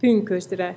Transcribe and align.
pünkösdre. 0.00 0.76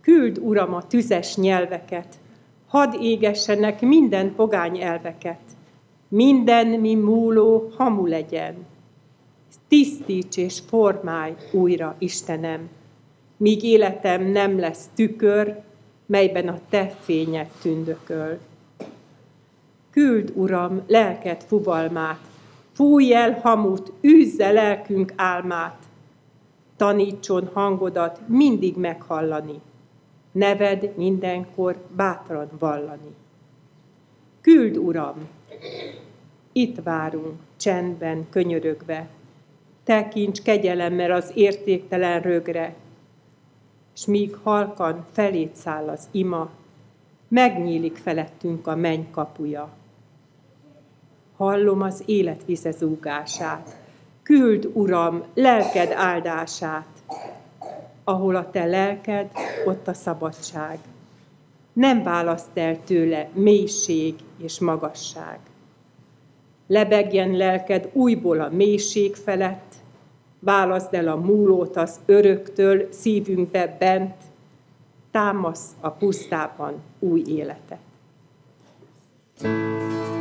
Küld, 0.00 0.38
Uram, 0.38 0.74
a 0.74 0.86
tüzes 0.86 1.36
nyelveket, 1.36 2.18
hadd 2.66 2.94
égessenek 3.00 3.80
minden 3.80 4.34
pogány 4.34 4.80
elveket, 4.80 5.40
minden 6.08 6.66
mi 6.66 6.94
múló 6.94 7.72
hamu 7.76 8.06
legyen. 8.06 8.54
Tisztíts 9.68 10.36
és 10.36 10.60
formálj 10.68 11.34
újra, 11.52 11.96
Istenem, 11.98 12.68
míg 13.36 13.62
életem 13.62 14.22
nem 14.22 14.58
lesz 14.58 14.88
tükör, 14.94 15.62
melyben 16.06 16.48
a 16.48 16.58
te 16.68 16.86
fényed 17.00 17.48
tündököl. 17.62 18.38
Küld, 19.90 20.32
Uram, 20.34 20.82
lelket 20.86 21.44
fuvalmát, 21.44 22.20
fújj 22.72 23.14
el 23.14 23.40
hamut, 23.42 23.92
űzze 24.04 24.50
lelkünk 24.50 25.12
álmát, 25.16 25.85
tanítson 26.76 27.50
hangodat 27.52 28.20
mindig 28.28 28.76
meghallani, 28.76 29.60
neved 30.32 30.96
mindenkor 30.96 31.76
bátran 31.96 32.48
vallani. 32.58 33.14
Küld, 34.40 34.76
Uram! 34.76 35.28
Itt 36.52 36.82
várunk, 36.82 37.38
csendben, 37.56 38.26
könyörögve, 38.30 39.08
tekints 39.84 40.42
kegyelemmel 40.42 41.10
az 41.10 41.32
értéktelen 41.34 42.20
rögre, 42.20 42.74
s 43.92 44.06
míg 44.06 44.34
halkan 44.42 45.06
felét 45.12 45.54
száll 45.54 45.88
az 45.88 46.08
ima, 46.10 46.50
megnyílik 47.28 47.96
felettünk 47.96 48.66
a 48.66 48.76
menny 48.76 49.10
kapuja. 49.10 49.68
Hallom 51.36 51.82
az 51.82 52.02
élet 52.06 52.44
vizezúgását, 52.44 53.85
küld, 54.26 54.70
Uram, 54.72 55.22
lelked 55.34 55.92
áldását, 55.92 56.86
ahol 58.04 58.36
a 58.36 58.50
te 58.50 58.64
lelked, 58.64 59.30
ott 59.66 59.88
a 59.88 59.94
szabadság. 59.94 60.78
Nem 61.72 62.02
választ 62.02 62.50
el 62.54 62.84
tőle 62.84 63.28
mélység 63.32 64.14
és 64.38 64.58
magasság. 64.58 65.38
Lebegjen 66.66 67.36
lelked 67.36 67.88
újból 67.92 68.40
a 68.40 68.50
mélység 68.50 69.14
felett, 69.14 69.74
válaszd 70.38 70.94
el 70.94 71.08
a 71.08 71.16
múlót 71.16 71.76
az 71.76 72.00
öröktől 72.06 72.88
szívünkbe 72.92 73.76
bent, 73.78 74.14
támasz 75.10 75.70
a 75.80 75.90
pusztában 75.90 76.74
új 76.98 77.22
életet. 77.26 77.78
thank 79.38 80.10
you 80.10 80.15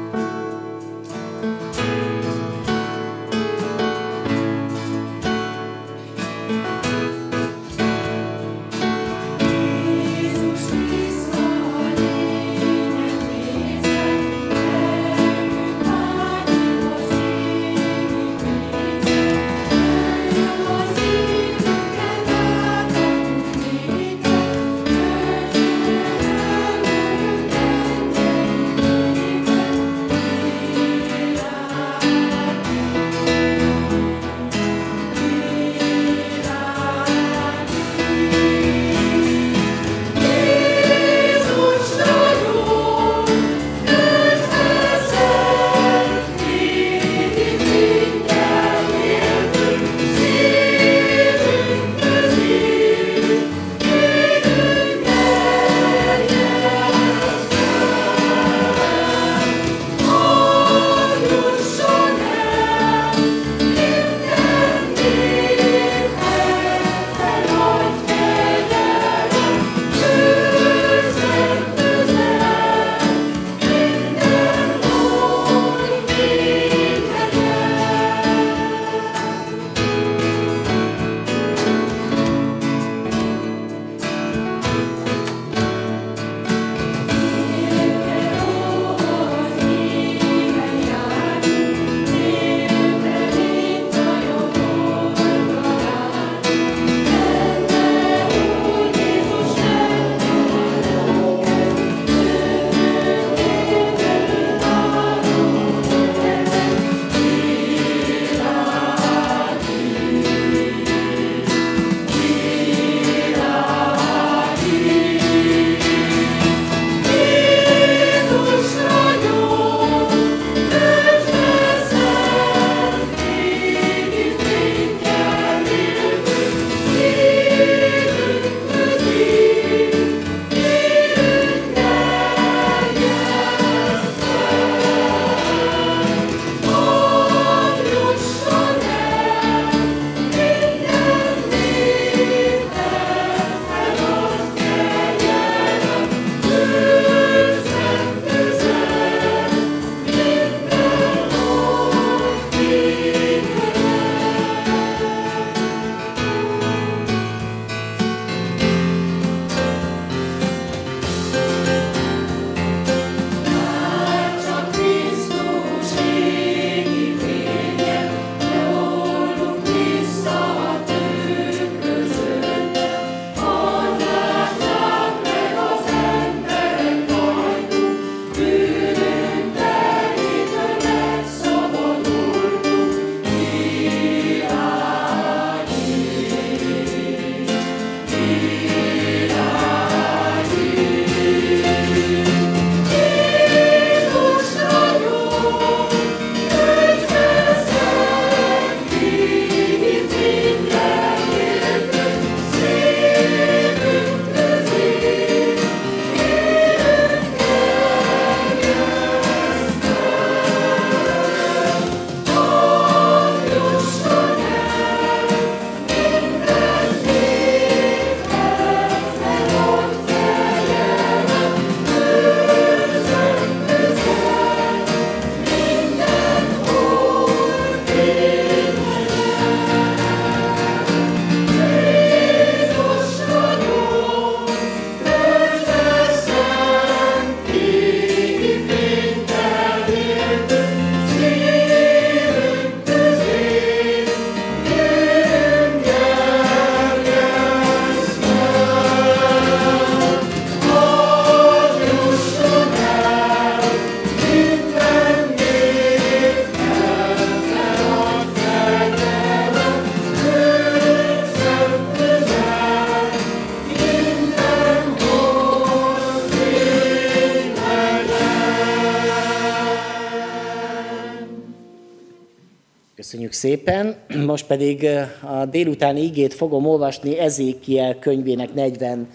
szépen. 273.35 273.95
Most 274.25 274.45
pedig 274.45 274.87
a 275.21 275.45
délutáni 275.45 276.01
igét 276.01 276.33
fogom 276.33 276.67
olvasni 276.67 277.19
Ezékiel 277.19 277.99
könyvének 277.99 278.53
47. 278.53 279.07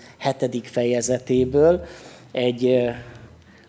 fejezetéből. 0.62 1.84
Egy 2.32 2.90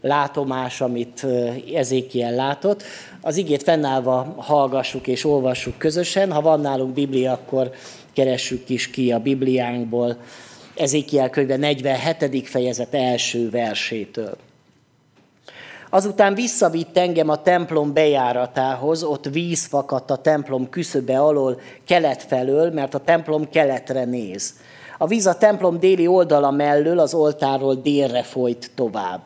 látomás, 0.02 0.82
amit 0.82 1.28
Ezékiel 1.76 2.36
látott. 2.36 2.84
Az 3.22 3.38
igét 3.38 3.64
fennállva 3.64 4.36
hallgassuk 4.38 5.08
és 5.08 5.26
olvassuk 5.26 5.78
közösen. 5.78 6.32
Ha 6.32 6.42
van 6.42 6.60
nálunk 6.62 6.94
Biblia, 6.94 7.32
akkor 7.32 7.72
keressük 8.14 8.70
is 8.70 8.90
ki 8.90 9.12
a 9.12 9.20
Bibliánkból 9.20 10.18
Ezékiel 10.76 11.30
könyve 11.30 11.58
47. 11.58 12.48
fejezet 12.48 12.94
első 12.94 13.50
versétől. 13.50 14.38
Azután 15.94 16.34
visszavitt 16.34 16.98
engem 16.98 17.30
a 17.30 17.42
templom 17.42 17.94
bejáratához, 17.94 19.04
ott 19.04 19.26
víz 19.26 19.66
fakadt 19.66 20.12
a 20.12 20.16
templom 20.16 20.70
küszöbe 20.70 21.20
alól 21.20 21.60
kelet 21.86 22.24
felől, 22.24 22.72
mert 22.72 22.94
a 22.94 23.00
templom 23.00 23.50
keletre 23.50 24.06
néz. 24.06 24.54
A 24.98 25.08
víz 25.08 25.26
a 25.26 25.38
templom 25.38 25.80
déli 25.80 26.08
oldala 26.08 26.52
mellől 26.52 27.00
az 27.00 27.14
oltáról 27.14 27.76
délre 27.76 28.24
folyt 28.24 28.72
tovább. 28.76 29.22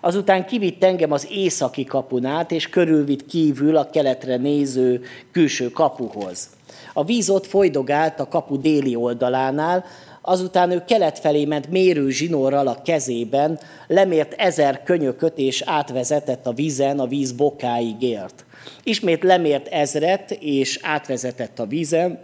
Azután 0.00 0.46
kivitt 0.46 0.84
engem 0.84 1.12
az 1.12 1.26
északi 1.30 1.84
kapunát, 1.84 2.50
és 2.50 2.68
körülvitt 2.68 3.26
kívül 3.26 3.76
a 3.76 3.90
keletre 3.90 4.36
néző 4.36 5.02
külső 5.32 5.70
kapuhoz. 5.70 6.48
A 6.92 7.04
víz 7.04 7.30
ott 7.30 7.46
folydogált 7.46 8.20
a 8.20 8.28
kapu 8.28 8.60
déli 8.60 8.94
oldalánál, 8.94 9.84
Azután 10.30 10.70
ő 10.70 10.82
kelet 10.86 11.18
felé 11.18 11.44
ment 11.44 11.70
mérő 11.70 12.10
zsinórral 12.10 12.66
a 12.66 12.82
kezében, 12.82 13.58
lemért 13.86 14.32
ezer 14.32 14.82
könyököt 14.82 15.38
és 15.38 15.62
átvezetett 15.66 16.46
a 16.46 16.52
vízen, 16.52 16.98
a 16.98 17.06
víz 17.06 17.32
bokáig 17.32 18.02
ért. 18.02 18.44
Ismét 18.82 19.22
lemért 19.22 19.66
ezret 19.68 20.30
és 20.30 20.78
átvezetett 20.82 21.58
a 21.58 21.66
vízen, 21.66 22.18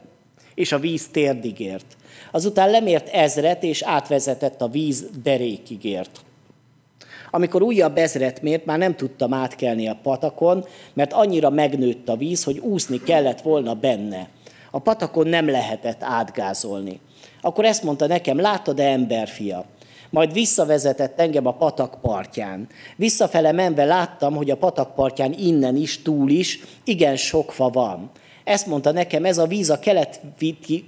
és 0.54 0.72
a 0.72 0.78
víz 0.78 1.08
térdig 1.08 1.60
ért. 1.60 1.96
Azután 2.30 2.70
lemért 2.70 3.08
ezret 3.08 3.62
és 3.62 3.82
átvezetett 3.82 4.62
a 4.62 4.68
víz 4.68 5.06
derékig 5.22 5.84
ért. 5.84 6.20
Amikor 7.30 7.62
újabb 7.62 7.96
ezret 7.96 8.42
mért, 8.42 8.64
már 8.64 8.78
nem 8.78 8.96
tudtam 8.96 9.32
átkelni 9.32 9.88
a 9.88 9.98
patakon, 10.02 10.64
mert 10.94 11.12
annyira 11.12 11.50
megnőtt 11.50 12.08
a 12.08 12.16
víz, 12.16 12.44
hogy 12.44 12.58
úszni 12.58 13.02
kellett 13.02 13.40
volna 13.40 13.74
benne. 13.74 14.28
A 14.76 14.78
patakon 14.78 15.26
nem 15.26 15.48
lehetett 15.48 16.02
átgázolni. 16.02 17.00
Akkor 17.40 17.64
ezt 17.64 17.82
mondta 17.82 18.06
nekem, 18.06 18.40
láttad-e 18.40 18.90
emberfia? 18.90 19.64
Majd 20.10 20.32
visszavezetett 20.32 21.20
engem 21.20 21.46
a 21.46 21.52
patak 21.52 21.98
partján. 22.00 22.68
Visszafele 22.96 23.52
menve 23.52 23.84
láttam, 23.84 24.34
hogy 24.34 24.50
a 24.50 24.56
patak 24.56 24.94
partján 24.94 25.32
innen 25.32 25.76
is, 25.76 26.02
túl 26.02 26.30
is 26.30 26.60
igen 26.84 27.16
sok 27.16 27.52
fa 27.52 27.68
van. 27.68 28.10
Ezt 28.44 28.66
mondta 28.66 28.92
nekem, 28.92 29.24
ez 29.24 29.38
a 29.38 29.46
víz 29.46 29.70
a 29.70 29.78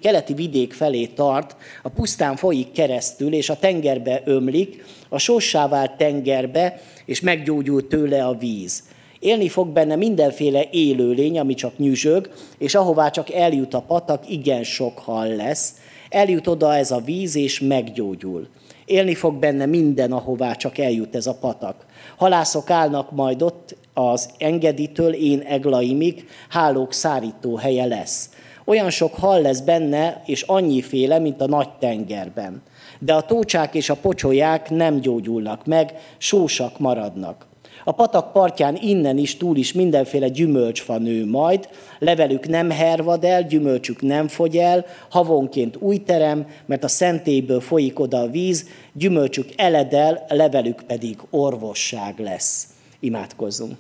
keleti, 0.01 0.35
vidék 0.35 0.73
felé 0.73 1.07
tart, 1.07 1.57
a 1.83 1.89
pusztán 1.89 2.37
folyik 2.37 2.73
keresztül, 2.73 3.33
és 3.33 3.51
a 3.51 3.59
tengerbe 3.59 4.23
ömlik, 4.25 4.85
a 5.09 5.19
sossá 5.19 5.69
vált 5.69 5.97
tengerbe, 5.97 6.81
és 7.05 7.21
meggyógyul 7.21 7.87
tőle 7.87 8.25
a 8.25 8.35
víz. 8.35 8.83
Élni 9.21 9.49
fog 9.49 9.69
benne 9.69 9.97
mindenféle 9.97 10.65
élőlény, 10.71 11.39
ami 11.39 11.55
csak 11.55 11.79
nyüzsög, 11.79 12.31
és 12.59 12.75
ahová 12.75 13.11
csak 13.11 13.33
eljut 13.33 13.75
a 13.75 13.81
patak, 13.81 14.31
igen 14.31 14.65
sok 14.65 14.99
hal 14.99 15.29
lesz, 15.29 15.75
Eljut 16.09 16.47
oda 16.47 16.75
ez 16.75 16.91
a 16.91 17.01
víz, 17.01 17.37
és 17.37 17.61
meggyógyul. 17.61 18.49
Élni 18.85 19.15
fog 19.15 19.35
benne 19.35 19.67
minden, 19.67 20.13
ahová 20.13 20.53
csak 20.53 20.79
eljut 20.79 21.15
ez 21.15 21.27
a 21.27 21.35
patak. 21.35 21.87
Halászok 22.17 22.71
állnak 22.71 23.11
majd 23.11 23.43
ott 23.43 23.77
az 23.95 24.29
engeditől 24.39 25.13
én 25.13 25.41
eglaimig, 25.41 26.29
hálók 26.49 26.93
szárító 26.93 27.57
helye 27.57 27.85
lesz. 27.85 28.31
Olyan 28.65 28.91
sok 28.91 29.15
hal 29.15 29.41
lesz 29.41 29.61
benne, 29.61 30.23
és 30.27 30.43
annyiféle, 30.43 31.19
mint 31.19 31.41
a 31.41 31.47
nagy 31.47 31.71
tengerben. 31.79 32.63
De 32.99 33.15
a 33.15 33.23
tócsák 33.23 33.75
és 33.75 33.91
a 33.91 33.97
pocsolyák 33.97 34.71
nem 34.71 35.01
gyógyulnak 35.01 35.67
meg, 35.67 35.95
sósak 36.19 36.79
maradnak. 36.79 37.48
A 37.89 37.93
patak 37.93 38.33
partján 38.33 38.77
innen 38.81 39.19
is, 39.19 39.37
túl 39.37 39.57
is 39.57 39.73
mindenféle 39.73 40.29
gyümölcsfa 40.29 40.99
nő 40.99 41.27
majd, 41.27 41.69
levelük 41.99 42.49
nem 42.49 42.71
hervad 42.71 43.25
el, 43.25 43.43
gyümölcsük 43.43 44.03
nem 44.03 44.29
fogy 44.29 44.57
el, 44.57 44.87
havonként 45.11 45.77
új 45.77 46.03
terem, 46.03 46.47
mert 46.67 46.85
a 46.85 46.89
szentélyből 46.89 47.61
folyik 47.61 47.99
oda 47.99 48.21
a 48.21 48.31
víz, 48.31 48.69
gyümölcsük 48.93 49.49
eledel, 49.57 50.25
levelük 50.29 50.83
pedig 50.87 51.19
orvosság 51.31 52.19
lesz. 52.19 52.67
Imádkozzunk. 53.01 53.77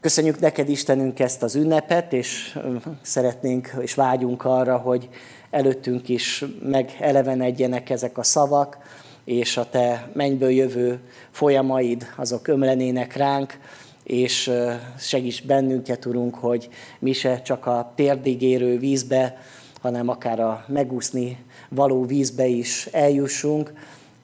Köszönjük 0.00 0.40
neked, 0.40 0.68
Istenünk, 0.68 1.20
ezt 1.20 1.42
az 1.42 1.54
ünnepet, 1.54 2.12
és 2.12 2.58
szeretnénk 3.02 3.72
és 3.80 3.94
vágyunk 3.94 4.44
arra, 4.44 4.76
hogy 4.76 5.08
előttünk 5.50 6.08
is 6.08 6.44
megelevenedjenek 6.62 7.90
ezek 7.90 8.18
a 8.18 8.22
szavak, 8.22 8.78
és 9.24 9.56
a 9.56 9.68
te 9.70 10.10
mennyből 10.12 10.50
jövő 10.50 11.00
folyamaid, 11.30 12.06
azok 12.16 12.48
ömlenének 12.48 13.16
ránk, 13.16 13.58
és 14.02 14.50
segíts 14.98 15.46
bennünket, 15.46 16.06
Urunk, 16.06 16.34
hogy 16.34 16.68
mi 16.98 17.12
se 17.12 17.42
csak 17.42 17.66
a 17.66 17.92
térdig 17.96 18.58
vízbe, 18.78 19.36
hanem 19.80 20.08
akár 20.08 20.40
a 20.40 20.64
megúszni 20.68 21.38
való 21.68 22.04
vízbe 22.04 22.46
is 22.46 22.86
eljussunk. 22.92 23.72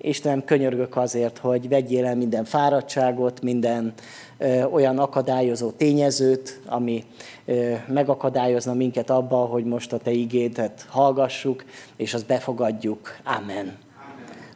Istenem, 0.00 0.44
könyörgök 0.44 0.96
azért, 0.96 1.38
hogy 1.38 1.68
vegyél 1.68 2.06
el 2.06 2.16
minden 2.16 2.44
fáradtságot, 2.44 3.42
minden 3.42 3.92
ö, 4.38 4.62
olyan 4.62 4.98
akadályozó 4.98 5.70
tényezőt, 5.70 6.60
ami 6.66 7.04
ö, 7.44 7.74
megakadályozna 7.86 8.74
minket 8.74 9.10
abba, 9.10 9.36
hogy 9.36 9.64
most 9.64 9.92
a 9.92 9.98
Te 9.98 10.10
igédet 10.10 10.86
hallgassuk, 10.88 11.64
és 11.96 12.14
azt 12.14 12.26
befogadjuk. 12.26 13.16
Amen 13.24 13.87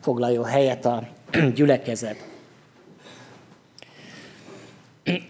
foglaljon 0.02 0.44
helyet 0.44 0.84
a 0.84 1.02
gyülekezet. 1.54 2.16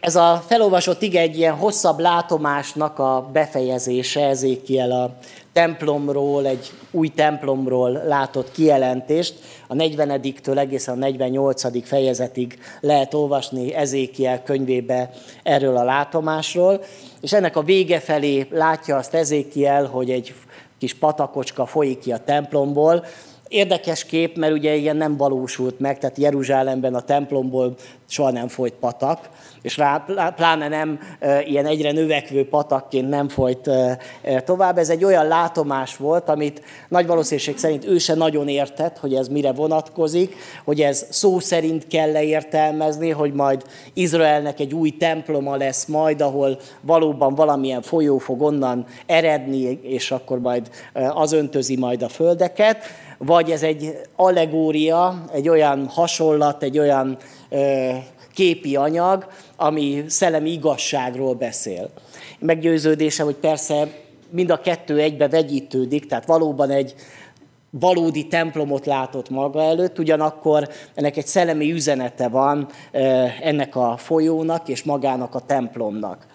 Ez 0.00 0.16
a 0.16 0.42
felolvasott 0.46 1.02
ige 1.02 1.20
egy 1.20 1.36
ilyen 1.36 1.54
hosszabb 1.54 1.98
látomásnak 1.98 2.98
a 2.98 3.28
befejezése, 3.32 4.26
ezékiel 4.26 4.90
a 4.90 5.16
templomról, 5.52 6.46
egy 6.46 6.70
új 6.90 7.08
templomról 7.08 7.90
látott 7.90 8.52
kijelentést. 8.52 9.34
A 9.66 9.74
40-től 9.74 10.58
egészen 10.58 10.94
a 10.94 10.98
48. 10.98 11.86
fejezetig 11.86 12.58
lehet 12.80 13.14
olvasni 13.14 13.74
Ezékiel 13.74 14.42
könyvébe 14.42 15.10
erről 15.42 15.76
a 15.76 15.84
látomásról, 15.84 16.84
és 17.20 17.32
ennek 17.32 17.56
a 17.56 17.62
vége 17.62 18.00
felé 18.00 18.46
látja 18.50 18.96
azt 18.96 19.14
Ezékiel, 19.14 19.86
hogy 19.86 20.10
egy 20.10 20.34
kis 20.78 20.94
patakocska 20.94 21.66
folyik 21.66 21.98
ki 21.98 22.12
a 22.12 22.24
templomból, 22.24 23.04
Érdekes 23.52 24.04
kép, 24.04 24.36
mert 24.36 24.52
ugye 24.52 24.74
ilyen 24.74 24.96
nem 24.96 25.16
valósult 25.16 25.80
meg, 25.80 25.98
tehát 25.98 26.18
Jeruzsálemben 26.18 26.94
a 26.94 27.00
templomból 27.00 27.74
soha 28.12 28.30
nem 28.30 28.48
folyt 28.48 28.74
patak, 28.74 29.28
és 29.62 29.76
rá, 29.76 30.04
pláne 30.36 30.68
nem 30.68 30.98
ilyen 31.44 31.66
egyre 31.66 31.92
növekvő 31.92 32.48
patakként 32.48 33.08
nem 33.08 33.28
folyt 33.28 33.70
tovább. 34.44 34.78
Ez 34.78 34.90
egy 34.90 35.04
olyan 35.04 35.26
látomás 35.26 35.96
volt, 35.96 36.28
amit 36.28 36.62
nagy 36.88 37.06
valószínűség 37.06 37.58
szerint 37.58 37.86
ő 37.86 37.98
se 37.98 38.14
nagyon 38.14 38.48
értett, 38.48 38.98
hogy 38.98 39.14
ez 39.14 39.28
mire 39.28 39.52
vonatkozik, 39.52 40.36
hogy 40.64 40.80
ez 40.80 41.06
szó 41.10 41.38
szerint 41.38 41.86
kell 41.86 42.12
leértelmezni, 42.12 43.10
hogy 43.10 43.32
majd 43.32 43.62
Izraelnek 43.92 44.60
egy 44.60 44.74
új 44.74 44.90
temploma 44.90 45.56
lesz 45.56 45.86
majd, 45.86 46.20
ahol 46.20 46.58
valóban 46.80 47.34
valamilyen 47.34 47.82
folyó 47.82 48.18
fog 48.18 48.42
onnan 48.42 48.86
eredni, 49.06 49.80
és 49.82 50.10
akkor 50.10 50.40
majd 50.40 50.70
az 51.14 51.32
öntözi 51.32 51.76
majd 51.76 52.02
a 52.02 52.08
földeket 52.08 52.84
vagy 53.24 53.50
ez 53.50 53.62
egy 53.62 53.98
allegória, 54.16 55.24
egy 55.32 55.48
olyan 55.48 55.86
hasonlat, 55.86 56.62
egy 56.62 56.78
olyan 56.78 57.16
képi 58.34 58.76
anyag, 58.76 59.26
ami 59.56 60.04
szellemi 60.06 60.50
igazságról 60.50 61.34
beszél. 61.34 61.90
Meggyőződése, 62.38 63.22
hogy 63.22 63.34
persze 63.34 63.88
mind 64.30 64.50
a 64.50 64.60
kettő 64.60 64.98
egybe 64.98 65.28
vegyítődik, 65.28 66.06
tehát 66.06 66.26
valóban 66.26 66.70
egy 66.70 66.94
valódi 67.70 68.26
templomot 68.26 68.86
látott 68.86 69.30
maga 69.30 69.62
előtt, 69.62 69.98
ugyanakkor 69.98 70.68
ennek 70.94 71.16
egy 71.16 71.26
szellemi 71.26 71.72
üzenete 71.72 72.28
van 72.28 72.68
ennek 73.42 73.76
a 73.76 73.96
folyónak 73.96 74.68
és 74.68 74.82
magának 74.82 75.34
a 75.34 75.40
templomnak. 75.40 76.26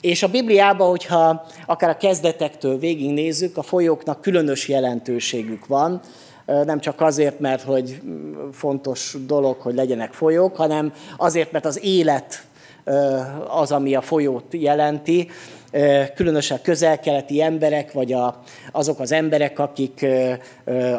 És 0.00 0.22
a 0.22 0.28
Bibliában, 0.28 0.88
hogyha 0.88 1.46
akár 1.66 1.90
a 1.90 1.96
kezdetektől 1.96 2.78
végignézzük, 2.78 3.56
a 3.56 3.62
folyóknak 3.62 4.20
különös 4.20 4.68
jelentőségük 4.68 5.66
van, 5.66 6.00
nem 6.64 6.80
csak 6.80 7.00
azért, 7.00 7.40
mert 7.40 7.62
hogy 7.62 8.00
fontos 8.52 9.16
dolog, 9.26 9.60
hogy 9.60 9.74
legyenek 9.74 10.12
folyók, 10.12 10.56
hanem 10.56 10.92
azért, 11.16 11.52
mert 11.52 11.64
az 11.64 11.84
élet 11.84 12.46
az, 13.48 13.72
ami 13.72 13.94
a 13.94 14.00
folyót 14.00 14.44
jelenti, 14.50 15.28
különösen 16.14 16.58
közel-keleti 16.62 17.42
emberek, 17.42 17.92
vagy 17.92 18.12
a, 18.12 18.40
azok 18.72 19.00
az 19.00 19.12
emberek, 19.12 19.58
akik 19.58 20.06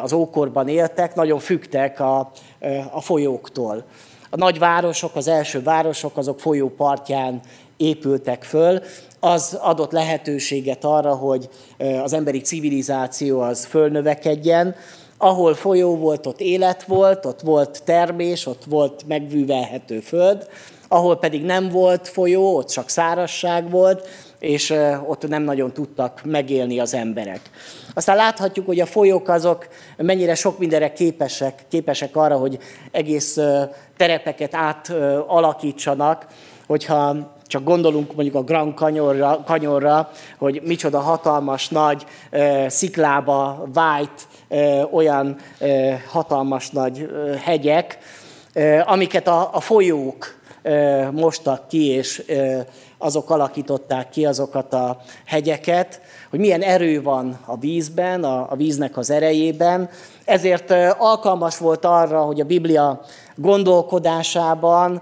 az 0.01 0.13
ókorban 0.13 0.67
éltek, 0.67 1.15
nagyon 1.15 1.39
fügtek 1.39 1.99
a, 1.99 2.31
a 2.91 3.01
folyóktól. 3.01 3.83
A 4.29 4.37
nagy 4.37 4.59
városok, 4.59 5.15
az 5.15 5.27
első 5.27 5.63
városok, 5.63 6.17
azok 6.17 6.39
folyópartján 6.39 7.39
épültek 7.77 8.43
föl, 8.43 8.81
az 9.19 9.57
adott 9.61 9.91
lehetőséget 9.91 10.83
arra, 10.83 11.15
hogy 11.15 11.49
az 12.03 12.13
emberi 12.13 12.41
civilizáció 12.41 13.41
az 13.41 13.65
fölnövekedjen, 13.65 14.75
ahol 15.21 15.53
folyó 15.53 15.95
volt, 15.97 16.25
ott 16.25 16.39
élet 16.39 16.83
volt, 16.83 17.25
ott 17.25 17.41
volt 17.41 17.83
termés, 17.83 18.45
ott 18.45 18.63
volt 18.63 19.03
megvűvelhető 19.07 19.99
föld, 19.99 20.47
ahol 20.88 21.17
pedig 21.17 21.43
nem 21.43 21.69
volt 21.69 22.07
folyó, 22.07 22.55
ott 22.55 22.67
csak 22.67 22.89
szárasság 22.89 23.69
volt, 23.69 24.07
és 24.39 24.73
ott 25.07 25.27
nem 25.27 25.43
nagyon 25.43 25.73
tudtak 25.73 26.21
megélni 26.23 26.79
az 26.79 26.93
emberek. 26.93 27.41
Aztán 27.93 28.15
láthatjuk, 28.15 28.65
hogy 28.65 28.79
a 28.79 28.85
folyók 28.85 29.27
azok 29.27 29.67
mennyire 29.97 30.35
sok 30.35 30.59
mindenre 30.59 30.93
képesek, 30.93 31.65
képesek 31.67 32.15
arra, 32.15 32.38
hogy 32.38 32.57
egész 32.91 33.38
terepeket 33.97 34.55
átalakítsanak, 34.55 36.27
hogyha 36.67 37.38
csak 37.49 37.63
gondolunk 37.63 38.15
mondjuk 38.15 38.35
a 38.35 38.43
Grand 38.43 38.77
Canyonra, 38.77 39.43
Canyonra 39.45 40.09
hogy 40.37 40.61
micsoda 40.63 40.99
hatalmas 40.99 41.67
nagy 41.67 42.05
sziklába 42.67 43.67
vájt 43.73 44.27
olyan 44.91 45.35
hatalmas 46.09 46.69
nagy 46.69 47.09
hegyek, 47.43 47.97
amiket 48.85 49.27
a, 49.27 49.49
a 49.53 49.59
folyók 49.59 50.37
mostak 51.11 51.67
ki, 51.67 51.87
és 51.87 52.23
azok 52.97 53.29
alakították 53.29 54.09
ki 54.09 54.25
azokat 54.25 54.73
a 54.73 54.97
hegyeket, 55.25 56.01
hogy 56.29 56.39
milyen 56.39 56.61
erő 56.61 57.01
van 57.01 57.39
a 57.45 57.57
vízben, 57.57 58.23
a, 58.23 58.51
a 58.51 58.55
víznek 58.55 58.97
az 58.97 59.09
erejében. 59.09 59.89
Ezért 60.25 60.71
alkalmas 60.97 61.57
volt 61.57 61.85
arra, 61.85 62.21
hogy 62.21 62.39
a 62.39 62.45
Biblia 62.45 63.01
gondolkodásában 63.35 65.01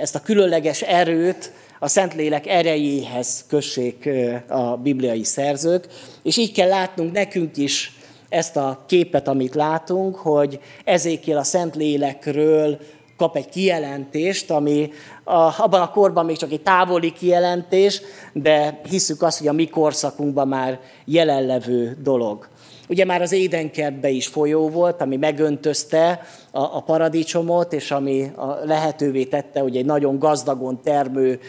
ezt 0.00 0.14
a 0.14 0.22
különleges 0.22 0.82
erőt 0.82 1.52
a 1.84 1.88
Szentlélek 1.88 2.46
erejéhez 2.46 3.44
kössék 3.48 4.08
a 4.48 4.76
bibliai 4.76 5.24
szerzők, 5.24 5.86
és 6.22 6.36
így 6.36 6.52
kell 6.52 6.68
látnunk 6.68 7.12
nekünk 7.12 7.56
is 7.56 7.92
ezt 8.28 8.56
a 8.56 8.84
képet, 8.86 9.28
amit 9.28 9.54
látunk, 9.54 10.16
hogy 10.16 10.60
ezékiel 10.84 11.38
a 11.38 11.42
Szentlélekről 11.42 12.78
kap 13.16 13.36
egy 13.36 13.48
kijelentést, 13.48 14.50
ami 14.50 14.90
a, 15.24 15.62
abban 15.62 15.80
a 15.80 15.90
korban 15.90 16.24
még 16.24 16.36
csak 16.36 16.52
egy 16.52 16.62
távoli 16.62 17.12
kijelentés, 17.12 18.00
de 18.32 18.80
hiszük 18.88 19.22
azt, 19.22 19.38
hogy 19.38 19.48
a 19.48 19.52
mi 19.52 19.68
korszakunkban 19.68 20.48
már 20.48 20.80
jelenlevő 21.04 21.96
dolog. 22.02 22.48
Ugye 22.88 23.04
már 23.04 23.22
az 23.22 23.32
édenkertbe 23.32 24.08
is 24.08 24.26
folyó 24.26 24.68
volt, 24.68 25.00
ami 25.00 25.16
megöntözte 25.16 26.20
a, 26.50 26.60
a 26.60 26.80
paradicsomot, 26.80 27.72
és 27.72 27.90
ami 27.90 28.30
a 28.36 28.46
lehetővé 28.64 29.24
tette, 29.24 29.60
hogy 29.60 29.76
egy 29.76 29.84
nagyon 29.84 30.18
gazdagon 30.18 30.80
termő 30.82 31.40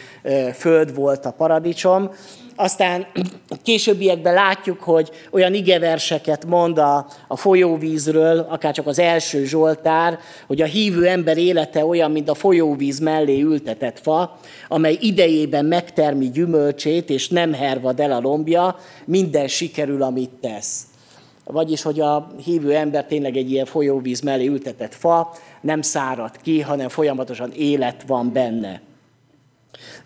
föld 0.54 0.94
volt 0.94 1.24
a 1.26 1.30
paradicsom. 1.30 2.10
Aztán 2.58 3.06
későbbiekben 3.62 4.34
látjuk, 4.34 4.80
hogy 4.80 5.10
olyan 5.30 5.54
igeverseket 5.54 6.46
mond 6.46 6.78
a, 6.78 7.06
a 7.28 7.36
folyóvízről, 7.36 8.38
akár 8.38 8.74
csak 8.74 8.86
az 8.86 8.98
első 8.98 9.44
Zsoltár, 9.44 10.18
hogy 10.46 10.62
a 10.62 10.66
hívő 10.66 11.06
ember 11.06 11.36
élete 11.36 11.84
olyan, 11.84 12.10
mint 12.10 12.28
a 12.28 12.34
folyóvíz 12.34 12.98
mellé 12.98 13.40
ültetett 13.40 13.98
fa, 14.00 14.38
amely 14.68 14.98
idejében 15.00 15.64
megtermi 15.64 16.30
gyümölcsét, 16.30 17.10
és 17.10 17.28
nem 17.28 17.52
hervad 17.52 18.00
el 18.00 18.12
a 18.12 18.20
lombja, 18.20 18.76
minden 19.04 19.48
sikerül, 19.48 20.02
amit 20.02 20.30
tesz. 20.40 20.86
Vagyis, 21.48 21.82
hogy 21.82 22.00
a 22.00 22.30
hívő 22.44 22.74
ember 22.74 23.04
tényleg 23.04 23.36
egy 23.36 23.50
ilyen 23.50 23.66
folyóvíz 23.66 24.20
mellé 24.20 24.46
ültetett 24.46 24.94
fa, 24.94 25.32
nem 25.60 25.82
szárad 25.82 26.30
ki, 26.42 26.60
hanem 26.60 26.88
folyamatosan 26.88 27.52
élet 27.52 28.02
van 28.06 28.32
benne. 28.32 28.80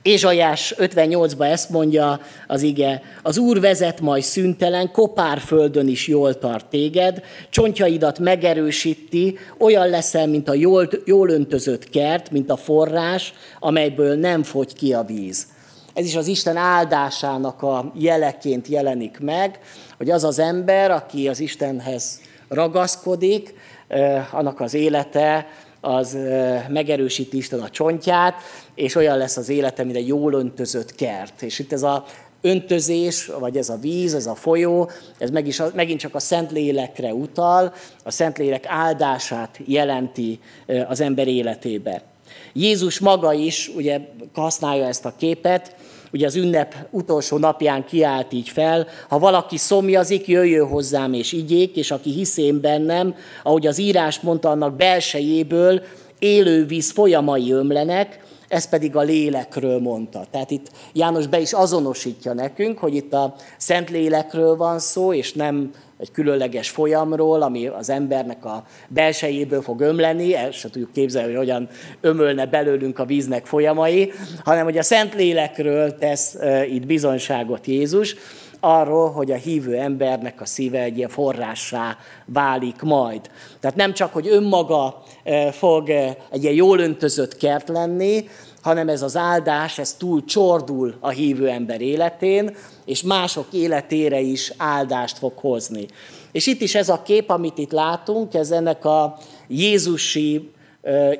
Ézsajás 0.02 0.75
58-ban 0.78 1.50
ezt 1.50 1.70
mondja 1.70 2.20
az 2.47 2.62
ige, 2.62 3.02
az 3.23 3.38
Úr 3.38 3.61
vezet 3.61 4.00
majd 4.00 4.23
szüntelen, 4.23 4.90
kopár 4.90 5.38
földön 5.38 5.88
is 5.88 6.09
jól 6.09 6.38
tart 6.38 6.66
téged, 6.66 7.23
csontjaidat 7.50 8.18
megerősíti, 8.18 9.38
olyan 9.59 9.88
leszel, 9.88 10.26
mint 10.26 10.49
a 10.49 10.54
jól, 10.54 10.88
jól 11.04 11.28
öntözött 11.30 11.88
kert, 11.88 12.30
mint 12.30 12.50
a 12.50 12.56
forrás, 12.56 13.32
amelyből 13.59 14.14
nem 14.14 14.42
fogy 14.42 14.75
ki 14.75 14.92
a 14.92 15.02
víz. 15.02 15.47
Ez 15.94 16.04
is 16.04 16.16
az 16.16 16.26
Isten 16.26 16.56
áldásának 16.56 17.62
a 17.62 17.92
jeleként 17.94 18.68
jelenik 18.68 19.18
meg, 19.18 19.59
hogy 19.97 20.11
az 20.11 20.25
az 20.25 20.38
ember, 20.38 20.90
aki 20.90 21.28
az 21.28 21.40
Istenhez 21.40 22.20
ragaszkodik, 22.49 23.54
annak 24.32 24.61
az 24.61 24.75
élete 24.75 25.49
az 25.80 26.18
megerősíti 26.68 27.37
Isten 27.37 27.61
a 27.61 27.70
csontját, 27.70 28.35
és 28.75 28.94
olyan 28.94 29.18
lesz 29.18 29.37
az 29.37 29.49
élete, 29.49 29.85
mint 29.85 29.97
egy 29.97 30.09
jól 30.09 30.32
öntözött 30.32 30.94
kert. 30.94 31.42
És 31.42 31.59
itt 31.59 31.73
ez 31.73 31.82
a 31.82 32.04
öntözés, 32.40 33.26
vagy 33.26 33.56
ez 33.56 33.68
a 33.68 33.76
víz, 33.76 34.14
ez 34.14 34.26
a 34.26 34.35
folyó, 34.35 34.90
ez 35.18 35.30
meg 35.30 35.47
is, 35.47 35.62
megint 35.75 36.00
csak 36.00 36.14
a 36.14 36.18
Szentlélekre 36.18 37.14
utal, 37.14 37.73
a 38.04 38.11
Szentlélek 38.11 38.64
áldását 38.66 39.61
jelenti 39.64 40.40
az 40.88 41.00
ember 41.00 41.28
életébe. 41.28 42.02
Jézus 42.52 42.99
maga 42.99 43.32
is 43.32 43.70
ugye 43.76 44.00
használja 44.35 44.87
ezt 44.87 45.04
a 45.04 45.14
képet, 45.16 45.75
ugye 46.12 46.26
az 46.26 46.37
ünnep 46.37 46.75
utolsó 46.90 47.38
napján 47.38 47.85
kiállt 47.85 48.33
így 48.33 48.49
fel, 48.49 48.87
ha 49.09 49.19
valaki 49.19 49.57
szomjazik, 49.57 50.26
jöjjön 50.26 50.67
hozzám 50.67 51.12
és 51.12 51.33
igyék, 51.33 51.76
és 51.76 51.90
aki 51.90 52.11
hiszén 52.11 52.61
bennem, 52.61 53.14
ahogy 53.43 53.67
az 53.67 53.79
írás 53.79 54.21
mondta, 54.21 54.50
annak 54.50 54.76
belsejéből 54.76 55.83
élő 56.19 56.67
víz 56.67 56.90
folyamai 56.90 57.52
ömlenek, 57.52 58.19
ez 58.50 58.69
pedig 58.69 58.97
a 58.97 59.00
lélekről 59.00 59.78
mondta. 59.78 60.25
Tehát 60.30 60.50
itt 60.50 60.71
János 60.92 61.26
be 61.26 61.40
is 61.40 61.52
azonosítja 61.52 62.33
nekünk, 62.33 62.78
hogy 62.78 62.95
itt 62.95 63.12
a 63.12 63.35
szent 63.57 63.90
lélekről 63.90 64.57
van 64.57 64.78
szó, 64.78 65.12
és 65.12 65.33
nem 65.33 65.71
egy 65.99 66.11
különleges 66.11 66.71
folyamról, 66.71 67.42
ami 67.42 67.66
az 67.66 67.90
embernek 67.90 68.45
a 68.45 68.64
belsejéből 68.88 69.62
fog 69.62 69.80
ömleni, 69.80 70.35
el 70.35 70.50
se 70.50 70.71
tudjuk 70.71 70.92
képzelni, 70.92 71.28
hogy 71.28 71.38
hogyan 71.38 71.69
ömölne 72.00 72.47
belőlünk 72.47 72.99
a 72.99 73.04
víznek 73.04 73.47
folyamai, 73.47 74.12
hanem 74.45 74.64
hogy 74.64 74.78
a 74.78 74.83
szent 74.83 75.14
lélekről 75.14 75.99
tesz 75.99 76.37
itt 76.71 76.87
bizonyságot 76.87 77.66
Jézus, 77.66 78.16
arról, 78.61 79.11
hogy 79.11 79.31
a 79.31 79.37
hívő 79.37 79.76
embernek 79.76 80.40
a 80.40 80.47
szíve 80.47 80.83
egy 80.83 80.97
ilyen 80.97 81.09
forrássá 81.09 81.97
válik 82.25 82.83
majd. 82.83 83.31
Tehát 83.61 83.76
nem 83.76 83.93
csak, 83.93 84.12
hogy 84.12 84.29
önmaga 84.29 85.02
fog 85.50 85.88
egy 86.31 86.43
ilyen 86.43 86.55
jól 86.55 86.79
öntözött 86.79 87.37
kert 87.37 87.69
lenni, 87.69 88.29
hanem 88.62 88.88
ez 88.88 89.02
az 89.02 89.17
áldás, 89.17 89.79
ez 89.79 89.95
túl 89.95 90.25
csordul 90.25 90.95
a 91.00 91.09
hívő 91.09 91.49
ember 91.49 91.81
életén, 91.81 92.57
és 92.85 93.02
mások 93.02 93.47
életére 93.52 94.21
is 94.21 94.52
áldást 94.57 95.19
fog 95.19 95.33
hozni. 95.37 95.87
És 96.33 96.47
itt 96.47 96.61
is 96.61 96.75
ez 96.75 96.88
a 96.88 97.02
kép, 97.02 97.31
amit 97.31 97.59
itt 97.59 97.73
látunk, 97.73 98.35
ez 98.35 98.50
ennek 98.50 98.85
a 98.85 99.19
Jézusi 99.49 100.50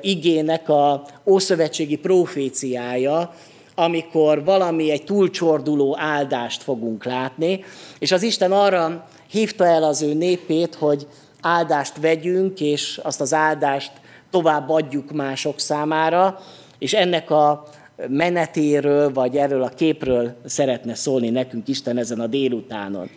igének 0.01 0.69
a 0.69 1.05
ószövetségi 1.25 1.95
proféciája, 1.95 3.33
amikor 3.81 4.43
valami 4.43 4.91
egy 4.91 5.03
túlcsorduló 5.03 5.97
áldást 5.99 6.63
fogunk 6.63 7.05
látni, 7.05 7.63
és 7.99 8.11
az 8.11 8.23
Isten 8.23 8.51
arra 8.51 9.07
hívta 9.29 9.65
el 9.65 9.83
az 9.83 10.01
ő 10.01 10.13
népét, 10.13 10.75
hogy 10.75 11.07
áldást 11.41 11.97
vegyünk, 11.97 12.59
és 12.59 12.99
azt 13.03 13.21
az 13.21 13.33
áldást 13.33 13.91
tovább 14.29 14.69
adjuk 14.69 15.11
mások 15.11 15.59
számára, 15.59 16.39
és 16.79 16.93
ennek 16.93 17.29
a 17.29 17.63
menetéről, 18.07 19.13
vagy 19.13 19.37
erről 19.37 19.63
a 19.63 19.69
képről 19.69 20.35
szeretne 20.45 20.95
szólni 20.95 21.29
nekünk 21.29 21.67
Isten 21.67 21.97
ezen 21.97 22.19
a 22.19 22.27
délutánon. 22.27 23.09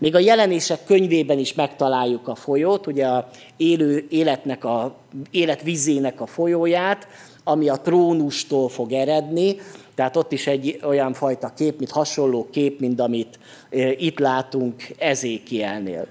Még 0.00 0.14
a 0.14 0.18
jelenések 0.18 0.84
könyvében 0.84 1.38
is 1.38 1.54
megtaláljuk 1.54 2.28
a 2.28 2.34
folyót, 2.34 2.86
ugye 2.86 3.06
a 3.06 3.28
élő 3.56 4.06
életnek 4.08 4.64
a, 4.64 4.96
életvizének 5.30 6.20
a 6.20 6.26
folyóját, 6.26 7.08
ami 7.44 7.68
a 7.68 7.80
trónustól 7.80 8.68
fog 8.68 8.92
eredni, 8.92 9.56
tehát 9.94 10.16
ott 10.16 10.32
is 10.32 10.46
egy 10.46 10.80
olyan 10.82 11.12
fajta 11.12 11.52
kép, 11.56 11.78
mint 11.78 11.90
hasonló 11.90 12.48
kép, 12.50 12.80
mint 12.80 13.00
amit 13.00 13.38
e, 13.70 13.90
itt 13.90 14.18
látunk 14.18 14.82
Ezékielnél. 14.98 16.06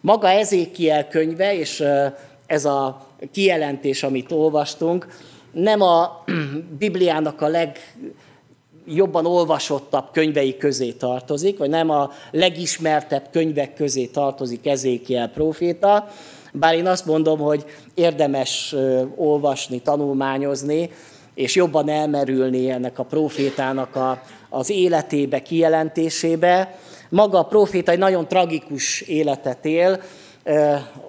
Maga 0.00 0.28
Ezékiel 0.28 1.08
könyve, 1.08 1.58
és 1.58 1.80
e, 1.80 2.18
ez 2.46 2.64
a 2.64 3.06
kijelentés, 3.32 4.02
amit 4.02 4.32
olvastunk, 4.32 5.06
nem 5.52 5.80
a 5.80 6.24
Bibliának 6.78 7.42
a 7.42 7.48
legjobban 7.48 9.26
olvasottabb 9.26 10.10
könyvei 10.12 10.56
közé 10.56 10.90
tartozik, 10.90 11.58
vagy 11.58 11.70
nem 11.70 11.90
a 11.90 12.10
legismertebb 12.30 13.28
könyvek 13.30 13.74
közé 13.74 14.06
tartozik 14.06 14.66
Ezékiel 14.66 15.28
proféta, 15.28 16.08
bár 16.52 16.74
én 16.74 16.86
azt 16.86 17.06
mondom, 17.06 17.38
hogy 17.38 17.64
érdemes 17.94 18.74
olvasni, 19.16 19.80
tanulmányozni, 19.80 20.90
és 21.34 21.54
jobban 21.54 21.88
elmerülni 21.88 22.70
ennek 22.70 22.98
a 22.98 23.02
profétának 23.02 23.96
a, 23.96 24.22
az 24.48 24.70
életébe, 24.70 25.42
kijelentésébe. 25.42 26.78
Maga 27.08 27.38
a 27.38 27.44
proféta 27.44 27.92
egy 27.92 27.98
nagyon 27.98 28.28
tragikus 28.28 29.00
életet 29.00 29.64
él, 29.64 30.00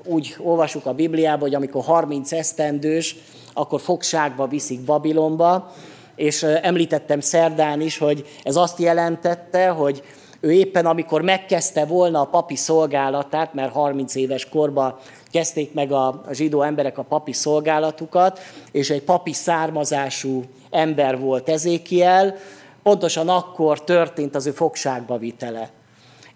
úgy 0.06 0.36
olvasjuk 0.40 0.86
a 0.86 0.94
Bibliában, 0.94 1.40
hogy 1.40 1.56
amikor 1.56 1.84
30 1.84 2.32
esztendős, 2.32 3.16
akkor 3.54 3.82
fogságba 3.82 4.48
viszik 4.48 4.82
Babilonba, 4.82 5.72
és 6.16 6.44
említettem 6.44 7.20
szerdán 7.20 7.82
is, 7.82 7.98
hogy 7.98 8.26
ez 8.44 8.56
azt 8.56 8.80
jelentette, 8.80 9.68
hogy 9.68 10.04
ő 10.40 10.52
éppen 10.52 10.86
amikor 10.86 11.22
megkezdte 11.22 11.86
volna 11.86 12.22
a 12.22 12.26
papi 12.26 12.56
szolgálatát, 12.56 13.54
mert 13.54 13.72
30 13.72 14.16
éves 14.16 14.50
korban 14.50 14.96
kezdték 15.32 15.74
meg 15.74 15.92
a 15.92 16.22
zsidó 16.32 16.62
emberek 16.62 16.98
a 16.98 17.04
papi 17.04 17.34
szolgálatukat, 17.34 18.40
és 18.72 18.90
egy 18.90 19.04
papi 19.04 19.34
származású 19.34 20.44
ember 20.70 21.20
volt 21.20 21.50
Ezékiel, 21.50 22.36
pontosan 22.84 23.30
akkor 23.30 23.84
történt 23.84 24.36
az 24.36 24.46
ő 24.46 24.52
fogságba 24.52 25.18
vitele. 25.18 25.70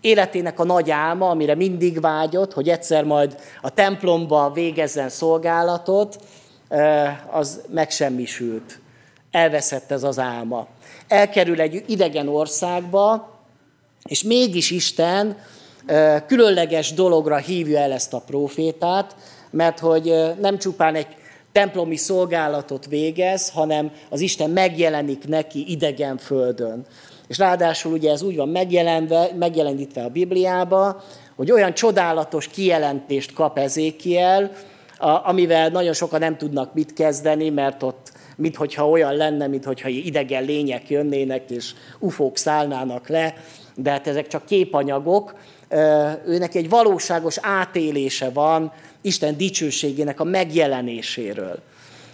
Életének 0.01 0.59
a 0.59 0.63
nagy 0.63 0.91
álma, 0.91 1.29
amire 1.29 1.55
mindig 1.55 2.01
vágyott, 2.01 2.53
hogy 2.53 2.69
egyszer 2.69 3.03
majd 3.03 3.35
a 3.61 3.69
templomba 3.69 4.51
végezzen 4.51 5.09
szolgálatot, 5.09 6.19
az 7.31 7.61
megsemmisült. 7.69 8.79
Elveszett 9.31 9.91
ez 9.91 10.03
az 10.03 10.19
álma. 10.19 10.67
Elkerül 11.07 11.61
egy 11.61 11.83
idegen 11.87 12.27
országba, 12.27 13.32
és 14.03 14.23
mégis 14.23 14.71
Isten 14.71 15.37
különleges 16.27 16.93
dologra 16.93 17.37
hívja 17.37 17.79
el 17.79 17.91
ezt 17.91 18.13
a 18.13 18.23
profétát, 18.25 19.15
mert 19.51 19.79
hogy 19.79 20.13
nem 20.39 20.57
csupán 20.57 20.95
egy 20.95 21.07
templomi 21.51 21.95
szolgálatot 21.95 22.85
végez, 22.85 23.49
hanem 23.49 23.91
az 24.09 24.19
Isten 24.19 24.49
megjelenik 24.49 25.27
neki 25.27 25.71
idegen 25.71 26.17
földön. 26.17 26.85
És 27.27 27.37
ráadásul 27.37 27.91
ugye 27.91 28.11
ez 28.11 28.21
úgy 28.21 28.35
van 28.35 28.49
megjelenve, 28.49 29.29
megjelenítve 29.39 30.03
a 30.03 30.09
Bibliába, 30.09 31.03
hogy 31.35 31.51
olyan 31.51 31.73
csodálatos 31.73 32.47
kijelentést 32.47 33.33
kap 33.33 33.57
Ezékiel, 33.57 34.51
amivel 35.23 35.69
nagyon 35.69 35.93
sokan 35.93 36.19
nem 36.19 36.37
tudnak 36.37 36.73
mit 36.73 36.93
kezdeni, 36.93 37.49
mert 37.49 37.83
ott 37.83 38.11
minthogyha 38.35 38.89
olyan 38.89 39.15
lenne, 39.15 39.47
minthogyha 39.47 39.87
idegen 39.87 40.43
lények 40.43 40.89
jönnének, 40.89 41.49
és 41.49 41.73
ufók 41.99 42.37
szállnának 42.37 43.07
le, 43.07 43.33
de 43.75 43.91
hát 43.91 44.07
ezek 44.07 44.27
csak 44.27 44.45
képanyagok. 44.45 45.35
Őnek 46.25 46.55
egy 46.55 46.69
valóságos 46.69 47.37
átélése 47.41 48.29
van 48.29 48.71
Isten 49.01 49.37
dicsőségének 49.37 50.19
a 50.19 50.23
megjelenéséről. 50.23 51.59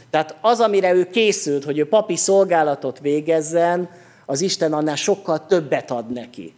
Tehát 0.10 0.38
az, 0.42 0.60
amire 0.60 0.94
ő 0.94 1.10
készült, 1.10 1.64
hogy 1.64 1.78
ő 1.78 1.88
papi 1.88 2.16
szolgálatot 2.16 3.00
végezzen, 3.00 3.90
az 4.26 4.42
Isten 4.42 4.74
annál 4.74 4.96
sokkal 4.96 5.46
többet 5.46 5.92
ad 5.92 6.12
neki. 6.12 6.54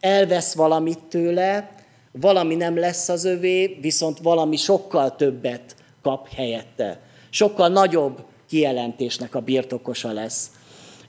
Elvesz 0.00 0.54
valamit 0.54 0.98
tőle, 0.98 1.70
valami 2.12 2.54
nem 2.54 2.78
lesz 2.78 3.08
az 3.08 3.24
övé, 3.24 3.78
viszont 3.80 4.18
valami 4.18 4.56
sokkal 4.56 5.16
többet 5.16 5.74
kap 6.02 6.28
helyette. 6.34 7.00
Sokkal 7.30 7.68
nagyobb 7.68 8.24
kijelentésnek 8.48 9.34
a 9.34 9.40
birtokosa 9.40 10.12
lesz. 10.12 10.50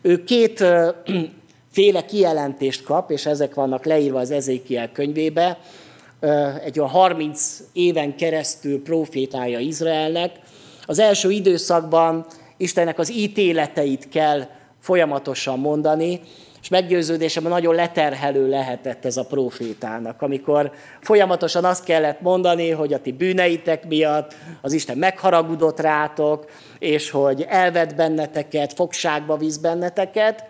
Ő 0.02 0.24
két 0.24 0.64
féle 1.74 2.06
kijelentést 2.06 2.84
kap, 2.84 3.12
és 3.12 3.26
ezek 3.26 3.54
vannak 3.54 3.86
leírva 3.86 4.20
az 4.20 4.32
Ezékiel 4.32 4.92
könyvébe. 4.92 5.58
Egy 6.64 6.80
olyan 6.80 6.92
30 6.92 7.60
éven 7.74 8.16
keresztül 8.16 8.84
profétája 8.84 9.60
Izraelnek. 9.60 10.32
Az 10.86 11.00
első 11.00 11.32
időszakban 11.32 12.26
Istennek 12.58 13.00
az 13.00 13.12
ítéleteit 13.12 14.10
kell 14.10 14.48
folyamatosan 14.80 15.60
mondani, 15.60 16.20
és 16.62 16.70
meggyőződésem 16.70 17.44
nagyon 17.44 17.76
leterhelő 17.76 18.50
lehetett 18.50 19.06
ez 19.06 19.18
a 19.18 19.26
profétának, 19.26 20.22
amikor 20.22 20.72
folyamatosan 21.02 21.66
azt 21.66 21.84
kellett 21.84 22.22
mondani, 22.22 22.70
hogy 22.70 22.94
a 22.94 23.02
ti 23.02 23.12
bűneitek 23.12 23.88
miatt 23.88 24.36
az 24.62 24.74
Isten 24.74 24.98
megharagudott 24.98 25.80
rátok, 25.80 26.46
és 26.80 27.10
hogy 27.10 27.46
elvet 27.48 27.96
benneteket, 27.96 28.74
fogságba 28.74 29.38
visz 29.38 29.58
benneteket, 29.58 30.46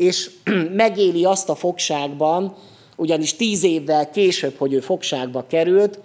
és 0.00 0.30
megéli 0.82 1.24
azt 1.24 1.48
a 1.48 1.54
fogságban, 1.54 2.54
ugyanis 2.96 3.36
tíz 3.36 3.62
évvel 3.62 4.10
később, 4.10 4.56
hogy 4.56 4.72
ő 4.72 4.80
fogságba 4.80 5.44
került, 5.48 6.00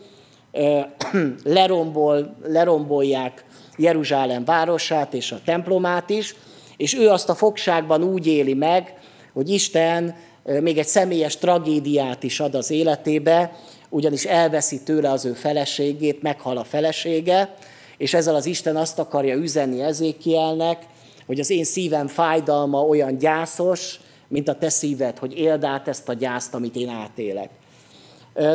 lerombol, 1.43 2.36
lerombolják 2.43 3.45
Jeruzsálem 3.77 4.45
városát 4.45 5.13
és 5.13 5.31
a 5.31 5.41
templomát 5.45 6.10
is, 6.10 6.36
és 6.77 6.93
ő 6.93 7.10
azt 7.10 7.29
a 7.29 7.36
fogságban 7.36 8.03
úgy 8.03 8.27
éli 8.27 8.53
meg, 8.53 8.93
hogy 9.34 9.49
Isten 9.49 10.15
még 10.60 10.77
egy 10.77 10.88
személyes 10.88 11.38
tragédiát 11.38 12.23
is 12.23 12.39
ad 12.39 12.55
az 12.55 12.71
életébe, 12.71 13.60
ugyanis 13.89 14.25
elveszi 14.25 14.84
tőle 14.84 15.12
az 15.12 15.25
ő 15.25 15.34
feleségét, 15.34 16.21
meghal 16.21 16.58
a 16.58 16.63
felesége, 16.63 17.55
és 17.97 18.13
ezzel 18.13 18.36
az 18.36 18.45
Isten 18.45 18.75
azt 18.75 18.99
akarja 18.99 19.36
üzenni 19.36 19.81
Ezékielnek, 19.81 20.86
hogy 21.25 21.39
az 21.39 21.49
én 21.49 21.63
szívem 21.63 22.07
fájdalma 22.07 22.81
olyan 22.81 23.17
gyászos, 23.17 23.99
mint 24.27 24.47
a 24.47 24.55
te 24.55 24.69
szíved, 24.69 25.17
hogy 25.17 25.38
éld 25.38 25.63
át 25.63 25.88
ezt 25.88 26.09
a 26.09 26.13
gyászt, 26.13 26.53
amit 26.53 26.75
én 26.75 26.89
átélek. 26.89 27.49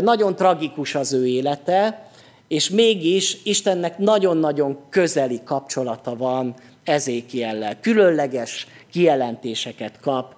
Nagyon 0.01 0.37
tragikus 0.37 0.95
az 0.95 1.13
ő 1.13 1.27
élete, 1.27 2.09
és 2.49 2.71
mégis 2.71 3.39
Istennek 3.45 3.99
nagyon-nagyon 3.99 4.79
közeli 4.89 5.41
kapcsolata 5.45 6.17
van 6.17 6.55
Ezékiellel. 6.85 7.81
Különleges 7.81 8.67
kijelentéseket 8.93 10.01
kap 10.01 10.35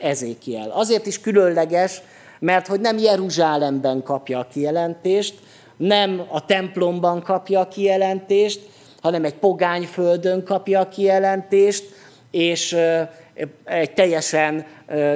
Ezékiel. 0.00 0.70
Azért 0.70 1.06
is 1.06 1.20
különleges, 1.20 2.02
mert 2.38 2.66
hogy 2.66 2.80
nem 2.80 2.98
Jeruzsálemben 2.98 4.02
kapja 4.02 4.38
a 4.38 4.48
kijelentést, 4.52 5.34
nem 5.76 6.26
a 6.28 6.44
templomban 6.44 7.22
kapja 7.22 7.60
a 7.60 7.68
kijelentést, 7.68 8.60
hanem 9.00 9.24
egy 9.24 9.34
pogány 9.34 9.82
földön 9.82 10.44
kapja 10.44 10.80
a 10.80 10.88
kijelentést, 10.88 11.84
és 12.30 12.76
egy 13.64 13.92
teljesen 13.92 14.64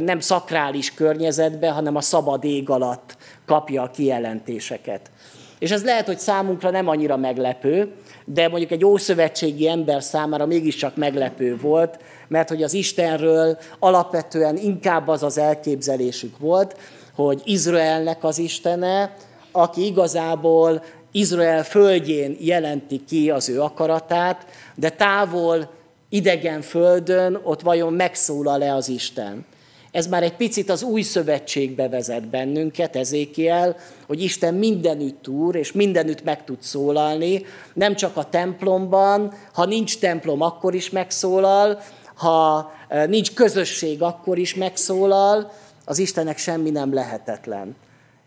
nem 0.00 0.20
szakrális 0.20 0.94
környezetben, 0.94 1.72
hanem 1.72 1.96
a 1.96 2.00
szabad 2.00 2.44
ég 2.44 2.70
alatt 2.70 3.16
kapja 3.46 3.82
a 3.82 3.90
kijelentéseket. 3.90 5.10
És 5.58 5.70
ez 5.70 5.84
lehet, 5.84 6.06
hogy 6.06 6.18
számunkra 6.18 6.70
nem 6.70 6.88
annyira 6.88 7.16
meglepő, 7.16 7.92
de 8.24 8.48
mondjuk 8.48 8.70
egy 8.70 8.84
ószövetségi 8.84 9.68
ember 9.68 10.02
számára 10.02 10.46
mégiscsak 10.46 10.96
meglepő 10.96 11.56
volt, 11.56 11.98
mert 12.28 12.48
hogy 12.48 12.62
az 12.62 12.74
Istenről 12.74 13.58
alapvetően 13.78 14.56
inkább 14.56 15.08
az 15.08 15.22
az 15.22 15.38
elképzelésük 15.38 16.38
volt, 16.38 16.76
hogy 17.14 17.42
Izraelnek 17.44 18.24
az 18.24 18.38
Istene, 18.38 19.14
aki 19.52 19.84
igazából 19.84 20.82
Izrael 21.16 21.64
földjén 21.64 22.36
jelenti 22.40 23.04
ki 23.04 23.30
az 23.30 23.48
ő 23.48 23.60
akaratát, 23.60 24.46
de 24.74 24.90
távol, 24.90 25.70
idegen 26.08 26.60
földön 26.60 27.40
ott 27.42 27.60
vajon 27.60 27.92
megszólal-e 27.92 28.74
az 28.74 28.88
Isten. 28.88 29.44
Ez 29.90 30.06
már 30.06 30.22
egy 30.22 30.36
picit 30.36 30.70
az 30.70 30.82
új 30.82 31.02
szövetségbe 31.02 31.88
vezet 31.88 32.28
bennünket, 32.28 32.96
ezékiel, 32.96 33.76
hogy 34.06 34.22
Isten 34.22 34.54
mindenütt 34.54 35.28
úr, 35.28 35.54
és 35.54 35.72
mindenütt 35.72 36.24
meg 36.24 36.44
tud 36.44 36.62
szólalni, 36.62 37.44
nem 37.74 37.94
csak 37.94 38.16
a 38.16 38.28
templomban, 38.28 39.32
ha 39.52 39.64
nincs 39.64 39.98
templom, 39.98 40.40
akkor 40.40 40.74
is 40.74 40.90
megszólal, 40.90 41.80
ha 42.14 42.72
e, 42.88 43.06
nincs 43.06 43.34
közösség, 43.34 44.02
akkor 44.02 44.38
is 44.38 44.54
megszólal, 44.54 45.52
az 45.84 45.98
Istennek 45.98 46.38
semmi 46.38 46.70
nem 46.70 46.94
lehetetlen. 46.94 47.76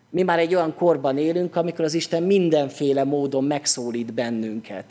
Mi 0.10 0.24
már 0.24 0.39
egy 0.39 0.56
olyan 0.56 0.76
korban 0.76 1.17
élünk, 1.17 1.56
amikor 1.56 1.86
az 1.86 1.93
Isten 1.93 2.24
mindenféle 2.24 3.04
módon 3.04 3.43
megszólít 3.43 4.13
bennünket. 4.13 4.86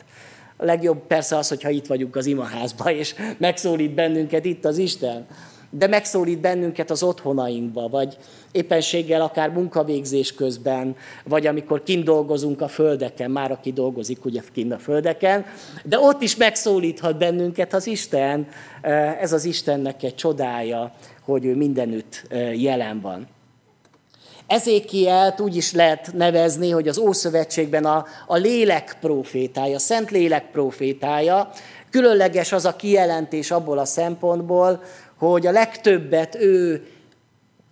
A 0.57 0.65
legjobb 0.65 1.07
persze 1.07 1.37
az, 1.37 1.47
hogyha 1.47 1.69
itt 1.69 1.87
vagyunk 1.87 2.15
az 2.15 2.25
imaházban, 2.25 2.93
és 2.93 3.15
megszólít 3.37 3.93
bennünket 3.93 4.45
itt 4.45 4.65
az 4.65 4.77
Isten. 4.77 5.27
De 5.69 5.87
megszólít 5.87 6.39
bennünket 6.39 6.89
az 6.89 7.03
otthonainkba, 7.03 7.87
vagy 7.87 8.17
éppenséggel 8.51 9.21
akár 9.21 9.49
munkavégzés 9.49 10.33
közben, 10.33 10.95
vagy 11.23 11.47
amikor 11.47 11.83
kint 11.83 12.03
dolgozunk 12.03 12.61
a 12.61 12.67
földeken, 12.67 13.31
már 13.31 13.51
aki 13.51 13.71
dolgozik 13.71 14.25
ugye 14.25 14.41
kint 14.53 14.73
a 14.73 14.77
földeken, 14.77 15.45
de 15.83 15.99
ott 15.99 16.21
is 16.21 16.35
megszólíthat 16.35 17.17
bennünket 17.17 17.73
az 17.73 17.87
Isten. 17.87 18.47
Ez 19.19 19.33
az 19.33 19.45
Istennek 19.45 20.03
egy 20.03 20.15
csodája, 20.15 20.93
hogy 21.21 21.45
ő 21.45 21.55
mindenütt 21.55 22.27
jelen 22.53 23.01
van. 23.01 23.27
Ezékielt 24.47 25.39
úgy 25.39 25.55
is 25.55 25.73
lehet 25.73 26.13
nevezni, 26.13 26.69
hogy 26.69 26.87
az 26.87 26.97
Ószövetségben 26.97 27.85
a, 27.85 28.05
a 28.27 28.35
lélek 28.35 28.97
profétája, 29.01 29.75
a 29.75 29.79
Szent 29.79 30.11
Lélek 30.11 30.51
profétája, 30.51 31.49
különleges 31.89 32.51
az 32.51 32.65
a 32.65 32.75
kijelentés 32.75 33.51
abból 33.51 33.77
a 33.77 33.85
szempontból, 33.85 34.83
hogy 35.17 35.47
a 35.47 35.51
legtöbbet 35.51 36.35
ő 36.35 36.87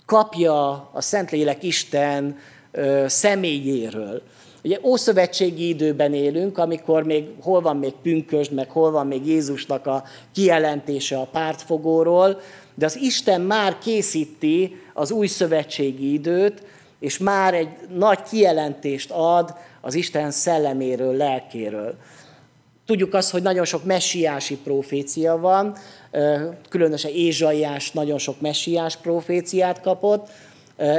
kapja 0.05 0.89
a 0.93 1.01
Szentlélek 1.01 1.63
Isten 1.63 2.37
ö, 2.71 3.05
személyéről. 3.07 4.21
Ugye 4.63 4.79
ószövetségi 4.83 5.67
időben 5.67 6.13
élünk, 6.13 6.57
amikor 6.57 7.03
még 7.03 7.25
hol 7.41 7.61
van 7.61 7.77
még 7.77 7.93
pünkösd, 8.03 8.51
meg 8.51 8.69
hol 8.69 8.91
van 8.91 9.07
még 9.07 9.27
Jézusnak 9.27 9.87
a 9.87 10.03
kijelentése 10.33 11.17
a 11.17 11.27
pártfogóról, 11.31 12.41
de 12.73 12.85
az 12.85 12.95
Isten 12.95 13.41
már 13.41 13.77
készíti 13.77 14.81
az 14.97 15.11
új 15.11 15.27
szövetségi 15.27 16.13
időt, 16.13 16.63
és 16.99 17.17
már 17.17 17.53
egy 17.53 17.69
nagy 17.97 18.21
kijelentést 18.21 19.11
ad 19.11 19.53
az 19.81 19.93
Isten 19.93 20.31
szelleméről, 20.31 21.15
lelkéről. 21.15 21.95
Tudjuk 22.85 23.13
azt, 23.13 23.31
hogy 23.31 23.41
nagyon 23.41 23.65
sok 23.65 23.83
messiási 23.83 24.57
profécia 24.57 25.37
van, 25.37 25.77
különösen 26.69 27.11
Ézsaiás 27.11 27.91
nagyon 27.91 28.17
sok 28.17 28.41
messiás 28.41 28.97
proféciát 28.97 29.81
kapott, 29.81 30.29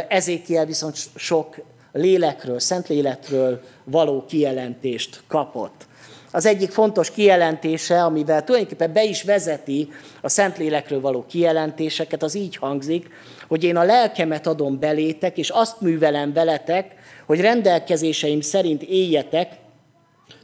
Ezékiel 0.09 0.67
viszont 0.67 0.99
sok 1.15 1.57
lélekről, 1.93 2.59
szent 2.59 2.89
lélekről 2.89 3.61
való 3.85 4.25
kijelentést 4.29 5.23
kapott. 5.27 5.86
Az 6.31 6.47
egyik 6.47 6.71
fontos 6.71 7.11
kijelentése, 7.11 8.05
amivel 8.05 8.45
tulajdonképpen 8.45 8.93
be 8.93 9.05
is 9.05 9.23
vezeti 9.23 9.89
a 10.21 10.29
Szentlélekről 10.29 11.01
való 11.01 11.25
kijelentéseket, 11.29 12.23
az 12.23 12.35
így 12.35 12.57
hangzik, 12.57 13.11
hogy 13.49 13.65
én 13.65 13.77
a 13.77 13.85
lelkemet 13.85 14.47
adom 14.47 14.79
belétek, 14.79 15.39
és 15.39 15.51
azt 15.51 15.81
művelem 15.81 16.33
veletek, 16.33 16.95
hogy 17.27 17.41
rendelkezéseim 17.41 18.41
szerint 18.41 18.83
éljetek, 18.83 19.53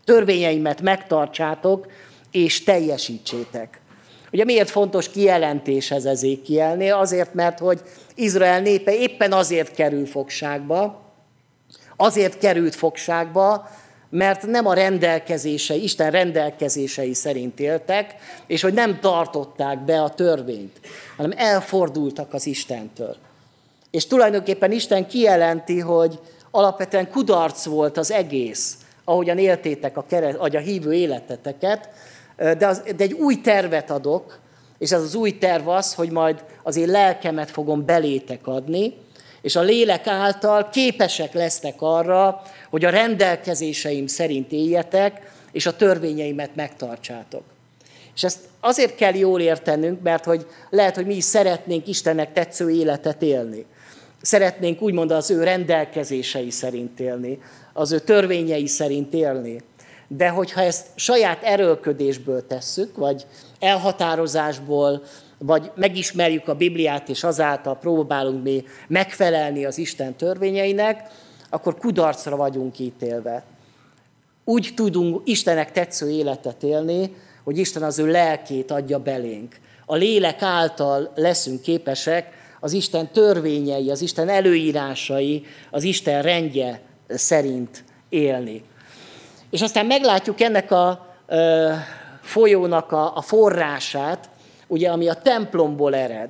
törvényeimet 0.04 0.80
megtartsátok, 0.80 1.86
és 2.30 2.64
teljesítsétek. 2.64 3.80
Ugye 4.32 4.44
miért 4.44 4.70
fontos 4.70 5.08
kijelentés 5.08 5.90
ez 5.90 6.04
Ezékielnél? 6.04 6.94
Azért, 6.94 7.34
mert 7.34 7.58
hogy 7.58 7.80
Izrael 8.14 8.60
népe 8.60 8.96
éppen 8.96 9.32
azért 9.32 9.74
kerül 9.74 10.06
fogságba, 10.06 11.02
azért 11.96 12.38
került 12.38 12.74
fogságba, 12.74 13.68
mert 14.14 14.46
nem 14.46 14.66
a 14.66 14.74
rendelkezései, 14.74 15.82
Isten 15.82 16.10
rendelkezései 16.10 17.14
szerint 17.14 17.60
éltek, 17.60 18.14
és 18.46 18.62
hogy 18.62 18.72
nem 18.72 19.00
tartották 19.00 19.84
be 19.84 20.02
a 20.02 20.10
törvényt, 20.10 20.80
hanem 21.16 21.32
elfordultak 21.36 22.34
az 22.34 22.46
Istentől. 22.46 23.16
És 23.90 24.06
tulajdonképpen 24.06 24.72
Isten 24.72 25.06
kijelenti, 25.06 25.80
hogy 25.80 26.18
alapvetően 26.50 27.10
kudarc 27.10 27.64
volt 27.64 27.96
az 27.96 28.10
egész, 28.10 28.76
ahogyan 29.04 29.38
éltétek 29.38 29.96
a, 29.96 30.04
keres, 30.08 30.34
a 30.38 30.58
hívő 30.58 30.92
életeteket, 30.92 31.88
de, 32.36 32.66
az, 32.66 32.82
de 32.96 33.04
egy 33.04 33.12
új 33.12 33.40
tervet 33.40 33.90
adok, 33.90 34.38
és 34.78 34.92
ez 34.92 35.02
az 35.02 35.14
új 35.14 35.38
terv 35.38 35.68
az, 35.68 35.94
hogy 35.94 36.10
majd 36.10 36.44
az 36.62 36.76
én 36.76 36.88
lelkemet 36.88 37.50
fogom 37.50 37.84
belétek 37.84 38.46
adni, 38.46 38.94
és 39.42 39.56
a 39.56 39.60
lélek 39.60 40.06
által 40.06 40.68
képesek 40.68 41.32
lesznek 41.32 41.74
arra, 41.78 42.42
hogy 42.70 42.84
a 42.84 42.90
rendelkezéseim 42.90 44.06
szerint 44.06 44.52
éljetek, 44.52 45.30
és 45.52 45.66
a 45.66 45.76
törvényeimet 45.76 46.54
megtartsátok. 46.54 47.42
És 48.14 48.24
ezt 48.24 48.38
azért 48.60 48.94
kell 48.94 49.14
jól 49.14 49.40
értenünk, 49.40 50.02
mert 50.02 50.24
hogy 50.24 50.46
lehet, 50.70 50.94
hogy 50.94 51.06
mi 51.06 51.14
is 51.14 51.24
szeretnénk 51.24 51.88
Istennek 51.88 52.32
tetsző 52.32 52.70
életet 52.70 53.22
élni. 53.22 53.66
Szeretnénk 54.20 54.82
úgymond 54.82 55.10
az 55.10 55.30
ő 55.30 55.42
rendelkezései 55.42 56.50
szerint 56.50 57.00
élni, 57.00 57.38
az 57.72 57.92
ő 57.92 57.98
törvényei 57.98 58.66
szerint 58.66 59.14
élni. 59.14 59.60
De 60.08 60.28
hogyha 60.28 60.60
ezt 60.60 60.86
saját 60.94 61.42
erőlködésből 61.42 62.46
tesszük, 62.46 62.96
vagy 62.96 63.26
elhatározásból, 63.58 65.02
vagy 65.44 65.70
megismerjük 65.74 66.48
a 66.48 66.54
Bibliát, 66.54 67.08
és 67.08 67.24
azáltal 67.24 67.78
próbálunk 67.78 68.42
mi 68.42 68.64
megfelelni 68.88 69.64
az 69.64 69.78
Isten 69.78 70.14
törvényeinek, 70.14 71.10
akkor 71.50 71.76
kudarcra 71.78 72.36
vagyunk 72.36 72.78
ítélve. 72.78 73.42
Úgy 74.44 74.72
tudunk 74.74 75.20
Istenek 75.24 75.72
tetsző 75.72 76.10
életet 76.10 76.62
élni, 76.62 77.14
hogy 77.44 77.58
Isten 77.58 77.82
az 77.82 77.98
ő 77.98 78.06
lelkét 78.06 78.70
adja 78.70 78.98
belénk. 78.98 79.60
A 79.86 79.94
lélek 79.94 80.42
által 80.42 81.12
leszünk 81.14 81.60
képesek 81.60 82.40
az 82.60 82.72
Isten 82.72 83.08
törvényei, 83.12 83.90
az 83.90 84.00
Isten 84.00 84.28
előírásai, 84.28 85.44
az 85.70 85.82
Isten 85.82 86.22
rendje 86.22 86.80
szerint 87.08 87.84
élni. 88.08 88.62
És 89.50 89.62
aztán 89.62 89.86
meglátjuk 89.86 90.40
ennek 90.40 90.70
a 90.70 91.14
folyónak 92.20 92.92
a, 92.92 93.16
a 93.16 93.22
forrását, 93.22 94.28
ugye, 94.72 94.90
ami 94.90 95.08
a 95.08 95.14
templomból 95.14 95.94
ered. 95.94 96.28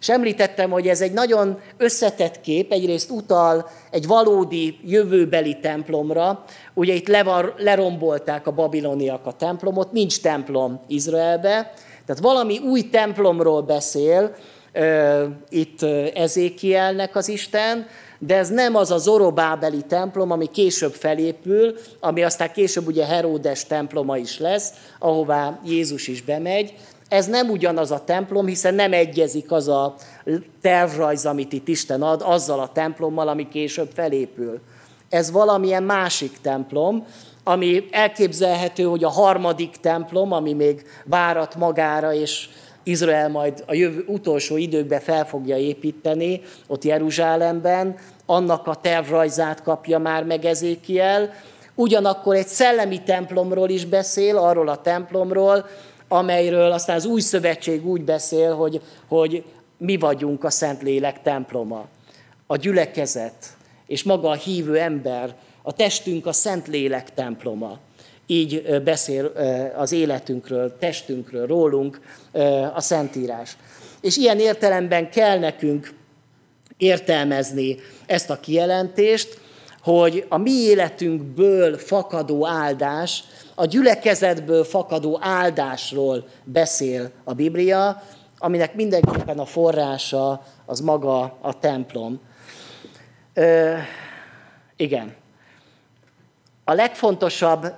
És 0.00 0.08
említettem, 0.08 0.70
hogy 0.70 0.88
ez 0.88 1.00
egy 1.00 1.12
nagyon 1.12 1.58
összetett 1.76 2.40
kép, 2.40 2.72
egyrészt 2.72 3.10
utal 3.10 3.68
egy 3.90 4.06
valódi 4.06 4.78
jövőbeli 4.84 5.58
templomra. 5.60 6.44
Ugye 6.74 6.94
itt 6.94 7.08
levar, 7.08 7.54
lerombolták 7.56 8.46
a 8.46 8.50
babiloniak 8.52 9.26
a 9.26 9.32
templomot, 9.32 9.92
nincs 9.92 10.20
templom 10.20 10.80
Izraelbe, 10.88 11.72
tehát 12.06 12.22
valami 12.22 12.58
új 12.58 12.90
templomról 12.90 13.62
beszél 13.62 14.34
uh, 14.74 15.22
itt 15.48 15.82
Ezékielnek 16.14 17.16
az 17.16 17.28
Isten, 17.28 17.86
de 18.18 18.36
ez 18.36 18.48
nem 18.48 18.76
az 18.76 18.90
a 18.90 18.98
Zorobábeli 18.98 19.82
templom, 19.88 20.30
ami 20.30 20.46
később 20.46 20.92
felépül, 20.92 21.74
ami 22.00 22.22
aztán 22.22 22.52
később 22.52 22.86
ugye 22.86 23.04
Heródes 23.04 23.66
temploma 23.66 24.16
is 24.16 24.38
lesz, 24.38 24.72
ahová 24.98 25.60
Jézus 25.64 26.08
is 26.08 26.22
bemegy, 26.22 26.74
ez 27.12 27.26
nem 27.26 27.50
ugyanaz 27.50 27.90
a 27.90 28.04
templom, 28.04 28.46
hiszen 28.46 28.74
nem 28.74 28.92
egyezik 28.92 29.52
az 29.52 29.68
a 29.68 29.94
tervrajz, 30.60 31.26
amit 31.26 31.52
itt 31.52 31.68
Isten 31.68 32.02
ad, 32.02 32.22
azzal 32.24 32.60
a 32.60 32.70
templommal, 32.72 33.28
ami 33.28 33.48
később 33.48 33.90
felépül. 33.94 34.60
Ez 35.08 35.30
valamilyen 35.30 35.82
másik 35.82 36.40
templom, 36.40 37.06
ami 37.44 37.88
elképzelhető, 37.90 38.82
hogy 38.84 39.04
a 39.04 39.08
harmadik 39.08 39.76
templom, 39.80 40.32
ami 40.32 40.52
még 40.52 40.86
várat 41.04 41.54
magára, 41.54 42.12
és 42.12 42.48
Izrael 42.82 43.28
majd 43.28 43.64
a 43.66 43.74
jövő, 43.74 44.04
utolsó 44.06 44.56
időkben 44.56 45.00
fel 45.00 45.26
fogja 45.26 45.56
építeni, 45.56 46.40
ott 46.66 46.84
Jeruzsálemben, 46.84 47.96
annak 48.26 48.66
a 48.66 48.74
tervrajzát 48.74 49.62
kapja 49.62 49.98
már 49.98 50.24
meg 50.24 50.44
Ezékiel. 50.44 51.30
Ugyanakkor 51.74 52.34
egy 52.34 52.46
szellemi 52.46 53.02
templomról 53.02 53.68
is 53.68 53.84
beszél, 53.84 54.36
arról 54.36 54.68
a 54.68 54.80
templomról, 54.80 55.66
amelyről 56.12 56.72
aztán 56.72 56.96
az 56.96 57.04
új 57.04 57.20
szövetség 57.20 57.86
úgy 57.86 58.02
beszél, 58.02 58.54
hogy, 58.54 58.80
hogy 59.08 59.44
mi 59.76 59.96
vagyunk 59.96 60.44
a 60.44 60.50
Szentlélek 60.50 61.22
temploma. 61.22 61.86
A 62.46 62.56
gyülekezet 62.56 63.56
és 63.86 64.02
maga 64.02 64.28
a 64.28 64.34
hívő 64.34 64.78
ember, 64.78 65.34
a 65.62 65.72
testünk 65.72 66.26
a 66.26 66.32
Szentlélek 66.32 67.14
temploma. 67.14 67.78
Így 68.26 68.82
beszél 68.84 69.32
az 69.76 69.92
életünkről, 69.92 70.78
testünkről, 70.78 71.46
rólunk 71.46 72.00
a 72.74 72.80
Szentírás. 72.80 73.56
És 74.00 74.16
ilyen 74.16 74.38
értelemben 74.38 75.10
kell 75.10 75.38
nekünk 75.38 75.94
értelmezni 76.76 77.76
ezt 78.06 78.30
a 78.30 78.40
kijelentést, 78.40 79.40
hogy 79.82 80.26
a 80.28 80.36
mi 80.36 80.52
életünkből 80.52 81.78
fakadó 81.78 82.46
áldás 82.46 83.24
a 83.54 83.64
gyülekezetből 83.64 84.64
fakadó 84.64 85.18
áldásról 85.20 86.24
beszél 86.44 87.10
a 87.24 87.32
Biblia, 87.32 88.02
aminek 88.38 88.74
mindenképpen 88.74 89.38
a 89.38 89.44
forrása 89.44 90.42
az 90.66 90.80
maga 90.80 91.38
a 91.40 91.58
templom. 91.58 92.20
Ö, 93.34 93.74
igen. 94.76 95.14
A 96.64 96.72
legfontosabb 96.72 97.74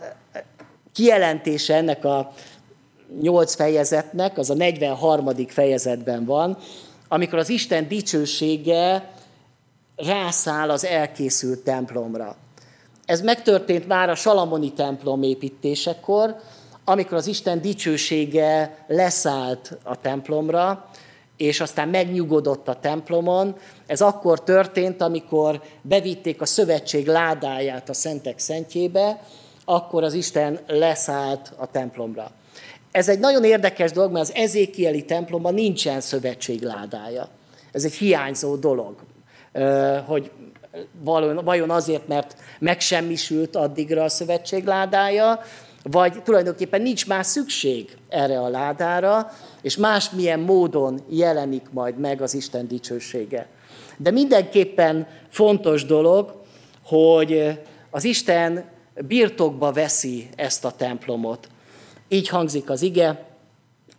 kijelentése 0.93 1.75
ennek 1.75 2.05
a 2.05 2.33
nyolc 3.21 3.55
fejezetnek, 3.55 4.39
az 4.39 4.51
a 4.51 4.55
43. 4.55 5.47
fejezetben 5.49 6.25
van, 6.25 6.59
amikor 7.09 7.39
az 7.39 7.49
Isten 7.49 7.89
dicsősége 7.89 9.13
rászáll 9.97 10.71
az 10.71 10.85
elkészült 10.85 11.59
templomra. 11.59 12.37
Ez 13.07 13.21
megtörtént 13.21 13.87
már 13.87 14.11
a 14.11 14.15
Salamoni 14.15 14.73
templom 14.73 15.23
építésekor, 15.23 16.37
amikor 16.85 17.17
az 17.17 17.27
Isten 17.27 17.61
dicsősége 17.61 18.85
leszállt 18.87 19.79
a 19.83 20.01
templomra, 20.01 20.89
és 21.37 21.61
aztán 21.61 21.89
megnyugodott 21.89 22.69
a 22.69 22.81
templomon. 22.81 23.57
Ez 23.87 24.01
akkor 24.01 24.43
történt, 24.43 25.01
amikor 25.01 25.63
bevitték 25.83 26.41
a 26.41 26.47
szövetség 26.47 27.07
ládáját 27.07 27.89
a 27.89 27.95
szentek 27.95 28.39
szentjébe, 28.39 29.23
akkor 29.65 30.03
az 30.03 30.15
Isten 30.15 30.59
leszállt 30.67 31.53
a 31.57 31.71
templomra. 31.71 32.31
Ez 32.91 33.09
egy 33.09 33.19
nagyon 33.19 33.45
érdekes 33.45 33.93
dolog, 33.93 34.13
mert 34.13 34.29
az 34.29 34.35
ezékieli 34.35 35.05
templomban 35.05 35.55
nincsen 35.55 36.01
szövetség 36.01 36.63
ládája. 36.63 37.29
Ez 37.73 37.85
egy 37.85 37.95
hiányzó 37.95 38.57
dolog, 38.57 38.95
hogy 40.07 40.31
vajon 41.45 41.71
azért, 41.71 42.09
mert 42.09 42.37
megsemmisült 42.59 43.57
addigra 43.57 44.03
a 44.03 44.09
szövetség 44.09 44.65
ládája, 44.65 45.41
vagy 45.83 46.23
tulajdonképpen 46.23 46.83
nincs 46.83 47.07
már 47.07 47.25
szükség 47.25 47.97
erre 48.09 48.41
a 48.41 48.49
ládára, 48.49 49.31
és 49.63 49.77
másmilyen 49.77 50.41
módon 50.41 51.01
jelenik 51.09 51.67
majd 51.71 51.99
meg 51.99 52.23
az 52.23 52.35
Isten 52.35 52.69
dicsősége. 52.69 53.47
De 53.97 54.11
mindenképpen 54.11 55.07
fontos 55.29 55.85
dolog, 55.85 56.35
hogy 56.85 57.61
az 57.91 58.05
Isten 58.05 58.65
birtokba 58.95 59.73
veszi 59.73 60.29
ezt 60.37 60.65
a 60.65 60.71
templomot. 60.71 61.49
Így 62.09 62.29
hangzik 62.29 62.71
az 62.71 62.83
ige, 62.83 63.27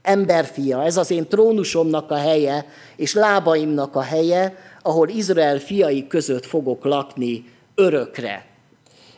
emberfia, 0.01 0.83
ez 0.83 0.97
az 0.97 1.11
én 1.11 1.27
trónusomnak 1.27 2.11
a 2.11 2.15
helye, 2.15 2.65
és 2.95 3.13
lábaimnak 3.13 3.95
a 3.95 4.01
helye, 4.01 4.55
ahol 4.85 5.09
Izrael 5.09 5.59
fiai 5.59 6.07
között 6.07 6.45
fogok 6.45 6.83
lakni 6.83 7.45
örökre. 7.75 8.45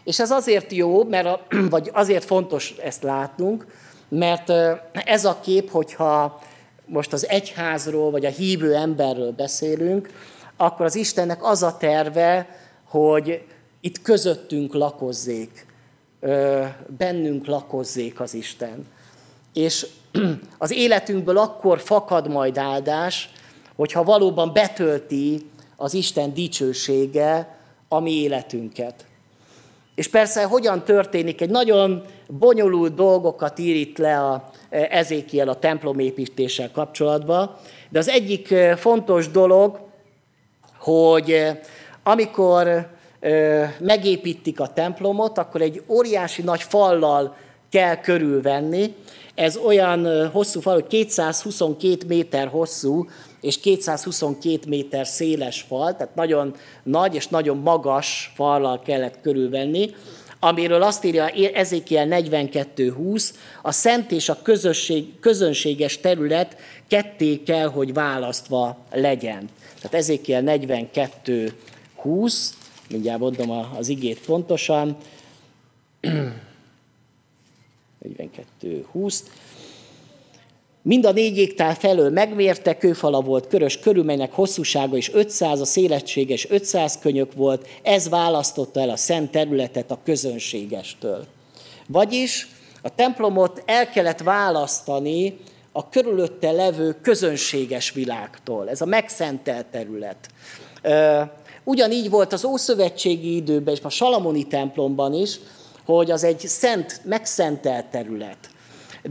És 0.03 0.19
ez 0.19 0.31
azért 0.31 0.71
jó, 0.71 1.03
mert 1.03 1.25
a, 1.25 1.41
vagy 1.69 1.89
azért 1.93 2.23
fontos 2.23 2.75
ezt 2.83 3.03
látnunk, 3.03 3.65
mert 4.09 4.49
ez 4.91 5.25
a 5.25 5.39
kép, 5.43 5.69
hogyha 5.69 6.41
most 6.85 7.13
az 7.13 7.27
egyházról, 7.29 8.11
vagy 8.11 8.25
a 8.25 8.29
hívő 8.29 8.75
emberről 8.75 9.31
beszélünk, 9.31 10.09
akkor 10.57 10.85
az 10.85 10.95
Istennek 10.95 11.43
az 11.43 11.63
a 11.63 11.77
terve, 11.77 12.49
hogy 12.83 13.43
itt 13.81 14.01
közöttünk 14.01 14.73
lakozzék, 14.73 15.65
bennünk 16.97 17.45
lakozzék 17.45 18.19
az 18.19 18.33
Isten. 18.33 18.85
És 19.53 19.87
az 20.57 20.71
életünkből 20.71 21.37
akkor 21.37 21.79
fakad 21.79 22.27
majd 22.27 22.57
áldás, 22.57 23.29
hogyha 23.75 24.03
valóban 24.03 24.53
betölti 24.53 25.49
az 25.77 25.93
Isten 25.93 26.33
dicsősége 26.33 27.57
a 27.87 27.99
mi 27.99 28.11
életünket. 28.11 29.05
És 29.95 30.07
persze 30.07 30.43
hogyan 30.43 30.83
történik, 30.83 31.41
egy 31.41 31.49
nagyon 31.49 32.03
bonyolult 32.27 32.93
dolgokat 32.93 33.59
ír 33.59 33.75
itt 33.75 33.97
le 33.97 34.19
a 34.19 34.49
e, 34.69 34.87
Ezékiel 34.91 35.49
a 35.49 35.59
templomépítéssel 35.59 36.71
kapcsolatban, 36.71 37.55
de 37.89 37.99
az 37.99 38.07
egyik 38.07 38.51
e, 38.51 38.75
fontos 38.75 39.31
dolog, 39.31 39.79
hogy 40.79 41.31
e, 41.31 41.59
amikor 42.03 42.95
megépítik 43.79 44.59
a 44.59 44.73
templomot, 44.73 45.37
akkor 45.37 45.61
egy 45.61 45.83
óriási 45.87 46.41
nagy 46.41 46.61
fallal 46.61 47.35
kell 47.69 47.95
körülvenni. 47.95 48.95
Ez 49.35 49.57
olyan 49.57 50.29
hosszú 50.29 50.59
fal, 50.59 50.73
hogy 50.73 50.87
222 50.87 51.97
méter 52.07 52.47
hosszú, 52.47 53.07
és 53.41 53.59
222 53.59 54.59
méter 54.67 55.07
széles 55.07 55.61
fal, 55.61 55.95
tehát 55.95 56.15
nagyon 56.15 56.55
nagy 56.83 57.15
és 57.15 57.27
nagyon 57.27 57.57
magas 57.57 58.31
fallal 58.35 58.81
kellett 58.81 59.21
körülvenni, 59.21 59.89
amiről 60.39 60.83
azt 60.83 61.03
írja 61.03 61.27
Ezékiel 61.53 62.07
42.20, 62.09 63.29
a 63.61 63.71
szent 63.71 64.11
és 64.11 64.29
a 64.29 64.41
közösség, 64.41 65.19
közönséges 65.19 65.97
terület 65.97 66.57
ketté 66.87 67.43
kell, 67.43 67.67
hogy 67.67 67.93
választva 67.93 68.77
legyen. 68.91 69.49
Tehát 69.75 69.93
Ezékiel 69.93 70.43
42.20, 70.45 72.33
mindjárt 72.89 73.19
mondom 73.19 73.49
az 73.77 73.87
igét 73.87 74.19
pontosan, 74.25 74.97
42.20, 78.03 79.19
Mind 80.87 81.05
a 81.05 81.11
négy 81.11 81.37
égtál 81.37 81.75
felől 81.75 82.09
megmérte, 82.09 82.77
kőfala 82.77 83.21
volt 83.21 83.47
körös 83.47 83.79
körülménynek 83.79 84.31
hosszúsága 84.31 84.97
is 84.97 85.13
500, 85.13 85.61
a 85.61 85.65
szélességes 85.65 86.49
500 86.49 86.99
könyök 86.99 87.33
volt, 87.33 87.67
ez 87.83 88.09
választotta 88.09 88.79
el 88.79 88.89
a 88.89 88.95
szent 88.95 89.31
területet 89.31 89.91
a 89.91 89.99
közönségestől. 90.03 91.25
Vagyis 91.87 92.47
a 92.81 92.95
templomot 92.95 93.63
el 93.65 93.89
kellett 93.89 94.19
választani 94.19 95.37
a 95.71 95.89
körülötte 95.89 96.51
levő 96.51 96.95
közönséges 97.01 97.91
világtól. 97.91 98.69
Ez 98.69 98.81
a 98.81 98.85
megszentelt 98.85 99.65
terület. 99.65 100.29
Ugyanígy 101.63 102.09
volt 102.09 102.33
az 102.33 102.45
Ószövetségi 102.45 103.35
időben, 103.35 103.73
és 103.73 103.79
a 103.83 103.89
Salamoni 103.89 104.43
templomban 104.43 105.13
is, 105.13 105.39
hogy 105.85 106.11
az 106.11 106.23
egy 106.23 106.39
szent, 106.39 107.01
megszentelt 107.03 107.85
terület 107.85 108.49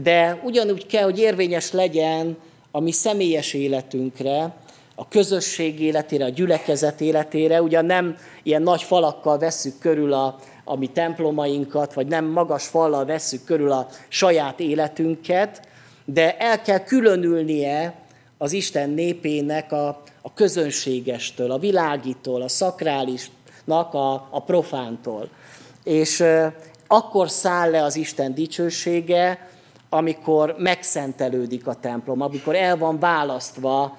de 0.01 0.39
ugyanúgy 0.43 0.85
kell, 0.85 1.03
hogy 1.03 1.19
érvényes 1.19 1.71
legyen 1.71 2.37
a 2.71 2.79
mi 2.79 2.91
személyes 2.91 3.53
életünkre, 3.53 4.55
a 4.95 5.07
közösség 5.07 5.81
életére, 5.81 6.25
a 6.25 6.29
gyülekezet 6.29 7.01
életére, 7.01 7.61
ugyan 7.61 7.85
nem 7.85 8.17
ilyen 8.43 8.61
nagy 8.61 8.83
falakkal 8.83 9.37
vesszük 9.37 9.79
körül 9.79 10.13
a, 10.13 10.35
a 10.63 10.75
mi 10.75 10.87
templomainkat, 10.87 11.93
vagy 11.93 12.07
nem 12.07 12.25
magas 12.25 12.67
fallal 12.67 13.05
vesszük 13.05 13.43
körül 13.43 13.71
a 13.71 13.87
saját 14.07 14.59
életünket, 14.59 15.61
de 16.05 16.37
el 16.37 16.61
kell 16.61 16.79
különülnie 16.79 17.93
az 18.37 18.51
Isten 18.53 18.89
népének 18.89 19.71
a, 19.71 19.87
a 20.21 20.33
közönségestől, 20.33 21.51
a 21.51 21.57
világitól, 21.57 22.41
a 22.41 22.47
szakrálisnak, 22.47 23.93
a, 23.93 24.13
a 24.13 24.41
profántól. 24.45 25.29
És 25.83 26.23
akkor 26.87 27.29
száll 27.29 27.71
le 27.71 27.83
az 27.83 27.95
Isten 27.95 28.33
dicsősége, 28.33 29.49
amikor 29.89 30.55
megszentelődik 30.57 31.67
a 31.67 31.73
templom, 31.73 32.21
amikor 32.21 32.55
el 32.55 32.77
van 32.77 32.99
választva 32.99 33.97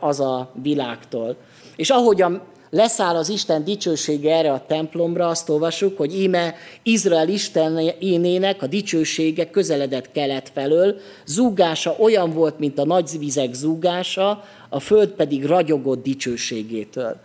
az 0.00 0.20
a 0.20 0.50
világtól. 0.62 1.36
És 1.76 1.90
ahogyan 1.90 2.42
leszáll 2.70 3.16
az 3.16 3.28
Isten 3.28 3.64
dicsősége 3.64 4.36
erre 4.36 4.52
a 4.52 4.64
templomra, 4.66 5.28
azt 5.28 5.48
olvasjuk, 5.48 5.96
hogy 5.96 6.20
íme 6.20 6.54
Izrael 6.82 7.28
Istenének 7.28 8.62
a 8.62 8.66
dicsősége 8.66 9.50
közeledett 9.50 10.12
kelet 10.12 10.50
felől, 10.54 10.96
zúgása 11.26 11.96
olyan 11.98 12.32
volt, 12.32 12.58
mint 12.58 12.78
a 12.78 12.84
nagy 12.84 13.18
vizek 13.18 13.54
zúgása, 13.54 14.44
a 14.68 14.80
föld 14.80 15.08
pedig 15.08 15.44
ragyogott 15.44 16.02
dicsőségétől. 16.02 17.16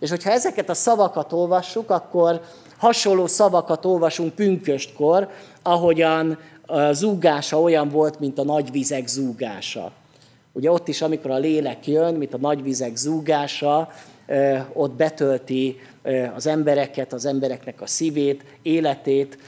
És 0.00 0.10
hogyha 0.10 0.30
ezeket 0.30 0.68
a 0.68 0.74
szavakat 0.74 1.32
olvassuk, 1.32 1.90
akkor 1.90 2.40
hasonló 2.78 3.26
szavakat 3.26 3.84
olvasunk 3.84 4.34
pünköstkor, 4.34 5.28
ahogyan 5.62 6.38
zúgása 6.92 7.60
olyan 7.60 7.88
volt, 7.88 8.20
mint 8.20 8.38
a 8.38 8.44
nagy 8.44 8.70
vizek 8.70 9.06
zúgása. 9.06 9.92
Ugye 10.52 10.70
ott 10.70 10.88
is, 10.88 11.02
amikor 11.02 11.30
a 11.30 11.38
lélek 11.38 11.86
jön, 11.86 12.14
mint 12.14 12.34
a 12.34 12.38
nagy 12.38 12.62
vizek 12.62 12.96
zúgása, 12.96 13.90
ott 14.72 14.92
betölti 14.92 15.76
az 16.34 16.46
embereket, 16.46 17.12
az 17.12 17.26
embereknek 17.26 17.80
a 17.80 17.86
szívét, 17.86 18.44
életét. 18.62 19.38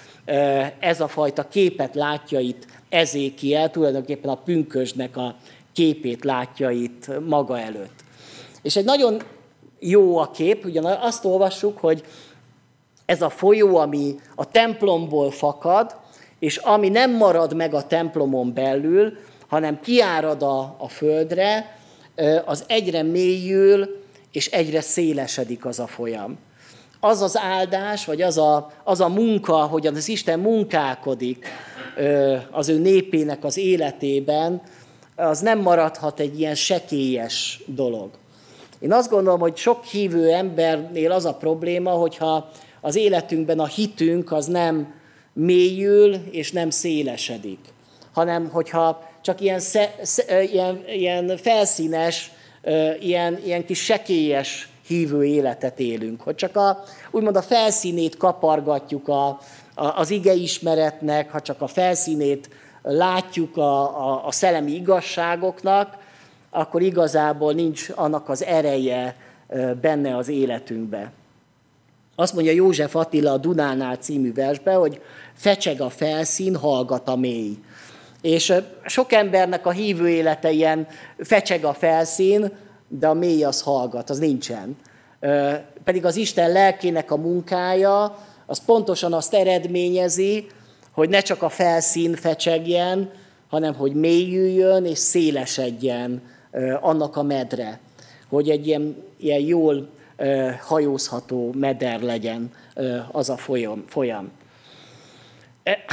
Ez 0.78 1.00
a 1.00 1.08
fajta 1.08 1.48
képet 1.48 1.94
látja 1.94 2.38
itt 2.38 2.66
Ezékiel, 2.88 3.70
tulajdonképpen 3.70 4.30
a 4.30 4.36
pünkösnek 4.36 5.16
a 5.16 5.34
képét 5.72 6.24
látja 6.24 6.70
itt 6.70 7.10
maga 7.26 7.58
előtt. 7.58 8.04
És 8.62 8.76
egy 8.76 8.84
nagyon 8.84 9.22
jó 9.78 10.18
a 10.18 10.30
kép, 10.30 10.64
ugyan 10.64 10.84
azt 10.84 11.24
olvassuk, 11.24 11.78
hogy 11.78 12.04
ez 13.04 13.22
a 13.22 13.28
folyó, 13.28 13.76
ami 13.76 14.14
a 14.34 14.50
templomból 14.50 15.30
fakad, 15.30 15.96
és 16.42 16.56
ami 16.56 16.88
nem 16.88 17.16
marad 17.16 17.54
meg 17.54 17.74
a 17.74 17.86
templomon 17.86 18.54
belül, 18.54 19.16
hanem 19.48 19.80
kiárad 19.80 20.42
a, 20.42 20.76
a 20.78 20.88
földre, 20.88 21.78
az 22.44 22.64
egyre 22.66 23.02
mélyül, 23.02 24.02
és 24.32 24.46
egyre 24.46 24.80
szélesedik 24.80 25.64
az 25.64 25.78
a 25.78 25.86
folyam. 25.86 26.38
Az 27.00 27.20
az 27.20 27.38
áldás, 27.38 28.04
vagy 28.04 28.22
az 28.22 28.38
a, 28.38 28.70
az 28.84 29.00
a 29.00 29.08
munka, 29.08 29.56
hogy 29.56 29.86
az 29.86 30.08
Isten 30.08 30.38
munkálkodik 30.38 31.46
az 32.50 32.68
ő 32.68 32.78
népének 32.78 33.44
az 33.44 33.56
életében, 33.56 34.62
az 35.16 35.40
nem 35.40 35.58
maradhat 35.58 36.20
egy 36.20 36.40
ilyen 36.40 36.54
sekélyes 36.54 37.62
dolog. 37.66 38.10
Én 38.78 38.92
azt 38.92 39.10
gondolom, 39.10 39.40
hogy 39.40 39.56
sok 39.56 39.84
hívő 39.84 40.30
embernél 40.32 41.12
az 41.12 41.24
a 41.24 41.34
probléma, 41.34 41.90
hogyha 41.90 42.50
az 42.80 42.96
életünkben 42.96 43.58
a 43.58 43.66
hitünk 43.66 44.32
az 44.32 44.46
nem 44.46 45.00
mélyül 45.32 46.14
és 46.30 46.52
nem 46.52 46.70
szélesedik, 46.70 47.58
hanem 48.12 48.48
hogyha 48.48 49.10
csak 49.22 49.40
ilyen, 49.40 49.60
sze, 49.60 49.94
sze, 50.02 50.42
ilyen, 50.42 50.82
ilyen 50.86 51.36
felszínes, 51.36 52.30
ilyen, 53.00 53.38
ilyen 53.44 53.64
kis 53.64 53.84
sekélyes 53.84 54.68
hívő 54.86 55.24
életet 55.24 55.80
élünk, 55.80 56.20
hogy 56.20 56.34
csak 56.34 56.56
a, 56.56 56.82
úgymond 57.10 57.36
a 57.36 57.42
felszínét 57.42 58.16
kapargatjuk 58.16 59.08
a, 59.08 59.26
a, 59.26 59.38
az 59.74 60.10
igeismeretnek, 60.10 61.30
ha 61.30 61.40
csak 61.40 61.60
a 61.60 61.66
felszínét 61.66 62.48
látjuk 62.82 63.56
a, 63.56 63.82
a, 64.10 64.26
a 64.26 64.32
szellemi 64.32 64.72
igazságoknak, 64.72 65.96
akkor 66.50 66.82
igazából 66.82 67.52
nincs 67.52 67.88
annak 67.94 68.28
az 68.28 68.44
ereje 68.44 69.16
benne 69.80 70.16
az 70.16 70.28
életünkbe. 70.28 71.12
Azt 72.22 72.34
mondja 72.34 72.52
József 72.52 72.96
Attila 72.96 73.32
a 73.32 73.36
Dunánál 73.36 73.96
című 73.96 74.32
versben, 74.32 74.78
hogy 74.78 75.00
fecseg 75.34 75.80
a 75.80 75.90
felszín, 75.90 76.56
hallgat 76.56 77.08
a 77.08 77.16
mély. 77.16 77.58
És 78.20 78.52
sok 78.84 79.12
embernek 79.12 79.66
a 79.66 79.70
hívő 79.70 80.08
élete 80.08 80.50
ilyen 80.50 80.86
fecseg 81.18 81.64
a 81.64 81.72
felszín, 81.72 82.52
de 82.88 83.06
a 83.06 83.14
mély 83.14 83.44
az 83.44 83.60
hallgat, 83.60 84.10
az 84.10 84.18
nincsen. 84.18 84.76
Pedig 85.84 86.04
az 86.04 86.16
Isten 86.16 86.52
lelkének 86.52 87.10
a 87.10 87.16
munkája, 87.16 88.18
az 88.46 88.64
pontosan 88.64 89.12
azt 89.12 89.34
eredményezi, 89.34 90.46
hogy 90.92 91.08
ne 91.08 91.20
csak 91.20 91.42
a 91.42 91.48
felszín 91.48 92.14
fecsegjen, 92.14 93.10
hanem 93.48 93.74
hogy 93.74 93.94
mélyüljön 93.94 94.84
és 94.84 94.98
szélesedjen 94.98 96.22
annak 96.80 97.16
a 97.16 97.22
medre. 97.22 97.80
Hogy 98.28 98.50
egy 98.50 98.66
ilyen, 98.66 98.96
ilyen 99.18 99.40
jól 99.40 99.88
hajózható 100.60 101.52
meder 101.54 102.00
legyen 102.00 102.50
az 103.12 103.30
a 103.30 103.36
folyam. 103.36 103.84
folyam. 103.88 104.30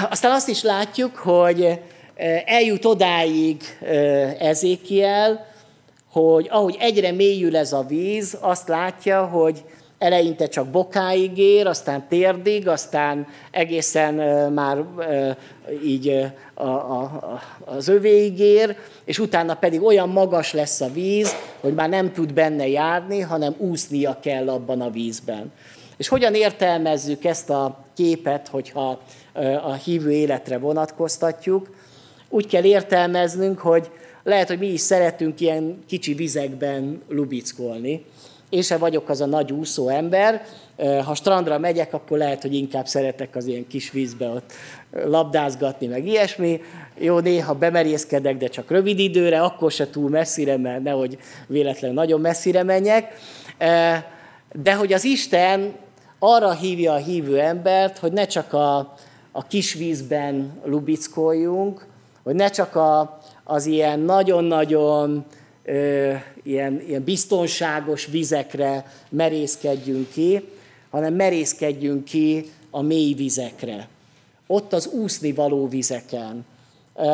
Aztán 0.10 0.32
azt 0.32 0.48
is 0.48 0.64
látjuk, 0.64 1.16
hogy 1.16 1.80
eljut 2.46 2.86
odáig 2.86 3.62
Ezékiel, 4.40 5.48
hogy 6.12 6.48
ahogy 6.50 6.78
egyre 6.80 7.12
mélyül 7.12 7.58
ez 7.58 7.74
a 7.74 7.84
víz, 7.84 8.38
azt 8.42 8.68
látja, 8.68 9.26
hogy 9.26 9.64
eleinte 10.00 10.48
csak 10.48 10.68
bokáig 10.68 11.38
ér, 11.38 11.68
aztán 11.68 12.08
térdig, 12.08 12.68
aztán 12.68 13.28
egészen 13.52 14.14
már 14.54 14.84
így 15.86 16.32
a, 16.54 16.68
a, 16.68 17.42
az 17.66 17.88
övéig 17.88 18.40
ér, 18.40 18.76
és 19.06 19.20
utána 19.20 19.54
pedig 19.54 19.84
olyan 19.84 20.10
magas 20.10 20.54
lesz 20.54 20.82
a 20.82 20.92
víz, 20.92 21.36
hogy 21.60 21.74
már 21.74 21.90
nem 21.90 22.12
tud 22.12 22.34
benne 22.34 22.68
járni, 22.68 23.20
hanem 23.20 23.56
úsznia 23.58 24.20
kell 24.22 24.50
abban 24.50 24.82
a 24.82 24.90
vízben. 24.90 25.52
És 25.98 26.08
hogyan 26.08 26.34
értelmezzük 26.34 27.24
ezt 27.26 27.50
a 27.50 27.86
képet, 27.96 28.48
hogyha 28.48 29.02
a 29.64 29.74
hívő 29.74 30.12
életre 30.12 30.58
vonatkoztatjuk? 30.58 31.70
Úgy 32.30 32.48
kell 32.48 32.64
értelmeznünk, 32.64 33.60
hogy 33.60 33.92
lehet, 34.24 34.48
hogy 34.48 34.60
mi 34.60 34.68
is 34.68 34.82
szeretünk 34.82 35.40
ilyen 35.40 35.84
kicsi 35.88 36.14
vizekben 36.14 37.02
lubickolni. 37.08 38.06
Én 38.50 38.62
sem 38.62 38.80
vagyok 38.80 39.10
az 39.10 39.22
a 39.22 39.26
nagy 39.26 39.52
úszó 39.52 39.88
ember. 39.90 40.46
Ha 41.06 41.16
strandra 41.16 41.60
megyek, 41.60 41.94
akkor 41.94 42.18
lehet, 42.18 42.42
hogy 42.42 42.54
inkább 42.54 42.88
szeretek 42.88 43.36
az 43.36 43.46
ilyen 43.46 43.68
kis 43.68 43.92
vízbe 43.92 44.28
ott 44.28 44.52
labdázgatni, 45.06 45.88
meg 45.88 46.08
ilyesmi. 46.08 46.62
Jó, 46.98 47.20
néha 47.20 47.54
bemerészkedek, 47.54 48.38
de 48.38 48.48
csak 48.48 48.72
rövid 48.72 49.00
időre, 49.00 49.42
akkor 49.42 49.72
se 49.72 49.90
túl 49.90 50.10
messzire, 50.10 50.58
mert 50.58 50.84
nehogy 50.84 51.18
véletlenül 51.48 51.96
nagyon 51.96 52.22
messzire 52.22 52.64
menjek. 52.64 53.14
De 54.52 54.76
hogy 54.76 54.94
az 54.94 55.04
Isten 55.04 55.74
arra 56.20 56.52
hívja 56.52 56.94
a 56.94 56.98
hívő 56.98 57.40
embert, 57.40 57.98
hogy 57.98 58.12
ne 58.12 58.26
csak 58.26 58.54
a, 58.54 58.78
a 59.32 59.48
kis 59.48 59.74
vízben 59.74 60.62
lubickoljunk, 60.66 61.86
hogy 62.24 62.36
ne 62.36 62.50
csak 62.50 62.76
a, 62.76 63.20
az 63.44 63.66
ilyen 63.66 64.00
nagyon-nagyon 64.00 65.26
ilyen, 66.44 66.82
ilyen 66.88 67.04
biztonságos 67.04 68.06
vizekre 68.06 68.92
merészkedjünk 69.10 70.12
ki, 70.12 70.44
hanem 70.90 71.14
merészkedjünk 71.14 72.04
ki 72.04 72.46
a 72.70 72.82
mély 72.82 73.14
vizekre. 73.14 73.88
Ott 74.48 74.74
az 74.74 74.88
úszni 74.88 75.32
való 75.34 75.68
vizeken, 75.68 76.46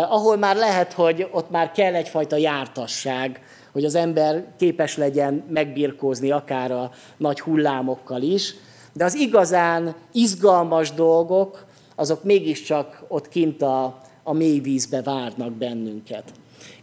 ahol 0.10 0.38
már 0.38 0.56
lehet, 0.56 0.94
hogy 0.94 1.28
ott 1.32 1.50
már 1.50 1.72
kell 1.72 1.96
egyfajta 1.96 2.36
jártasság, 2.36 3.41
hogy 3.72 3.86
az 3.86 3.96
ember 3.96 4.46
képes 4.58 4.98
legyen 4.98 5.44
megbirkózni 5.50 6.32
akár 6.32 6.72
a 6.72 6.91
nagy 7.18 7.39
hullámokkal 7.39 8.22
is, 8.22 8.56
de 8.94 9.04
az 9.04 9.15
igazán 9.15 9.96
izgalmas 10.12 10.91
dolgok, 10.91 11.65
azok 11.96 12.24
mégiscsak 12.24 13.04
ott 13.08 13.30
kint 13.30 13.62
a, 13.62 14.02
a 14.24 14.34
mély 14.34 14.60
vízbe 14.60 15.02
várnak 15.02 15.52
bennünket. 15.52 16.24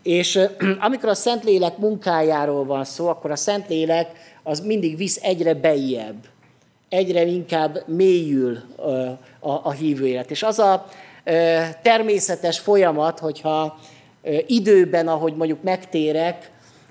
És 0.03 0.41
amikor 0.87 1.09
a 1.09 1.15
Szentlélek 1.15 1.79
munkájáról 1.79 2.65
van 2.65 2.85
szó, 2.85 3.09
akkor 3.09 3.31
a 3.31 3.37
Szentlélek 3.37 4.11
az 4.43 4.61
mindig 4.61 4.97
visz 4.97 5.19
egyre 5.23 5.55
bejjebb, 5.55 6.17
egyre 6.89 7.25
inkább 7.25 7.83
mélyül 7.87 8.59
a, 9.41 9.51
a 9.51 9.71
hívő 9.71 10.07
élet. 10.07 10.31
És 10.31 10.43
az 10.43 10.59
a 10.59 10.87
természetes 11.83 12.59
folyamat, 12.59 13.19
hogyha 13.19 13.79
időben, 14.47 15.09
ahogy 15.09 15.35
mondjuk 15.37 15.63
megtérek, 15.63 16.51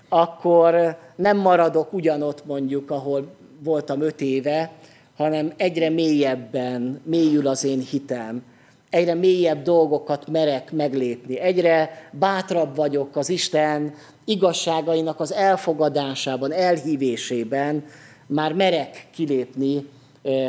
akkor 0.09 0.97
nem 1.16 1.38
maradok 1.38 1.93
ugyanott 1.93 2.45
mondjuk, 2.45 2.91
ahol 2.91 3.28
voltam 3.63 4.01
öt 4.01 4.22
éve, 4.22 4.72
hanem 5.18 5.53
egyre 5.57 5.89
mélyebben 5.89 7.01
mélyül 7.03 7.47
az 7.47 7.63
én 7.63 7.80
hitem 7.80 8.43
egyre 8.92 9.14
mélyebb 9.14 9.64
dolgokat 9.64 10.28
merek 10.28 10.72
meglépni, 10.72 11.39
egyre 11.39 12.10
bátrabb 12.12 12.76
vagyok 12.76 13.16
az 13.16 13.30
Isten 13.30 13.94
igazságainak 14.26 15.20
az 15.20 15.34
elfogadásában, 15.34 16.52
elhívésében, 16.52 17.86
már 18.26 18.54
merek 18.54 19.08
kilépni 19.14 19.88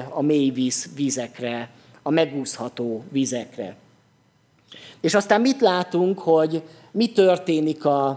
a 0.09 0.22
mély 0.22 0.51
víz, 0.51 0.88
vízekre, 0.95 1.70
a 2.03 2.11
megúszható 2.11 3.05
vizekre. 3.11 3.76
És 5.01 5.14
aztán 5.14 5.40
mit 5.40 5.61
látunk, 5.61 6.18
hogy 6.18 6.62
mi 6.90 7.12
történik 7.12 7.84
a, 7.84 8.09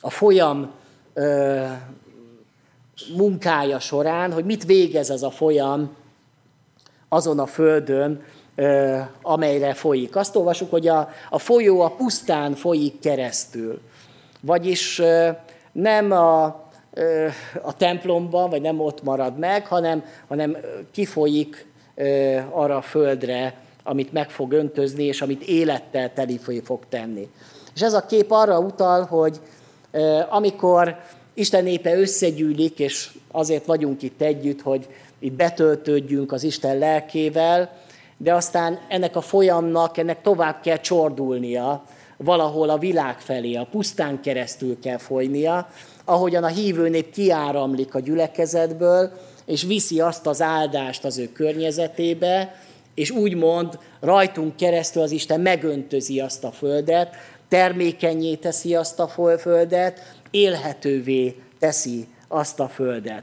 a 0.00 0.10
folyam 0.10 0.70
ö, 1.14 1.64
munkája 3.16 3.78
során, 3.78 4.32
hogy 4.32 4.44
mit 4.44 4.64
végez 4.64 5.10
ez 5.10 5.22
a 5.22 5.30
folyam 5.30 5.96
azon 7.08 7.38
a 7.38 7.46
földön, 7.46 8.22
amelyre 9.22 9.74
folyik. 9.74 10.16
Azt 10.16 10.36
olvasjuk, 10.36 10.70
hogy 10.70 10.88
a, 10.88 11.08
a 11.30 11.38
folyó 11.38 11.80
a 11.80 11.90
pusztán 11.90 12.54
folyik 12.54 13.00
keresztül. 13.00 13.80
Vagyis 14.40 15.02
nem 15.72 16.12
a, 16.12 16.44
a 17.62 17.76
templomban, 17.76 18.50
vagy 18.50 18.60
nem 18.60 18.80
ott 18.80 19.02
marad 19.02 19.38
meg, 19.38 19.66
hanem, 19.66 20.04
hanem 20.28 20.56
kifolyik 20.92 21.66
arra 22.50 22.76
a 22.76 22.82
földre, 22.82 23.54
amit 23.82 24.12
meg 24.12 24.30
fog 24.30 24.52
öntözni, 24.52 25.04
és 25.04 25.22
amit 25.22 25.42
élettel 25.42 26.12
teli 26.12 26.40
fog 26.64 26.80
tenni. 26.88 27.28
És 27.74 27.82
ez 27.82 27.92
a 27.92 28.06
kép 28.06 28.30
arra 28.30 28.58
utal, 28.58 29.04
hogy 29.04 29.40
amikor 30.28 30.96
Isten 31.34 31.64
népe 31.64 31.98
összegyűlik, 31.98 32.78
és 32.78 33.10
azért 33.30 33.66
vagyunk 33.66 34.02
itt 34.02 34.20
együtt, 34.20 34.60
hogy 34.60 34.86
itt 35.18 35.32
betöltődjünk 35.32 36.32
az 36.32 36.42
Isten 36.42 36.78
lelkével, 36.78 37.84
de 38.16 38.34
aztán 38.34 38.78
ennek 38.88 39.16
a 39.16 39.20
folyamnak, 39.20 39.98
ennek 39.98 40.22
tovább 40.22 40.60
kell 40.60 40.76
csordulnia 40.76 41.84
valahol 42.16 42.68
a 42.68 42.78
világ 42.78 43.18
felé, 43.20 43.54
a 43.54 43.68
pusztán 43.70 44.20
keresztül 44.20 44.78
kell 44.80 44.98
folynia, 44.98 45.68
ahogyan 46.04 46.44
a 46.44 46.48
hívő 46.48 46.88
nép 46.88 47.12
kiáramlik 47.12 47.94
a 47.94 48.00
gyülekezetből, 48.00 49.10
és 49.44 49.62
viszi 49.62 50.00
azt 50.00 50.26
az 50.26 50.42
áldást 50.42 51.04
az 51.04 51.18
ő 51.18 51.32
környezetébe, 51.32 52.54
és 52.94 53.10
úgymond 53.10 53.78
rajtunk 54.00 54.56
keresztül 54.56 55.02
az 55.02 55.10
Isten 55.10 55.40
megöntözi 55.40 56.20
azt 56.20 56.44
a 56.44 56.50
földet, 56.50 57.14
termékenyé 57.48 58.34
teszi 58.34 58.74
azt 58.74 59.00
a 59.00 59.08
földet, 59.38 60.16
élhetővé 60.30 61.36
teszi 61.58 62.06
azt 62.28 62.60
a 62.60 62.68
földet. 62.68 63.22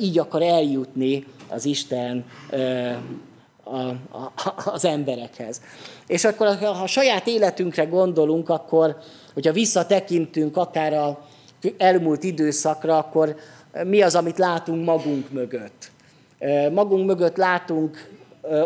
Így 0.00 0.18
akar 0.18 0.42
eljutni 0.42 1.26
az 1.48 1.64
Isten 1.64 2.24
a, 3.64 3.78
a, 3.78 4.32
az 4.64 4.84
emberekhez. 4.84 5.60
És 6.06 6.24
akkor, 6.24 6.56
ha 6.56 6.66
a 6.66 6.86
saját 6.86 7.26
életünkre 7.26 7.84
gondolunk, 7.84 8.48
akkor, 8.48 8.96
hogyha 9.34 9.52
visszatekintünk 9.52 10.56
akár 10.56 10.92
a 10.92 11.18
elmúlt 11.76 12.22
időszakra, 12.22 12.98
akkor 12.98 13.36
mi 13.84 14.02
az, 14.02 14.14
amit 14.14 14.38
látunk 14.38 14.84
magunk 14.84 15.30
mögött? 15.30 15.90
Magunk 16.72 17.06
mögött 17.06 17.36
látunk 17.36 18.08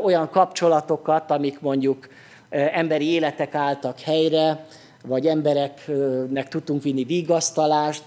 olyan 0.03 0.31
kapcsolatokat, 0.31 1.31
amik 1.31 1.61
mondjuk 1.61 2.09
emberi 2.51 3.11
életek 3.11 3.55
álltak 3.55 4.01
helyre, 4.01 4.67
vagy 5.05 5.27
embereknek 5.27 6.49
tudtunk 6.49 6.83
vinni 6.83 7.05
vigasztalást, 7.05 8.03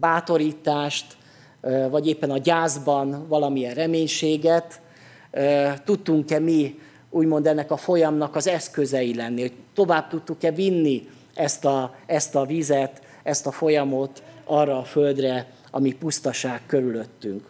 bátorítást, 0.00 1.16
vagy 1.90 2.06
éppen 2.06 2.30
a 2.30 2.38
gyászban 2.38 3.28
valamilyen 3.28 3.74
reménységet, 3.74 4.80
tudtunk-e 5.84 6.38
mi 6.38 6.78
úgymond 7.10 7.46
ennek 7.46 7.70
a 7.70 7.76
folyamnak 7.76 8.36
az 8.36 8.46
eszközei 8.46 9.14
lenni, 9.14 9.40
hogy 9.40 9.52
tovább 9.74 10.08
tudtuk-e 10.08 10.50
vinni 10.50 11.08
ezt 11.34 11.64
a, 11.64 11.94
ezt 12.06 12.34
a 12.34 12.44
vizet, 12.44 13.02
ezt 13.22 13.46
a 13.46 13.50
folyamot 13.50 14.22
arra 14.44 14.78
a 14.78 14.84
földre, 14.84 15.46
ami 15.70 15.92
pusztaság 15.92 16.60
körülöttünk. 16.66 17.48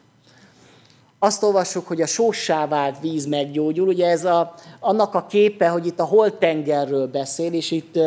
Azt 1.22 1.43
olvassuk, 1.43 1.87
hogy 1.87 2.03
a 2.03 2.07
sósá 2.07 2.66
vált 2.66 3.01
víz 3.01 3.26
meggyógyul. 3.26 3.89
Ugye 3.89 4.07
ez 4.07 4.24
a, 4.24 4.55
annak 4.81 5.14
a 5.14 5.26
képe, 5.26 5.68
hogy 5.68 5.87
itt 5.87 6.01
a 6.01 6.05
holtengerről 6.05 7.07
beszél, 7.07 7.53
és 7.53 7.70
itt, 7.70 7.99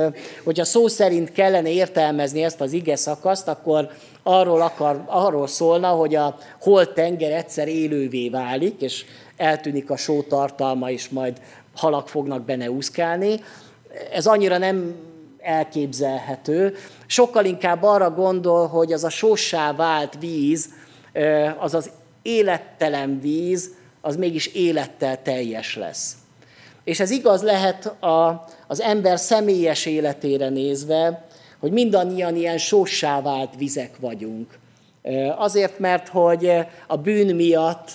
hogyha 0.43 0.65
szó 0.65 0.87
szerint 0.87 1.31
kellene 1.31 1.69
értelmezni 1.69 2.43
ezt 2.43 2.61
az 2.61 2.71
ige 2.71 2.95
szakaszt, 2.95 3.47
akkor 3.47 3.89
arról, 4.23 4.61
akar, 4.61 5.03
arról 5.05 5.47
szólna, 5.47 5.87
hogy 5.87 6.15
a 6.15 6.37
holtenger 6.61 7.31
egyszer 7.31 7.67
élővé 7.67 8.29
válik, 8.29 8.81
és 8.81 9.05
eltűnik 9.37 9.89
a 9.89 9.97
só 9.97 10.21
tartalma, 10.21 10.91
és 10.91 11.09
majd 11.09 11.41
halak 11.75 12.07
fognak 12.07 12.41
benne 12.41 12.71
úszkálni. 12.71 13.39
Ez 14.11 14.25
annyira 14.25 14.57
nem 14.57 14.95
elképzelhető. 15.39 16.75
Sokkal 17.05 17.45
inkább 17.45 17.83
arra 17.83 18.11
gondol, 18.11 18.67
hogy 18.67 18.93
az 18.93 19.03
a 19.03 19.09
sósá 19.09 19.73
vált 19.73 20.17
víz, 20.19 20.69
az 21.59 21.73
az 21.73 21.89
élettelen 22.21 23.19
víz, 23.19 23.71
az 24.01 24.15
mégis 24.15 24.47
élettel 24.47 25.21
teljes 25.21 25.75
lesz. 25.75 26.15
És 26.83 26.99
ez 26.99 27.09
igaz 27.09 27.41
lehet 27.41 27.85
a, 27.85 28.45
az 28.67 28.81
ember 28.81 29.19
személyes 29.19 29.85
életére 29.85 30.49
nézve, 30.49 31.25
hogy 31.63 31.71
mindannyian 31.71 32.35
ilyen 32.35 32.57
sósá 32.57 33.21
vált 33.21 33.55
vizek 33.57 33.99
vagyunk. 33.99 34.57
Azért, 35.37 35.79
mert 35.79 36.07
hogy 36.07 36.51
a 36.87 36.97
bűn 36.97 37.35
miatt 37.35 37.91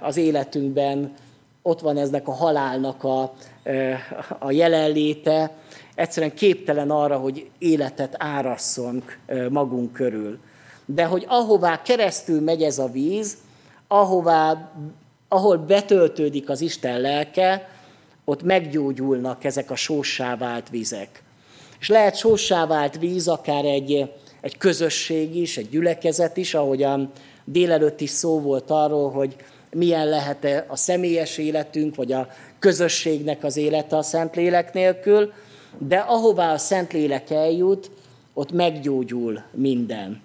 az 0.00 0.16
életünkben 0.16 1.14
ott 1.62 1.80
van 1.80 1.96
eznek 1.96 2.28
a 2.28 2.32
halálnak 2.32 3.04
a, 3.04 3.32
a 4.38 4.50
jelenléte, 4.50 5.50
egyszerűen 5.94 6.34
képtelen 6.34 6.90
arra, 6.90 7.16
hogy 7.16 7.50
életet 7.58 8.14
árasszunk 8.18 9.18
magunk 9.50 9.92
körül. 9.92 10.38
de 10.84 11.04
hogy 11.04 11.24
ahová 11.28 11.82
keresztül 11.82 12.40
megy 12.40 12.62
ez 12.62 12.78
a 12.78 12.88
víz, 12.88 13.36
ahová, 13.88 14.70
ahol 15.28 15.56
betöltődik 15.56 16.48
az 16.48 16.60
Isten 16.60 17.00
lelke, 17.00 17.68
ott 18.24 18.42
meggyógyulnak 18.42 19.44
ezek 19.44 19.70
a 19.70 19.76
sósá 19.76 20.36
vált 20.36 20.68
vizek. 20.68 21.23
És 21.84 21.90
lehet 21.90 22.16
sósá 22.16 22.66
vált 22.66 22.98
víz 22.98 23.28
akár 23.28 23.64
egy, 23.64 24.10
egy 24.40 24.58
közösség 24.58 25.36
is, 25.36 25.56
egy 25.56 25.68
gyülekezet 25.68 26.36
is, 26.36 26.54
ahogyan 26.54 27.10
délelőtt 27.44 28.00
is 28.00 28.10
szó 28.10 28.40
volt 28.40 28.70
arról, 28.70 29.10
hogy 29.10 29.36
milyen 29.70 30.08
lehet 30.08 30.44
-e 30.44 30.64
a 30.68 30.76
személyes 30.76 31.38
életünk, 31.38 31.94
vagy 31.94 32.12
a 32.12 32.28
közösségnek 32.58 33.44
az 33.44 33.56
élete 33.56 33.96
a 33.96 34.02
Szentlélek 34.02 34.72
nélkül, 34.72 35.32
de 35.78 35.96
ahová 35.96 36.52
a 36.52 36.58
Szentlélek 36.58 37.30
eljut, 37.30 37.90
ott 38.34 38.52
meggyógyul 38.52 39.42
minden. 39.50 40.22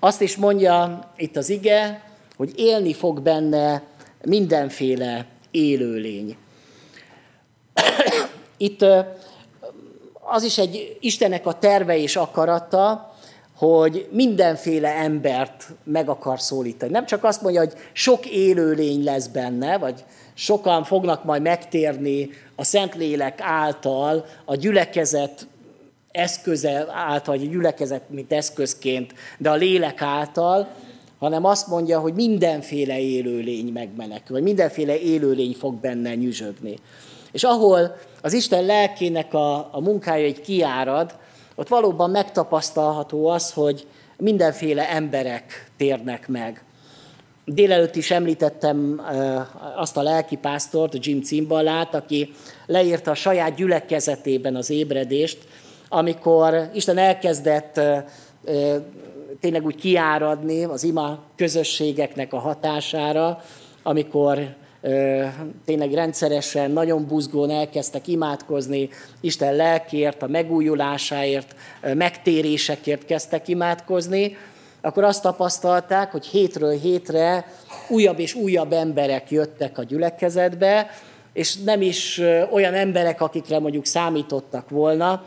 Azt 0.00 0.20
is 0.20 0.36
mondja 0.36 1.10
itt 1.16 1.36
az 1.36 1.48
ige, 1.48 2.10
hogy 2.36 2.52
élni 2.56 2.92
fog 2.92 3.20
benne 3.20 3.82
mindenféle 4.24 5.26
élőlény. 5.50 6.36
Itt 8.56 8.84
az 10.28 10.42
is 10.42 10.58
egy 10.58 10.96
Istennek 11.00 11.46
a 11.46 11.58
terve 11.58 11.98
és 11.98 12.16
akarata, 12.16 13.14
hogy 13.56 14.08
mindenféle 14.10 14.88
embert 14.88 15.66
meg 15.84 16.08
akar 16.08 16.40
szólítani. 16.40 16.92
Nem 16.92 17.06
csak 17.06 17.24
azt 17.24 17.42
mondja, 17.42 17.60
hogy 17.60 17.72
sok 17.92 18.26
élőlény 18.26 19.04
lesz 19.04 19.26
benne, 19.26 19.78
vagy 19.78 20.04
sokan 20.34 20.84
fognak 20.84 21.24
majd 21.24 21.42
megtérni 21.42 22.30
a 22.56 22.64
Szentlélek 22.64 23.40
által, 23.40 24.24
a 24.44 24.54
gyülekezet 24.54 25.46
eszköze 26.10 26.86
által, 26.90 27.36
vagy 27.36 27.46
a 27.46 27.50
gyülekezet 27.50 28.02
mint 28.10 28.32
eszközként, 28.32 29.14
de 29.38 29.50
a 29.50 29.54
lélek 29.54 30.02
által, 30.02 30.68
hanem 31.18 31.44
azt 31.44 31.66
mondja, 31.66 31.98
hogy 31.98 32.14
mindenféle 32.14 33.00
élőlény 33.00 33.72
megmenekül, 33.72 34.36
vagy 34.36 34.42
mindenféle 34.42 34.98
élőlény 34.98 35.56
fog 35.58 35.74
benne 35.74 36.14
nyüzsögni. 36.14 36.78
És 37.36 37.44
ahol 37.44 37.96
az 38.22 38.32
Isten 38.32 38.64
lelkének 38.64 39.34
a, 39.34 39.56
a 39.56 39.80
munkája 39.80 40.24
egy 40.24 40.40
kiárad, 40.40 41.14
ott 41.54 41.68
valóban 41.68 42.10
megtapasztalható 42.10 43.26
az, 43.26 43.52
hogy 43.52 43.86
mindenféle 44.16 44.90
emberek 44.90 45.70
térnek 45.76 46.28
meg. 46.28 46.64
Délelőtt 47.44 47.96
is 47.96 48.10
említettem 48.10 49.02
azt 49.76 49.96
a 49.96 50.02
lelkipásztort, 50.02 51.06
Jim 51.06 51.22
Cimballát, 51.22 51.94
aki 51.94 52.34
leírta 52.66 53.10
a 53.10 53.14
saját 53.14 53.54
gyülekezetében 53.54 54.56
az 54.56 54.70
ébredést, 54.70 55.38
amikor 55.88 56.70
Isten 56.74 56.98
elkezdett 56.98 57.80
tényleg 59.40 59.64
úgy 59.64 59.76
kiáradni 59.76 60.64
az 60.64 60.82
ima 60.84 61.18
közösségeknek 61.34 62.32
a 62.32 62.38
hatására, 62.38 63.42
amikor 63.82 64.54
tényleg 65.64 65.92
rendszeresen, 65.92 66.70
nagyon 66.70 67.06
buzgón 67.06 67.50
elkezdtek 67.50 68.08
imádkozni, 68.08 68.88
Isten 69.20 69.54
lelkért, 69.54 70.22
a 70.22 70.26
megújulásáért, 70.26 71.54
megtérésekért 71.94 73.04
kezdtek 73.04 73.48
imádkozni, 73.48 74.36
akkor 74.80 75.04
azt 75.04 75.22
tapasztalták, 75.22 76.10
hogy 76.10 76.26
hétről 76.26 76.78
hétre 76.78 77.52
újabb 77.88 78.18
és 78.18 78.34
újabb 78.34 78.72
emberek 78.72 79.30
jöttek 79.30 79.78
a 79.78 79.82
gyülekezetbe, 79.84 80.90
és 81.32 81.56
nem 81.56 81.82
is 81.82 82.20
olyan 82.50 82.74
emberek, 82.74 83.20
akikre 83.20 83.58
mondjuk 83.58 83.86
számítottak 83.86 84.70
volna. 84.70 85.24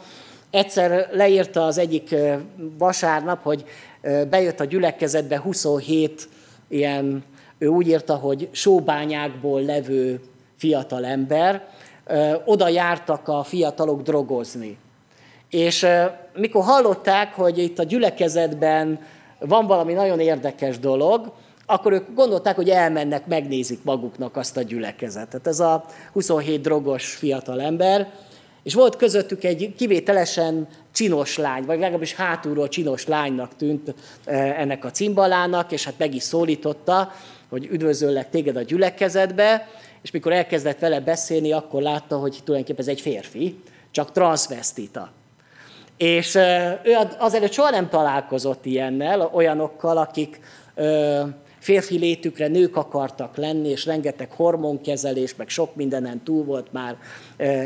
Egyszer 0.49 1.09
leírta 1.11 1.65
az 1.65 1.77
egyik 1.77 2.15
vasárnap, 2.77 3.43
hogy 3.43 3.63
bejött 4.29 4.59
a 4.59 4.65
gyülekezetbe 4.65 5.39
27 5.39 6.27
ilyen 6.67 7.23
ő 7.59 7.67
úgy 7.67 7.87
írta, 7.87 8.15
hogy 8.15 8.49
sóbányákból 8.51 9.61
levő 9.61 10.19
fiatal 10.57 11.05
ember, 11.05 11.67
oda 12.45 12.67
jártak 12.67 13.27
a 13.27 13.43
fiatalok 13.43 14.01
drogozni. 14.01 14.77
És 15.49 15.85
mikor 16.33 16.63
hallották, 16.63 17.33
hogy 17.33 17.57
itt 17.57 17.79
a 17.79 17.83
gyülekezetben 17.83 18.99
van 19.39 19.67
valami 19.67 19.93
nagyon 19.93 20.19
érdekes 20.19 20.79
dolog, 20.79 21.31
akkor 21.65 21.91
ők 21.91 22.13
gondolták, 22.13 22.55
hogy 22.55 22.69
elmennek, 22.69 23.27
megnézik 23.27 23.83
maguknak 23.83 24.37
azt 24.37 24.57
a 24.57 24.61
gyülekezetet. 24.61 25.47
Ez 25.47 25.59
a 25.59 25.85
27 26.13 26.61
drogos 26.61 27.15
fiatal 27.15 27.61
ember, 27.61 28.11
és 28.63 28.73
volt 28.73 28.95
közöttük 28.95 29.43
egy 29.43 29.73
kivételesen 29.77 30.67
csinos 30.91 31.37
lány, 31.37 31.65
vagy 31.65 31.79
legalábbis 31.79 32.15
hátulról 32.15 32.67
csinos 32.67 33.07
lánynak 33.07 33.55
tűnt 33.55 33.93
ennek 34.25 34.85
a 34.85 34.91
cimbalának, 34.91 35.71
és 35.71 35.85
hát 35.85 35.93
meg 35.97 36.15
is 36.15 36.23
szólította, 36.23 37.11
hogy 37.49 37.67
üdvözöllek 37.71 38.29
téged 38.29 38.55
a 38.55 38.61
gyülekezetbe, 38.61 39.67
és 40.01 40.11
mikor 40.11 40.33
elkezdett 40.33 40.79
vele 40.79 40.99
beszélni, 40.99 41.51
akkor 41.51 41.81
látta, 41.81 42.17
hogy 42.17 42.39
tulajdonképpen 42.43 42.85
ez 42.85 42.91
egy 42.91 43.01
férfi, 43.01 43.59
csak 43.91 44.11
transvestita. 44.11 45.11
És 45.97 46.35
ő 46.83 46.95
azelőtt 47.17 47.51
soha 47.51 47.69
nem 47.69 47.89
találkozott 47.89 48.65
ilyennel, 48.65 49.29
olyanokkal, 49.33 49.97
akik 49.97 50.39
férfi 51.59 51.97
létükre 51.97 52.47
nők 52.47 52.75
akartak 52.75 53.37
lenni, 53.37 53.69
és 53.69 53.85
rengeteg 53.85 54.31
hormonkezelés, 54.31 55.35
meg 55.35 55.49
sok 55.49 55.75
mindenen 55.75 56.23
túl 56.23 56.43
volt 56.43 56.71
már 56.71 56.97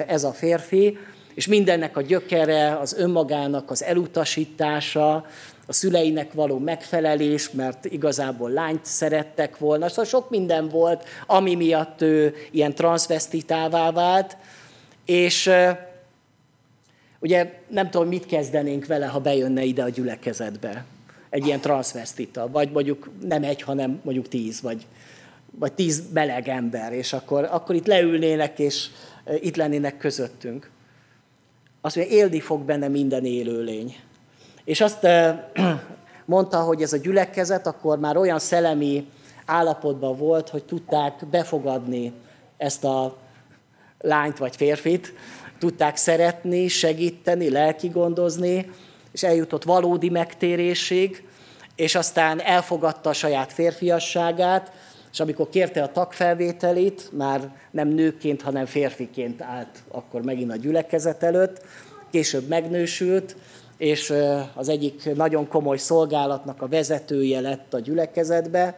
ez 0.07 0.23
a 0.23 0.31
férfi, 0.31 0.97
és 1.36 1.47
mindennek 1.47 1.97
a 1.97 2.01
gyökere 2.01 2.77
az 2.77 2.93
önmagának 2.93 3.71
az 3.71 3.84
elutasítása, 3.84 5.25
a 5.65 5.73
szüleinek 5.73 6.34
való 6.34 6.57
megfelelés, 6.57 7.51
mert 7.51 7.86
igazából 7.86 8.49
lányt 8.49 8.86
szerettek 8.86 9.57
volna. 9.57 9.89
Szóval 9.89 10.05
sok 10.05 10.29
minden 10.29 10.69
volt, 10.69 11.07
ami 11.27 11.55
miatt 11.55 12.01
ő 12.01 12.36
ilyen 12.51 12.75
transvestitává 12.75 13.91
vált, 13.91 14.38
és 15.05 15.49
ugye 17.19 17.53
nem 17.67 17.89
tudom, 17.89 18.07
mit 18.07 18.25
kezdenénk 18.25 18.86
vele, 18.86 19.05
ha 19.05 19.19
bejönne 19.19 19.63
ide 19.63 19.84
a 19.84 19.89
gyülekezetbe. 19.89 20.86
Egy 21.29 21.45
ilyen 21.45 21.59
transvestita, 21.59 22.49
vagy 22.51 22.71
mondjuk 22.71 23.09
nem 23.21 23.43
egy, 23.43 23.61
hanem 23.61 23.99
mondjuk 24.03 24.27
tíz, 24.27 24.61
vagy, 24.61 24.86
vagy 25.51 25.73
tíz 25.73 26.03
meleg 26.13 26.47
ember, 26.47 26.93
és 26.93 27.13
akkor, 27.13 27.47
akkor 27.51 27.75
itt 27.75 27.88
leülnének, 27.88 28.59
és 28.59 28.88
itt 29.39 29.55
lennének 29.55 29.97
közöttünk. 29.97 30.69
Azt 31.86 31.95
mondja, 31.95 32.15
élni 32.15 32.39
fog 32.39 32.61
benne 32.61 32.88
minden 32.88 33.25
élőlény. 33.25 33.95
És 34.63 34.81
azt 34.81 35.07
mondta, 36.25 36.59
hogy 36.59 36.81
ez 36.81 36.93
a 36.93 36.97
gyülekezet 36.97 37.67
akkor 37.67 37.99
már 37.99 38.17
olyan 38.17 38.39
szellemi 38.39 39.07
állapotban 39.45 40.17
volt, 40.17 40.49
hogy 40.49 40.63
tudták 40.63 41.25
befogadni 41.29 42.13
ezt 42.57 42.84
a 42.84 43.17
lányt 43.99 44.38
vagy 44.38 44.55
férfit, 44.55 45.13
tudták 45.59 45.95
szeretni, 45.95 46.67
segíteni, 46.67 47.49
lelki 47.49 47.88
gondozni, 47.88 48.71
és 49.11 49.23
eljutott 49.23 49.63
valódi 49.63 50.09
megtérésig, 50.09 51.27
és 51.75 51.95
aztán 51.95 52.41
elfogadta 52.41 53.09
a 53.09 53.13
saját 53.13 53.53
férfiasságát, 53.53 54.71
és 55.14 55.20
amikor 55.20 55.49
kérte 55.49 55.84
a 55.84 55.91
tagfelvételét, 55.91 57.09
már 57.11 57.55
nem 57.72 57.88
nőként, 57.88 58.41
hanem 58.41 58.66
férfiként 58.66 59.41
állt 59.41 59.84
akkor 59.88 60.22
megint 60.22 60.51
a 60.51 60.55
gyülekezet 60.55 61.24
előtt, 61.24 61.61
később 62.11 62.47
megnősült, 62.47 63.36
és 63.78 64.14
az 64.53 64.70
egyik 64.70 65.16
nagyon 65.16 65.47
komoly 65.47 65.78
szolgálatnak 65.78 66.61
a 66.61 66.68
vezetője 66.68 67.39
lett 67.39 67.74
a 67.74 67.80
gyülekezetbe, 67.80 68.78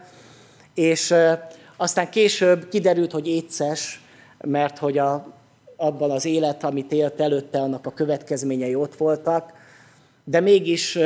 és 0.74 1.14
aztán 1.78 2.10
később 2.10 2.68
kiderült, 2.68 3.12
hogy 3.12 3.28
éces, 3.28 4.02
mert 4.38 4.78
hogy 4.78 4.98
a, 4.98 5.34
abban 5.78 6.12
az 6.12 6.26
élet, 6.26 6.64
amit 6.64 6.92
élt 6.92 7.22
előtte, 7.22 7.60
annak 7.60 7.86
a 7.86 7.94
következményei 7.94 8.76
ott 8.76 8.96
voltak, 8.96 9.54
de 10.24 10.40
mégis 10.40 10.98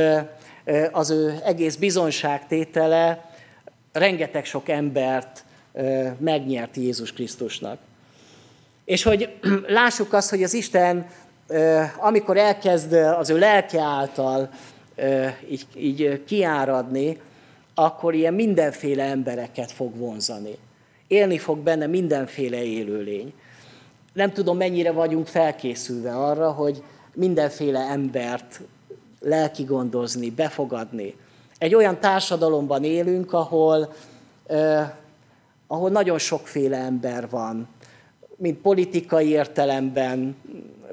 az 0.92 1.10
ő 1.10 1.40
egész 1.44 1.76
bizonságtétele 1.76 3.29
rengeteg 3.92 4.46
sok 4.46 4.70
embert 4.70 5.44
megnyert 6.18 6.76
Jézus 6.76 7.14
Krisztusnak. 7.14 7.80
És 8.86 9.04
hogy 9.04 9.38
lássuk 9.68 10.14
azt, 10.14 10.30
hogy 10.30 10.44
az 10.44 10.54
Isten 10.54 11.06
amikor 11.98 12.38
elkezd 12.38 12.94
az 12.94 13.30
ő 13.30 13.38
lelke 13.38 13.82
által 13.82 14.50
így, 15.50 15.66
így 15.76 16.24
kiáradni, 16.26 17.18
akkor 17.74 18.14
ilyen 18.14 18.34
mindenféle 18.34 19.04
embereket 19.04 19.72
fog 19.72 19.98
vonzani. 19.98 20.58
Élni 21.08 21.38
fog 21.38 21.58
benne 21.58 21.86
mindenféle 21.86 22.64
élőlény. 22.64 23.34
Nem 24.14 24.32
tudom, 24.32 24.58
mennyire 24.58 24.92
vagyunk 24.92 25.28
felkészülve 25.28 26.16
arra, 26.16 26.52
hogy 26.52 26.84
mindenféle 27.14 27.80
embert 27.80 28.62
lelki 29.20 29.64
gondozni, 29.64 30.30
befogadni. 30.30 31.16
Egy 31.60 31.76
olyan 31.76 32.00
társadalomban 32.00 32.84
élünk, 32.84 33.34
ahol, 33.34 33.94
eh, 34.48 34.92
ahol 35.68 35.90
nagyon 35.90 36.18
sokféle 36.18 36.78
ember 36.78 37.30
van, 37.30 37.68
mind 38.40 38.56
politikai 38.56 39.30
értelemben, 39.30 40.36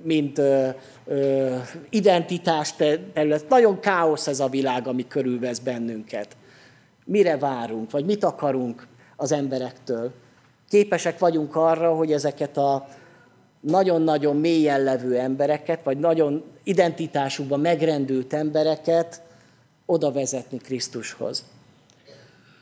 mint 0.03 0.39
ö, 0.39 0.69
ö, 1.07 1.57
identitás 1.91 2.73
terület. 3.13 3.49
Nagyon 3.49 3.81
káosz 3.81 4.27
ez 4.27 4.41
a 4.41 4.49
világ, 4.49 4.87
ami 4.87 5.07
körülvesz 5.07 5.59
bennünket. 5.59 6.37
Mire 7.05 7.37
várunk, 7.37 7.91
vagy 7.91 8.05
mit 8.05 8.25
akarunk 8.25 8.87
az 9.17 9.33
emberektől? 9.33 10.13
Képesek 10.69 11.19
vagyunk 11.19 11.57
arra, 11.57 11.95
hogy 11.95 12.13
ezeket 12.13 12.57
a 12.57 12.87
nagyon-nagyon 13.61 14.37
mélyen 14.37 14.83
levő 14.83 15.19
embereket, 15.19 15.85
vagy 15.85 15.99
nagyon 15.99 16.45
identitásukban 16.63 17.61
megrendült 17.61 18.33
embereket 18.33 19.23
oda 19.87 20.13
vezetni 20.13 20.59
Krisztushoz. 20.59 21.45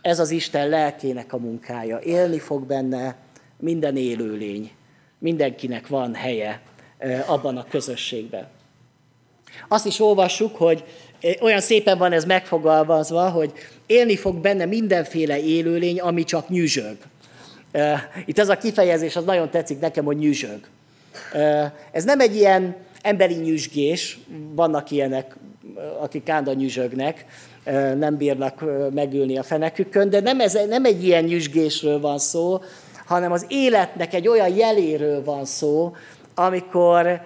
Ez 0.03 0.19
az 0.19 0.31
Isten 0.31 0.69
lelkének 0.69 1.33
a 1.33 1.39
munkája. 1.39 1.99
Élni 1.99 2.39
fog 2.39 2.67
benne 2.67 3.17
minden 3.59 3.97
élőlény. 3.97 4.71
Mindenkinek 5.19 5.87
van 5.87 6.15
helye 6.15 6.61
abban 7.27 7.57
a 7.57 7.65
közösségben. 7.65 8.49
Azt 9.69 9.87
is 9.87 10.01
olvassuk, 10.01 10.57
hogy 10.57 10.85
olyan 11.41 11.61
szépen 11.61 11.99
van 11.99 12.13
ez 12.13 12.25
megfogalmazva, 12.25 13.31
hogy 13.31 13.53
élni 13.87 14.17
fog 14.17 14.37
benne 14.37 14.65
mindenféle 14.65 15.41
élőlény, 15.41 16.01
ami 16.01 16.25
csak 16.25 16.49
nyüzsög. 16.49 16.97
Itt 18.27 18.39
ez 18.39 18.49
a 18.49 18.57
kifejezés, 18.57 19.17
az 19.17 19.25
nagyon 19.25 19.51
tetszik 19.51 19.81
nekem, 19.81 20.05
hogy 20.05 20.17
nyüzsög. 20.17 20.61
Ez 21.93 22.05
nem 22.05 22.21
egy 22.21 22.37
ilyen 22.37 22.77
emberi 23.03 23.35
nyüzsgés, 23.35 24.19
vannak 24.55 24.91
ilyenek, 24.91 25.37
akik 26.01 26.23
kánda 26.23 26.53
nyüzsögnek, 26.53 27.25
nem 27.97 28.17
bírnak 28.17 28.65
megülni 28.95 29.39
a 29.39 29.43
fenekükön, 29.43 30.11
de 30.11 30.21
nem, 30.21 30.41
ez, 30.41 30.59
nem 30.69 30.85
egy 30.85 31.05
ilyen 31.05 31.25
nyüzsgésről 31.25 32.01
van 32.01 32.19
szó, 32.19 32.61
hanem 33.07 33.33
az 33.33 33.47
életnek 33.49 34.15
egy 34.15 34.29
olyan 34.29 34.55
jeléről 34.55 35.25
van 35.25 35.45
szó, 35.45 35.95
amikor, 36.35 37.21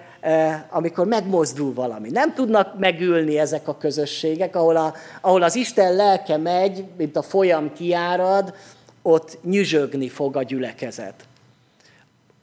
amikor 0.69 1.05
megmozdul 1.07 1.73
valami. 1.73 2.09
Nem 2.09 2.33
tudnak 2.33 2.79
megülni 2.79 3.39
ezek 3.39 3.67
a 3.67 3.77
közösségek, 3.77 4.55
ahol, 4.55 4.75
a, 4.75 4.93
ahol 5.21 5.43
az 5.43 5.55
Isten 5.55 5.95
lelke 5.95 6.37
megy, 6.37 6.83
mint 6.97 7.15
a 7.15 7.21
folyam 7.21 7.73
kiárad, 7.73 8.53
ott 9.01 9.37
nyüzsögni 9.43 10.09
fog 10.09 10.35
a 10.35 10.43
gyülekezet. 10.43 11.13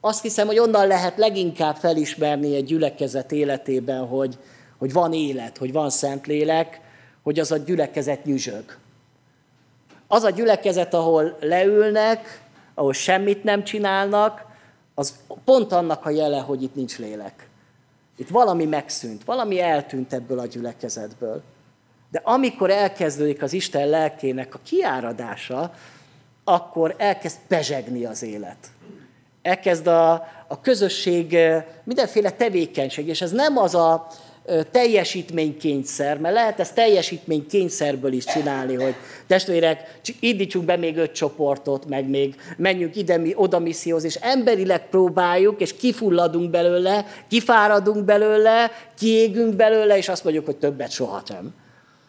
Azt 0.01 0.21
hiszem, 0.21 0.47
hogy 0.47 0.59
onnan 0.59 0.87
lehet 0.87 1.17
leginkább 1.17 1.75
felismerni 1.75 2.55
egy 2.55 2.65
gyülekezet 2.65 3.31
életében, 3.31 4.05
hogy, 4.05 4.37
hogy 4.77 4.93
van 4.93 5.13
élet, 5.13 5.57
hogy 5.57 5.71
van 5.71 5.89
Szentlélek, 5.89 6.81
hogy 7.23 7.39
az 7.39 7.51
a 7.51 7.57
gyülekezet 7.57 8.25
nyüzsög. 8.25 8.77
Az 10.07 10.23
a 10.23 10.29
gyülekezet, 10.29 10.93
ahol 10.93 11.37
leülnek, 11.41 12.41
ahol 12.73 12.93
semmit 12.93 13.43
nem 13.43 13.63
csinálnak, 13.63 14.45
az 14.95 15.15
pont 15.45 15.71
annak 15.71 16.05
a 16.05 16.09
jele, 16.09 16.39
hogy 16.39 16.63
itt 16.63 16.75
nincs 16.75 16.97
lélek. 16.97 17.47
Itt 18.17 18.29
valami 18.29 18.65
megszűnt, 18.65 19.23
valami 19.23 19.59
eltűnt 19.59 20.13
ebből 20.13 20.39
a 20.39 20.45
gyülekezetből. 20.45 21.41
De 22.11 22.21
amikor 22.23 22.69
elkezdődik 22.69 23.41
az 23.41 23.53
Isten 23.53 23.87
lelkének 23.87 24.55
a 24.55 24.59
kiáradása, 24.63 25.73
akkor 26.43 26.95
elkezd 26.97 27.37
pezsegni 27.47 28.05
az 28.05 28.23
élet. 28.23 28.57
Elkezd 29.41 29.87
a, 29.87 30.11
a 30.47 30.61
közösség 30.61 31.33
eh, 31.33 31.65
mindenféle 31.83 32.31
tevékenység, 32.31 33.07
és 33.07 33.21
ez 33.21 33.31
nem 33.31 33.57
az 33.57 33.75
a 33.75 34.07
teljesítménykényszer, 34.71 36.17
mert 36.17 36.33
lehet 36.33 36.59
ezt 36.59 36.75
teljesítménykényszerből 36.75 38.13
is 38.13 38.25
csinálni, 38.25 38.73
hogy 38.73 38.95
testvérek, 39.27 39.99
indítsunk 40.19 40.65
be 40.65 40.77
még 40.77 40.97
öt 40.97 41.11
csoportot, 41.11 41.85
meg 41.85 42.09
még 42.09 42.35
menjünk 42.57 42.95
ide, 42.95 43.17
mi, 43.17 43.33
oda 43.35 43.59
misszióz, 43.59 44.03
és 44.03 44.15
emberileg 44.15 44.89
próbáljuk, 44.89 45.61
és 45.61 45.75
kifulladunk 45.75 46.49
belőle, 46.49 47.05
kifáradunk 47.27 48.05
belőle, 48.05 48.71
kiégünk 48.97 49.55
belőle, 49.55 49.97
és 49.97 50.09
azt 50.09 50.23
mondjuk, 50.23 50.45
hogy 50.45 50.57
többet 50.57 50.91
soha 50.91 51.23
nem. 51.27 51.53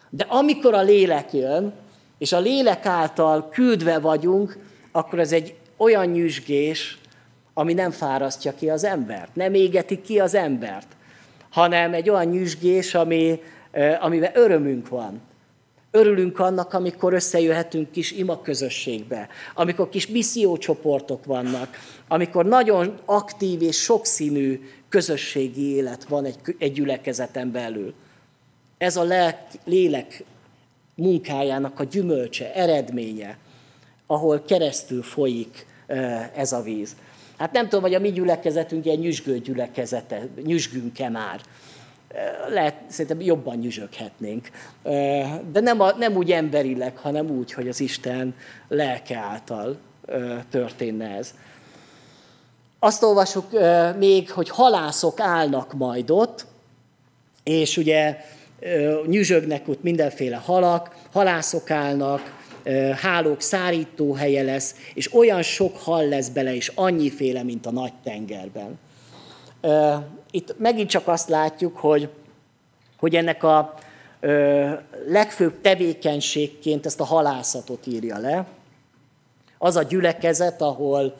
De 0.09 0.25
amikor 0.29 0.73
a 0.73 0.81
lélek 0.81 1.33
jön, 1.33 1.73
és 2.17 2.31
a 2.31 2.39
lélek 2.39 2.85
által 2.85 3.49
küldve 3.49 3.99
vagyunk, 3.99 4.57
akkor 4.91 5.19
ez 5.19 5.31
egy 5.31 5.55
olyan 5.77 6.05
nyüzsgés, 6.05 6.97
ami 7.53 7.73
nem 7.73 7.91
fárasztja 7.91 8.53
ki 8.55 8.69
az 8.69 8.83
embert, 8.83 9.35
nem 9.35 9.53
égeti 9.53 10.01
ki 10.01 10.19
az 10.19 10.35
embert 10.35 10.97
hanem 11.49 11.93
egy 11.93 12.09
olyan 12.09 12.25
nyüzsgés, 12.25 12.95
ami, 12.95 13.41
amiben 13.99 14.31
örömünk 14.33 14.89
van. 14.89 15.21
Örülünk 15.91 16.39
annak, 16.39 16.73
amikor 16.73 17.13
összejöhetünk 17.13 17.91
kis 17.91 18.11
ima 18.11 18.41
közösségbe, 18.41 19.27
amikor 19.53 19.89
kis 19.89 20.07
missziócsoportok 20.07 21.25
vannak, 21.25 21.77
amikor 22.07 22.45
nagyon 22.45 22.99
aktív 23.05 23.61
és 23.61 23.77
sokszínű 23.77 24.69
közösségi 24.89 25.75
élet 25.75 26.03
van 26.03 26.25
egy, 26.25 26.35
egy 26.57 26.71
gyülekezeten 26.71 27.51
belül. 27.51 27.93
Ez 28.77 28.97
a 28.97 29.03
lelk, 29.03 29.37
lélek 29.65 30.23
munkájának 30.95 31.79
a 31.79 31.83
gyümölcse, 31.83 32.53
eredménye, 32.53 33.37
ahol 34.07 34.43
keresztül 34.47 35.03
folyik 35.03 35.65
ez 36.35 36.51
a 36.51 36.61
víz. 36.61 36.95
Hát 37.39 37.51
nem 37.51 37.63
tudom, 37.63 37.81
hogy 37.81 37.93
a 37.93 37.99
mi 37.99 38.11
gyülekezetünk 38.11 38.85
ilyen 38.85 38.97
nyüzsgő 38.97 39.39
gyülekezete, 39.39 40.27
nyüzsgünk-e 40.43 41.09
már. 41.09 41.41
Lehet, 42.49 42.75
szerintem 42.87 43.21
jobban 43.21 43.57
nyüzsöghetnénk. 43.57 44.49
De 45.51 45.59
nem, 45.59 45.81
a, 45.81 45.91
nem 45.97 46.15
úgy 46.15 46.31
emberileg, 46.31 46.97
hanem 46.97 47.29
úgy, 47.29 47.53
hogy 47.53 47.67
az 47.67 47.79
Isten 47.79 48.35
lelke 48.67 49.17
által 49.17 49.77
történne 50.49 51.15
ez. 51.15 51.33
Azt 52.79 53.03
olvasjuk 53.03 53.45
még, 53.97 54.31
hogy 54.31 54.49
halászok 54.49 55.19
állnak 55.19 55.73
majd 55.73 56.11
ott, 56.11 56.45
és 57.43 57.77
ugye 57.77 58.17
nyüzsögnek 59.05 59.67
ott 59.67 59.83
mindenféle 59.83 60.35
halak, 60.35 60.95
halászok 61.11 61.71
állnak, 61.71 62.38
hálók 62.95 63.41
szárító 63.41 64.13
helye 64.13 64.43
lesz, 64.43 64.75
és 64.93 65.13
olyan 65.13 65.41
sok 65.41 65.77
hal 65.77 66.07
lesz 66.07 66.29
bele, 66.29 66.55
és 66.55 66.71
annyiféle, 66.75 67.43
mint 67.43 67.65
a 67.65 67.71
nagy 67.71 67.93
tengerben. 68.03 68.79
Itt 70.31 70.55
megint 70.57 70.89
csak 70.89 71.07
azt 71.07 71.29
látjuk, 71.29 71.77
hogy, 71.77 72.09
hogy 72.99 73.15
ennek 73.15 73.43
a 73.43 73.73
legfőbb 75.07 75.61
tevékenységként 75.61 76.85
ezt 76.85 76.99
a 76.99 77.05
halászatot 77.05 77.87
írja 77.87 78.17
le. 78.17 78.45
Az 79.57 79.75
a 79.75 79.83
gyülekezet, 79.83 80.61
ahol, 80.61 81.15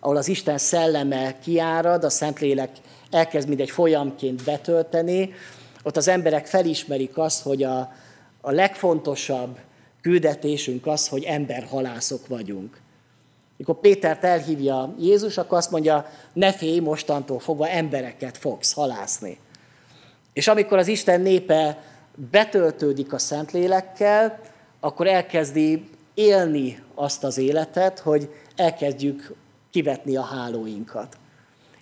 ahol 0.00 0.16
az 0.16 0.28
Isten 0.28 0.58
szelleme 0.58 1.38
kiárad, 1.38 2.04
a 2.04 2.10
Szentlélek 2.10 2.70
elkezd 3.10 3.48
mind 3.48 3.60
egy 3.60 3.70
folyamként 3.70 4.44
betölteni, 4.44 5.34
ott 5.82 5.96
az 5.96 6.08
emberek 6.08 6.46
felismerik 6.46 7.18
azt, 7.18 7.42
hogy 7.42 7.62
a, 7.62 7.92
a 8.40 8.50
legfontosabb 8.50 9.58
küldetésünk 10.04 10.86
az, 10.86 11.08
hogy 11.08 11.22
emberhalászok 11.22 12.26
vagyunk. 12.26 12.80
Mikor 13.56 13.80
Pétert 13.80 14.24
elhívja 14.24 14.94
Jézus, 14.98 15.38
akkor 15.38 15.58
azt 15.58 15.70
mondja, 15.70 16.06
ne 16.32 16.52
félj, 16.52 16.78
mostantól 16.78 17.38
fogva 17.38 17.68
embereket 17.68 18.38
fogsz 18.38 18.72
halászni. 18.72 19.38
És 20.32 20.48
amikor 20.48 20.78
az 20.78 20.88
Isten 20.88 21.20
népe 21.20 21.82
betöltődik 22.30 23.12
a 23.12 23.18
Szentlélekkel, 23.18 24.40
akkor 24.80 25.06
elkezdi 25.06 25.88
élni 26.14 26.82
azt 26.94 27.24
az 27.24 27.38
életet, 27.38 27.98
hogy 27.98 28.28
elkezdjük 28.56 29.34
kivetni 29.70 30.16
a 30.16 30.22
hálóinkat. 30.22 31.16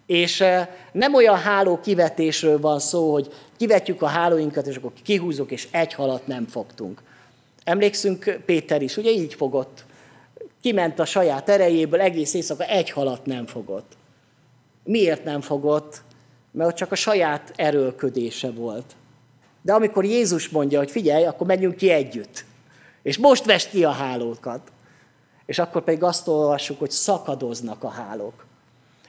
És 0.06 0.40
eh, 0.40 0.68
nem 0.92 1.14
olyan 1.14 1.38
háló 1.38 1.80
kivetésről 1.80 2.60
van 2.60 2.78
szó, 2.78 3.12
hogy 3.12 3.32
kivetjük 3.56 4.02
a 4.02 4.06
hálóinkat, 4.06 4.66
és 4.66 4.76
akkor 4.76 4.92
kihúzunk, 5.02 5.50
és 5.50 5.68
egy 5.70 5.94
halat 5.94 6.26
nem 6.26 6.46
fogtunk, 6.46 7.02
Emlékszünk, 7.64 8.40
Péter 8.46 8.82
is 8.82 8.96
ugye 8.96 9.10
így 9.10 9.34
fogott. 9.34 9.84
Kiment 10.62 10.98
a 10.98 11.04
saját 11.04 11.48
erejéből, 11.48 12.00
egész 12.00 12.34
éjszaka 12.34 12.64
egy 12.64 12.90
halat 12.90 13.26
nem 13.26 13.46
fogott. 13.46 13.92
Miért 14.84 15.24
nem 15.24 15.40
fogott? 15.40 16.02
Mert 16.50 16.70
ott 16.70 16.76
csak 16.76 16.92
a 16.92 16.94
saját 16.94 17.52
erőlködése 17.56 18.50
volt. 18.50 18.94
De 19.62 19.72
amikor 19.72 20.04
Jézus 20.04 20.48
mondja, 20.48 20.78
hogy 20.78 20.90
figyelj, 20.90 21.24
akkor 21.24 21.46
menjünk 21.46 21.76
ki 21.76 21.90
együtt. 21.90 22.44
És 23.02 23.18
most 23.18 23.44
vest 23.44 23.70
ki 23.70 23.84
a 23.84 23.90
hálókat. 23.90 24.60
És 25.46 25.58
akkor 25.58 25.84
pedig 25.84 26.02
azt 26.02 26.28
olvassuk, 26.28 26.78
hogy 26.78 26.90
szakadoznak 26.90 27.84
a 27.84 27.88
hálók. 27.88 28.44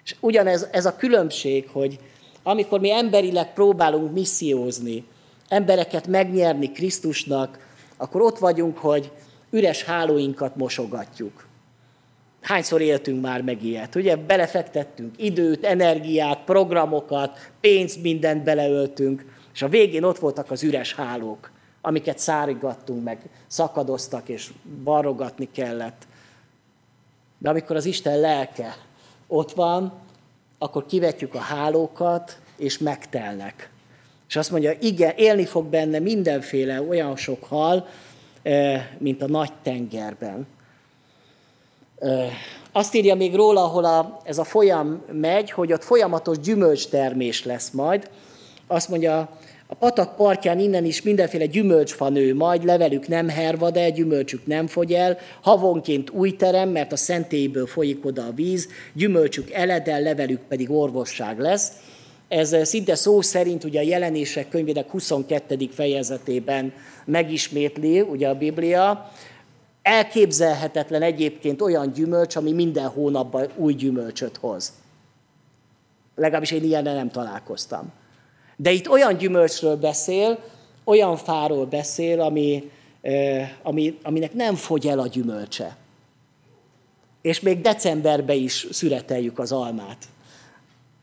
És 0.03 0.15
ugyanez 0.19 0.67
ez 0.71 0.85
a 0.85 0.95
különbség, 0.95 1.69
hogy 1.71 1.99
amikor 2.43 2.79
mi 2.79 2.91
emberileg 2.91 3.53
próbálunk 3.53 4.13
missziózni, 4.13 5.05
embereket 5.47 6.07
megnyerni 6.07 6.71
Krisztusnak, 6.71 7.59
akkor 8.03 8.21
ott 8.21 8.37
vagyunk, 8.37 8.77
hogy 8.77 9.11
üres 9.49 9.83
hálóinkat 9.83 10.55
mosogatjuk. 10.55 11.45
Hányszor 12.41 12.81
éltünk 12.81 13.21
már 13.21 13.41
meg 13.41 13.63
ilyet? 13.63 13.95
Ugye 13.95 14.15
belefektettünk 14.15 15.13
időt, 15.17 15.63
energiát, 15.63 16.43
programokat, 16.43 17.51
pénzt, 17.59 18.01
mindent 18.01 18.43
beleöltünk, 18.43 19.25
és 19.53 19.61
a 19.61 19.67
végén 19.67 20.03
ott 20.03 20.19
voltak 20.19 20.51
az 20.51 20.63
üres 20.63 20.95
hálók, 20.95 21.51
amiket 21.81 22.19
szárigattunk 22.19 23.03
meg, 23.03 23.29
szakadoztak, 23.47 24.29
és 24.29 24.51
barogatni 24.83 25.49
kellett. 25.51 26.07
De 27.37 27.49
amikor 27.49 27.75
az 27.75 27.85
Isten 27.85 28.19
lelke 28.19 28.75
ott 29.27 29.51
van, 29.51 29.93
akkor 30.57 30.85
kivetjük 30.85 31.35
a 31.35 31.39
hálókat, 31.39 32.39
és 32.55 32.77
megtelnek. 32.77 33.72
És 34.33 34.39
azt 34.39 34.51
mondja, 34.51 34.73
igen, 34.79 35.13
élni 35.15 35.45
fog 35.45 35.65
benne 35.65 35.99
mindenféle 35.99 36.81
olyan 36.81 37.15
sok 37.15 37.43
hal, 37.43 37.87
mint 38.97 39.21
a 39.21 39.27
nagy 39.27 39.51
tengerben. 39.63 40.47
Azt 42.71 42.95
írja 42.95 43.15
még 43.15 43.35
róla, 43.35 43.63
ahol 43.63 43.85
a, 43.85 44.21
ez 44.23 44.37
a 44.37 44.43
folyam 44.43 45.03
megy, 45.11 45.51
hogy 45.51 45.73
ott 45.73 45.83
folyamatos 45.83 46.39
gyümölcstermés 46.39 47.45
lesz 47.45 47.71
majd. 47.71 48.09
Azt 48.67 48.89
mondja, 48.89 49.29
a 49.67 49.75
patak 49.75 50.15
partján 50.15 50.59
innen 50.59 50.85
is 50.85 51.01
mindenféle 51.01 51.45
gyümölcsfa 51.45 52.09
nő, 52.09 52.35
majd 52.35 52.63
levelük 52.63 53.07
nem 53.07 53.29
hervad 53.29 53.77
el, 53.77 53.91
gyümölcsük 53.91 54.45
nem 54.45 54.67
fogy 54.67 54.93
el, 54.93 55.17
havonként 55.41 56.09
új 56.09 56.35
terem, 56.35 56.69
mert 56.69 56.91
a 56.91 56.95
szentélyből 56.95 57.67
folyik 57.67 58.05
oda 58.05 58.25
a 58.25 58.33
víz, 58.35 58.67
gyümölcsük 58.93 59.51
eledel, 59.51 60.01
levelük 60.01 60.41
pedig 60.47 60.71
orvosság 60.71 61.39
lesz. 61.39 61.71
Ez 62.33 62.67
szinte 62.67 62.95
szó 62.95 63.21
szerint 63.21 63.63
ugye 63.63 63.79
a 63.79 63.83
jelenések 63.83 64.49
könyvének 64.49 64.89
22. 64.89 65.69
fejezetében 65.71 66.73
megismétli 67.05 68.01
ugye 68.01 68.29
a 68.29 68.35
Biblia, 68.35 69.11
Elképzelhetetlen 69.81 71.01
egyébként 71.01 71.61
olyan 71.61 71.91
gyümölcs, 71.91 72.35
ami 72.35 72.51
minden 72.51 72.87
hónapban 72.87 73.47
új 73.55 73.73
gyümölcsöt 73.73 74.37
hoz. 74.37 74.73
Legalábbis 76.15 76.51
én 76.51 76.63
ilyen 76.63 76.83
nem 76.83 77.09
találkoztam. 77.09 77.91
De 78.55 78.71
itt 78.71 78.89
olyan 78.89 79.17
gyümölcsről 79.17 79.75
beszél, 79.75 80.39
olyan 80.83 81.17
fáról 81.17 81.65
beszél, 81.65 82.21
ami, 82.21 82.71
ami, 83.63 83.97
aminek 84.03 84.33
nem 84.33 84.55
fogy 84.55 84.87
el 84.87 84.99
a 84.99 85.07
gyümölcse. 85.07 85.77
És 87.21 87.39
még 87.39 87.61
decemberben 87.61 88.37
is 88.37 88.67
szüreteljük 88.71 89.39
az 89.39 89.51
almát. 89.51 89.97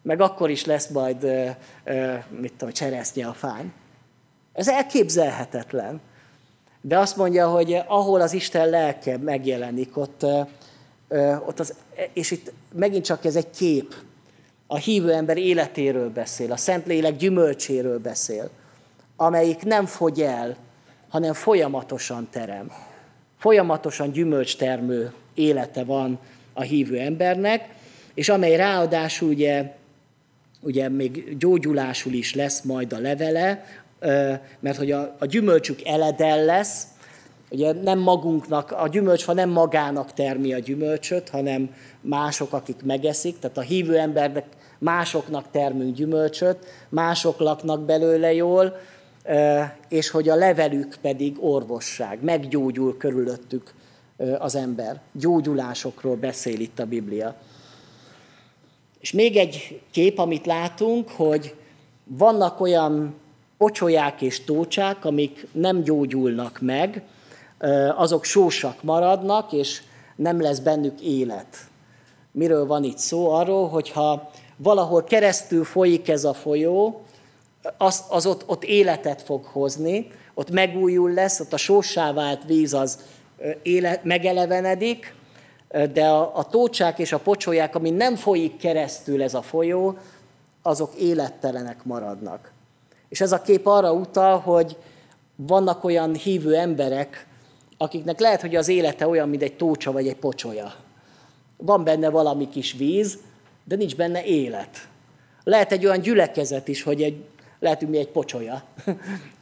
Meg 0.02 0.20
akkor 0.20 0.50
is 0.50 0.64
lesz 0.64 0.88
majd, 0.88 1.22
mit 2.28 2.52
tudom, 2.52 2.72
cseresznye 2.72 3.26
a 3.26 3.32
fán. 3.32 3.72
Ez 4.52 4.68
elképzelhetetlen. 4.68 6.00
De 6.80 6.98
azt 6.98 7.16
mondja, 7.16 7.48
hogy 7.48 7.82
ahol 7.86 8.20
az 8.20 8.32
Isten 8.32 8.68
lelke 8.68 9.18
megjelenik, 9.18 9.96
ott, 9.96 10.26
ott 11.46 11.60
az, 11.60 11.74
és 12.12 12.30
itt 12.30 12.52
megint 12.72 13.04
csak 13.04 13.24
ez 13.24 13.36
egy 13.36 13.50
kép, 13.50 13.94
a 14.66 14.76
hívő 14.76 15.12
ember 15.12 15.36
életéről 15.36 16.10
beszél, 16.10 16.52
a 16.52 16.56
Szentlélek 16.56 17.16
gyümölcséről 17.16 17.98
beszél, 17.98 18.50
amelyik 19.16 19.62
nem 19.62 19.86
fogy 19.86 20.20
el, 20.20 20.56
hanem 21.08 21.32
folyamatosan 21.32 22.28
terem. 22.30 22.72
Folyamatosan 23.38 24.10
gyümölcstermő 24.10 25.12
élete 25.34 25.84
van 25.84 26.18
a 26.52 26.62
hívő 26.62 26.98
embernek, 26.98 27.68
és 28.14 28.28
amely 28.28 28.56
ráadásul 28.56 29.28
ugye, 29.28 29.74
ugye 30.60 30.88
még 30.88 31.36
gyógyulásul 31.38 32.12
is 32.12 32.34
lesz 32.34 32.62
majd 32.62 32.92
a 32.92 32.98
levele, 32.98 33.64
mert 34.60 34.76
hogy 34.76 34.90
a, 34.90 35.16
a 35.18 35.26
gyümölcsük 35.26 35.86
eledel 35.86 36.44
lesz, 36.44 36.86
ugye 37.50 37.72
nem 37.72 37.98
magunknak, 37.98 38.72
a 38.72 38.88
gyümölcsfa 38.88 39.32
nem 39.32 39.50
magának 39.50 40.12
termi 40.12 40.52
a 40.52 40.58
gyümölcsöt, 40.58 41.28
hanem 41.28 41.74
mások, 42.00 42.52
akik 42.52 42.82
megeszik, 42.84 43.38
tehát 43.38 43.58
a 43.58 43.60
hívő 43.60 43.98
embernek 43.98 44.46
másoknak 44.78 45.50
termünk 45.50 45.94
gyümölcsöt, 45.94 46.66
mások 46.88 47.38
laknak 47.38 47.84
belőle 47.84 48.32
jól, 48.32 48.76
és 49.88 50.10
hogy 50.10 50.28
a 50.28 50.34
levelük 50.34 50.94
pedig 51.00 51.36
orvosság, 51.40 52.22
meggyógyul 52.22 52.96
körülöttük 52.96 53.74
az 54.38 54.54
ember. 54.54 55.00
Gyógyulásokról 55.12 56.16
beszél 56.16 56.60
itt 56.60 56.78
a 56.78 56.86
Biblia. 56.86 57.36
És 59.00 59.12
még 59.12 59.36
egy 59.36 59.80
kép, 59.90 60.18
amit 60.18 60.46
látunk, 60.46 61.08
hogy 61.08 61.54
vannak 62.04 62.60
olyan 62.60 63.14
pocsolyák 63.58 64.22
és 64.22 64.44
tócsák, 64.44 65.04
amik 65.04 65.46
nem 65.52 65.82
gyógyulnak 65.82 66.58
meg, 66.60 67.02
azok 67.96 68.24
sósak 68.24 68.82
maradnak, 68.82 69.52
és 69.52 69.82
nem 70.16 70.40
lesz 70.40 70.58
bennük 70.58 71.00
élet. 71.00 71.56
Miről 72.32 72.66
van 72.66 72.84
itt 72.84 72.98
szó? 72.98 73.30
Arról, 73.30 73.68
hogyha 73.68 74.30
valahol 74.56 75.04
keresztül 75.04 75.64
folyik 75.64 76.08
ez 76.08 76.24
a 76.24 76.34
folyó, 76.34 77.02
az, 77.78 78.04
az 78.08 78.26
ott, 78.26 78.42
ott 78.46 78.64
életet 78.64 79.22
fog 79.22 79.44
hozni, 79.44 80.10
ott 80.34 80.50
megújul 80.50 81.12
lesz, 81.12 81.40
ott 81.40 81.52
a 81.52 81.56
sósá 81.56 82.12
vált 82.12 82.44
víz 82.44 82.74
az 82.74 82.98
élet, 83.62 84.04
megelevenedik, 84.04 85.14
de 85.92 86.06
a, 86.06 86.36
a 86.36 86.44
tócsák 86.44 86.98
és 86.98 87.12
a 87.12 87.18
pocsolyák, 87.18 87.74
ami 87.74 87.90
nem 87.90 88.16
folyik 88.16 88.56
keresztül 88.56 89.22
ez 89.22 89.34
a 89.34 89.42
folyó, 89.42 89.98
azok 90.62 90.94
élettelenek 90.94 91.84
maradnak. 91.84 92.52
És 93.08 93.20
ez 93.20 93.32
a 93.32 93.42
kép 93.42 93.66
arra 93.66 93.92
utal, 93.92 94.38
hogy 94.38 94.76
vannak 95.36 95.84
olyan 95.84 96.14
hívő 96.14 96.56
emberek, 96.56 97.26
akiknek 97.78 98.20
lehet, 98.20 98.40
hogy 98.40 98.56
az 98.56 98.68
élete 98.68 99.08
olyan, 99.08 99.28
mint 99.28 99.42
egy 99.42 99.56
tócsa 99.56 99.92
vagy 99.92 100.08
egy 100.08 100.16
pocsolya. 100.16 100.74
Van 101.56 101.84
benne 101.84 102.08
valami 102.08 102.48
kis 102.48 102.72
víz, 102.72 103.18
de 103.64 103.76
nincs 103.76 103.96
benne 103.96 104.24
élet. 104.24 104.88
Lehet 105.44 105.72
egy 105.72 105.84
olyan 105.84 106.00
gyülekezet 106.00 106.68
is, 106.68 106.82
hogy 106.82 107.02
egy, 107.02 107.24
lehetünk 107.58 107.90
mi 107.90 107.98
egy 107.98 108.08
pocsolya, 108.08 108.62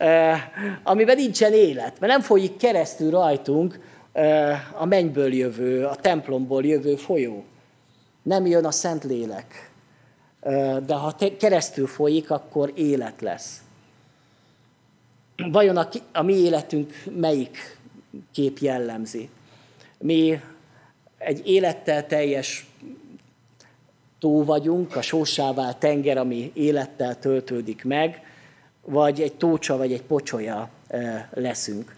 amiben 0.83 1.17
nincsen 1.17 1.53
élet, 1.53 2.01
mert 2.01 2.13
nem 2.13 2.21
folyik 2.21 2.57
keresztül 2.57 3.11
rajtunk 3.11 3.81
a 4.79 4.85
mennyből 4.85 5.35
jövő, 5.35 5.85
a 5.85 5.95
templomból 5.95 6.65
jövő 6.65 6.97
folyó. 6.97 7.45
Nem 8.23 8.47
jön 8.47 8.65
a 8.65 8.71
Szentlélek 8.71 9.69
de 10.87 10.95
ha 10.95 11.15
keresztül 11.39 11.87
folyik, 11.87 12.31
akkor 12.31 12.73
élet 12.75 13.21
lesz. 13.21 13.63
Vajon 15.37 15.77
a, 15.77 15.89
a 16.13 16.23
mi 16.23 16.35
életünk 16.35 16.93
melyik 17.17 17.79
kép 18.33 18.59
jellemzi? 18.59 19.29
Mi 19.99 20.41
egy 21.19 21.49
élettel 21.49 22.07
teljes 22.07 22.67
tó 24.19 24.45
vagyunk, 24.45 24.97
a 24.97 25.03
sósává 25.03 25.73
tenger, 25.73 26.19
ami 26.19 26.51
élettel 26.55 27.19
töltődik 27.19 27.85
meg, 27.85 28.23
vagy 28.85 29.21
egy 29.21 29.35
tócsa, 29.35 29.77
vagy 29.77 29.93
egy 29.93 30.03
pocsolya 30.03 30.71
leszünk. 31.31 31.97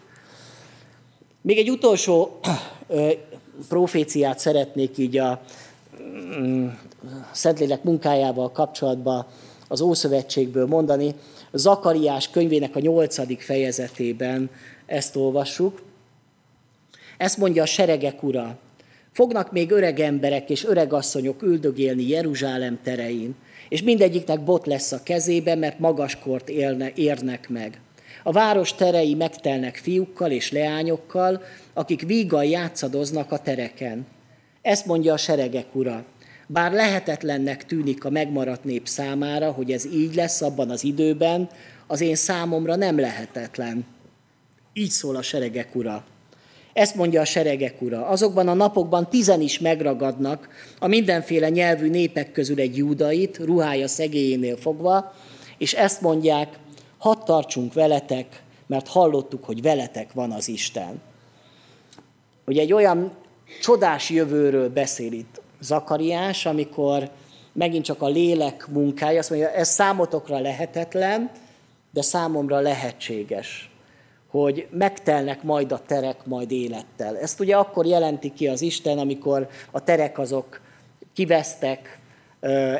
Még 1.41 1.57
egy 1.57 1.69
utolsó 1.69 2.39
proféciát 3.67 4.39
szeretnék 4.39 4.97
így 4.97 5.17
a 5.17 5.41
mm, 6.39 6.67
Szentlélek 7.31 7.83
munkájával 7.83 8.51
kapcsolatban 8.51 9.25
az 9.67 9.81
Ószövetségből 9.81 10.65
mondani. 10.65 11.15
Zakariás 11.51 12.29
könyvének 12.29 12.75
a 12.75 12.79
nyolcadik 12.79 13.41
fejezetében 13.41 14.49
ezt 14.85 15.15
olvassuk. 15.15 15.81
Ezt 17.17 17.37
mondja 17.37 17.63
a 17.63 17.65
seregek 17.65 18.23
ura. 18.23 18.57
Fognak 19.11 19.51
még 19.51 19.71
öreg 19.71 19.99
emberek 19.99 20.49
és 20.49 20.65
öreg 20.65 20.93
asszonyok 20.93 21.41
üldögélni 21.41 22.07
Jeruzsálem 22.07 22.79
terein, 22.83 23.35
és 23.69 23.83
mindegyiknek 23.83 24.43
bot 24.43 24.65
lesz 24.65 24.91
a 24.91 25.03
kezébe, 25.03 25.55
mert 25.55 25.79
magaskort 25.79 26.49
élne, 26.49 26.91
érnek 26.95 27.49
meg. 27.49 27.79
A 28.23 28.31
város 28.31 28.75
terei 28.75 29.13
megtelnek 29.13 29.75
fiúkkal 29.75 30.31
és 30.31 30.51
leányokkal, 30.51 31.41
akik 31.73 32.01
víggal 32.01 32.45
játszadoznak 32.45 33.31
a 33.31 33.39
tereken. 33.39 34.07
Ezt 34.61 34.85
mondja 34.85 35.13
a 35.13 35.17
seregek 35.17 35.75
ura. 35.75 36.03
Bár 36.47 36.71
lehetetlennek 36.71 37.65
tűnik 37.65 38.05
a 38.05 38.09
megmaradt 38.09 38.63
nép 38.63 38.87
számára, 38.87 39.51
hogy 39.51 39.71
ez 39.71 39.85
így 39.85 40.15
lesz 40.15 40.41
abban 40.41 40.69
az 40.69 40.83
időben, 40.83 41.49
az 41.87 42.01
én 42.01 42.15
számomra 42.15 42.75
nem 42.75 42.99
lehetetlen. 42.99 43.85
Így 44.73 44.89
szól 44.89 45.15
a 45.15 45.21
seregek 45.21 45.75
ura. 45.75 46.05
Ezt 46.73 46.95
mondja 46.95 47.21
a 47.21 47.25
seregek 47.25 47.81
ura. 47.81 48.07
Azokban 48.07 48.47
a 48.47 48.53
napokban 48.53 49.09
tizen 49.09 49.41
is 49.41 49.59
megragadnak 49.59 50.49
a 50.79 50.87
mindenféle 50.87 51.49
nyelvű 51.49 51.89
népek 51.89 52.31
közül 52.31 52.59
egy 52.59 52.77
júdait, 52.77 53.37
ruhája 53.37 53.87
szegélyénél 53.87 54.57
fogva, 54.57 55.13
és 55.57 55.73
ezt 55.73 56.01
mondják, 56.01 56.47
hadd 57.01 57.25
tartsunk 57.25 57.73
veletek, 57.73 58.43
mert 58.67 58.87
hallottuk, 58.87 59.43
hogy 59.43 59.61
veletek 59.61 60.13
van 60.13 60.31
az 60.31 60.47
Isten. 60.47 61.01
Ugye 62.45 62.61
egy 62.61 62.73
olyan 62.73 63.11
csodás 63.61 64.09
jövőről 64.09 64.69
beszél 64.69 65.11
itt 65.11 65.41
Zakariás, 65.59 66.45
amikor 66.45 67.09
megint 67.53 67.85
csak 67.85 68.01
a 68.01 68.07
lélek 68.07 68.67
munkája, 68.67 69.19
azt 69.19 69.29
mondja, 69.29 69.51
ez 69.51 69.69
számotokra 69.69 70.39
lehetetlen, 70.39 71.31
de 71.91 72.01
számomra 72.01 72.59
lehetséges, 72.59 73.71
hogy 74.29 74.67
megtelnek 74.71 75.43
majd 75.43 75.71
a 75.71 75.81
terek 75.85 76.25
majd 76.25 76.51
élettel. 76.51 77.17
Ezt 77.17 77.39
ugye 77.39 77.55
akkor 77.55 77.85
jelenti 77.85 78.33
ki 78.33 78.47
az 78.47 78.61
Isten, 78.61 78.97
amikor 78.97 79.49
a 79.71 79.83
terek 79.83 80.19
azok 80.19 80.61
kivesztek, 81.13 81.99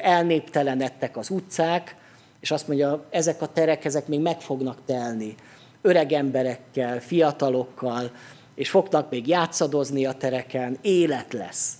elnéptelenedtek 0.01 1.17
az 1.17 1.29
utcák, 1.29 1.95
és 2.41 2.51
azt 2.51 2.67
mondja, 2.67 3.05
ezek 3.09 3.41
a 3.41 3.47
terek, 3.47 3.85
ezek 3.85 4.07
még 4.07 4.19
meg 4.19 4.41
fognak 4.41 4.77
telni. 4.85 5.35
Öreg 5.81 6.11
emberekkel, 6.11 6.99
fiatalokkal, 6.99 8.11
és 8.55 8.69
fognak 8.69 9.09
még 9.09 9.27
játszadozni 9.27 10.05
a 10.05 10.13
tereken, 10.13 10.77
élet 10.81 11.33
lesz. 11.33 11.73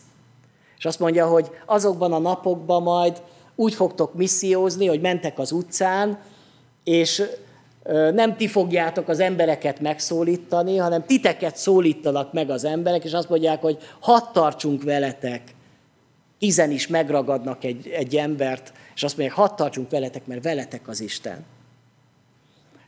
És 0.78 0.86
azt 0.86 0.99
mondja, 0.99 1.28
hogy 1.28 1.49
azokban 1.66 2.14
a 2.14 2.20
napokban 2.20 2.82
majd 2.82 3.22
úgy 3.55 3.74
fogtok 3.74 4.14
missziózni, 4.14 4.88
hogy 4.88 5.01
mentek 5.01 5.39
az 5.39 5.51
utcán, 5.51 6.20
és 6.84 7.24
nem 8.14 8.38
ti 8.38 8.47
fogjátok 8.47 9.07
az 9.07 9.20
embereket 9.20 9.80
megszólítani, 9.80 10.78
hanem 10.78 11.05
titeket 11.05 11.55
szólítanak 11.55 12.34
meg 12.34 12.49
az 12.49 12.64
emberek, 12.64 13.03
és 13.03 13.14
azt 13.14 13.30
mondják, 13.30 13.62
hogy 13.62 13.78
hadd 13.99 14.24
tartsunk 14.34 14.84
veletek. 14.84 15.41
Tizen 16.39 16.72
is 16.72 16.88
megragadnak 16.88 17.64
egy, 17.64 17.88
egy 17.88 18.16
embert, 18.16 18.74
és 18.96 19.04
azt 19.04 19.18
mondják, 19.18 19.38
hadd 19.38 19.56
tartsunk 19.56 19.89
veletek, 19.89 20.26
mert 20.26 20.44
veletek 20.44 20.88
az 20.88 21.00
Isten. 21.00 21.46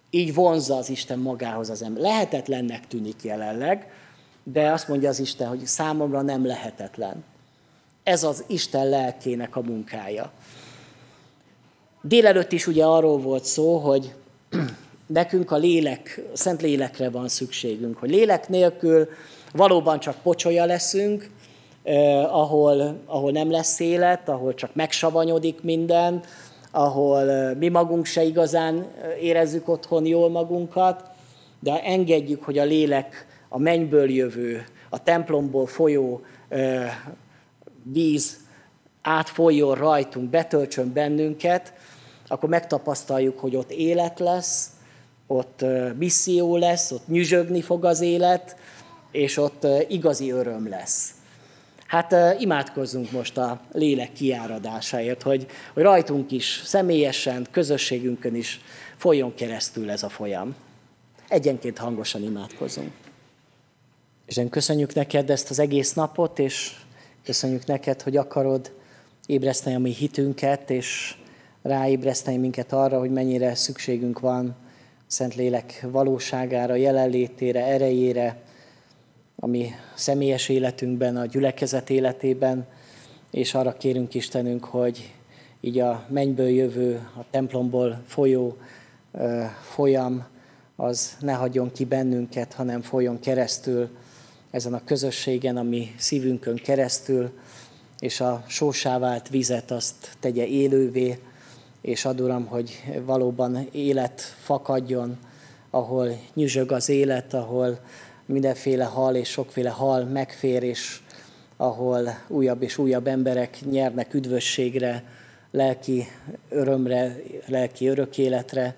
Így 0.10 0.34
vonzza 0.34 0.76
az 0.76 0.89
Isten 0.89 1.20
magához 1.20 1.70
az 1.70 1.82
ember. 1.82 2.01
Lehetetlennek 2.01 2.88
tűnik 2.88 3.24
jelenleg, 3.24 3.91
de 4.43 4.72
azt 4.72 4.88
mondja 4.88 5.10
az 5.10 5.20
Isten, 5.20 5.47
hogy 5.47 5.66
számomra 5.66 6.22
nem 6.22 6.45
lehetetlen. 6.45 7.24
Ez 8.04 8.24
az 8.24 8.43
Isten 8.47 8.89
lelkének 8.89 9.56
a 9.56 9.62
munkája. 9.62 10.32
Délelőtt 12.01 12.51
is 12.51 12.68
ugye 12.68 12.86
arról 12.86 13.18
volt 13.18 13.45
szó, 13.45 13.78
hogy 13.78 14.14
nekünk 15.08 15.51
a 15.51 15.58
lélek, 15.58 16.22
szent 16.34 16.62
lélekre 16.62 17.10
van 17.10 17.28
szükségünk, 17.28 17.97
hogy 17.97 18.10
lélek 18.10 18.49
nélkül 18.49 19.10
valóban 19.51 19.99
csak 19.99 20.16
pocsolya 20.22 20.66
leszünk, 20.66 21.30
eh, 21.84 22.36
ahol, 22.36 22.99
ahol 23.05 23.31
nem 23.31 23.51
lesz 23.51 23.79
élet, 23.79 24.29
ahol 24.29 24.53
csak 24.53 24.75
megsavanyodik 24.75 25.63
minden, 25.63 26.23
ahol 26.75 27.29
eh, 27.29 27.55
mi 27.55 27.67
magunk 27.67 28.05
se 28.05 28.23
igazán 28.23 28.77
eh, 28.77 29.23
érezzük 29.23 29.67
otthon 29.67 30.05
jól 30.05 30.29
magunkat, 30.29 31.03
de 31.59 31.84
engedjük, 31.84 32.43
hogy 32.43 32.57
a 32.57 32.63
lélek 32.63 33.25
a 33.49 33.57
mennyből 33.57 34.09
jövő, 34.09 34.65
a 34.89 35.03
templomból 35.03 35.67
folyó 35.67 36.21
eh, 36.49 36.91
víz 37.84 38.38
átfolyjon 39.01 39.75
rajtunk, 39.75 40.29
betöltsön 40.29 40.93
bennünket, 40.93 41.73
akkor 42.27 42.49
megtapasztaljuk, 42.49 43.39
hogy 43.39 43.55
ott 43.55 43.71
élet 43.71 44.19
lesz, 44.19 44.69
ott 45.27 45.65
misszió 45.97 46.57
lesz, 46.57 46.91
ott 46.91 47.07
nyüzsögni 47.07 47.61
fog 47.61 47.86
az 47.86 48.01
élet, 48.01 48.55
és 49.11 49.38
ott 49.38 49.67
igazi 49.88 50.31
öröm 50.31 50.69
lesz. 50.69 51.13
Hát 51.94 52.16
imádkozzunk 52.39 53.12
most 53.12 53.38
a 53.38 53.62
lélek 53.72 54.14
kiáradásáért, 54.14 55.22
hogy, 55.22 55.46
hogy 55.74 55.84
rajtunk 55.84 56.32
is, 56.32 56.62
személyesen, 56.64 57.48
közösségünkön 57.52 58.36
is 58.36 58.60
folyjon 58.98 59.36
keresztül 59.36 59.89
ez 59.89 60.04
a 60.04 60.10
folyam. 60.10 60.56
Egyenként 61.28 61.78
hangosan 61.78 62.24
imádkozunk. 62.24 62.91
Isten, 64.26 64.50
köszönjük 64.50 64.94
neked 64.94 65.30
ezt 65.30 65.50
az 65.50 65.60
egész 65.60 65.94
napot, 65.94 66.39
és 66.39 66.72
köszönjük 67.24 67.66
neked, 67.66 68.02
hogy 68.02 68.18
akarod 68.18 68.72
ébreszteni 69.26 69.76
a 69.76 69.80
mi 69.80 69.91
hitünket, 69.91 70.70
és 70.70 71.16
ráébreszteni 71.62 72.38
minket 72.38 72.74
arra, 72.74 73.00
hogy 73.00 73.12
mennyire 73.12 73.56
szükségünk 73.56 74.20
van 74.20 74.56
Szentlélek 75.08 75.86
valóságára, 75.91 76.76
jelenlétére, 76.76 77.66
erejére, 77.66 78.43
ami 79.36 79.69
személyes 79.95 80.49
életünkben, 80.49 81.17
a 81.17 81.25
gyülekezet 81.25 81.89
életében, 81.89 82.67
és 83.31 83.53
arra 83.53 83.73
kérünk 83.73 84.13
Istenünk, 84.13 84.65
hogy 84.65 85.13
így 85.61 85.79
a 85.79 86.05
mennyből 86.09 86.49
jövő, 86.49 86.95
a 86.95 87.25
templomból 87.31 88.01
folyó 88.05 88.57
folyam, 89.73 90.25
az 90.75 91.17
ne 91.19 91.34
hagyjon 91.34 91.71
ki 91.71 91.86
bennünket, 91.86 92.53
hanem 92.53 92.81
folyjon 92.81 93.19
keresztül 93.19 93.89
ezen 94.51 94.73
a 94.73 94.84
közösségen, 94.84 95.57
ami 95.57 95.95
szívünkön 95.97 96.55
keresztül, 96.55 97.31
és 97.99 98.19
a 98.19 98.43
sósá 98.47 98.99
vált 98.99 99.29
vizet 99.29 99.71
azt 99.71 100.15
tegye 100.19 100.45
élővé, 100.45 101.19
és 101.81 102.05
ad 102.05 102.45
hogy 102.47 102.84
valóban 103.05 103.67
élet 103.71 104.21
fakadjon, 104.21 105.17
ahol 105.69 106.19
nyüzsög 106.34 106.71
az 106.71 106.89
élet, 106.89 107.34
ahol 107.34 107.79
mindenféle 108.26 108.84
hal 108.84 109.15
és 109.15 109.30
sokféle 109.30 109.69
hal 109.69 110.03
megfér, 110.03 110.63
és 110.63 110.99
ahol 111.57 112.17
újabb 112.28 112.61
és 112.61 112.78
újabb 112.78 113.07
emberek 113.07 113.57
nyernek 113.69 114.13
üdvösségre, 114.13 115.03
lelki 115.51 116.03
örömre, 116.49 117.15
lelki 117.45 117.88
örök 117.88 118.17
életre, 118.17 118.76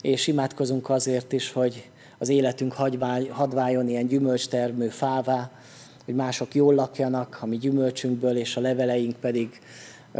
és 0.00 0.26
imádkozunk 0.26 0.88
azért 0.88 1.32
is, 1.32 1.52
hogy 1.52 1.90
az 2.18 2.28
életünk 2.28 2.72
hadd 3.30 3.54
váljon 3.54 3.88
ilyen 3.88 4.06
gyümölcstermő 4.06 4.88
fává, 4.88 5.50
hogy 6.04 6.14
mások 6.14 6.54
jól 6.54 6.74
lakjanak, 6.74 7.38
a 7.40 7.46
mi 7.46 7.56
gyümölcsünkből, 7.56 8.36
és 8.36 8.56
a 8.56 8.60
leveleink 8.60 9.16
pedig 9.16 9.60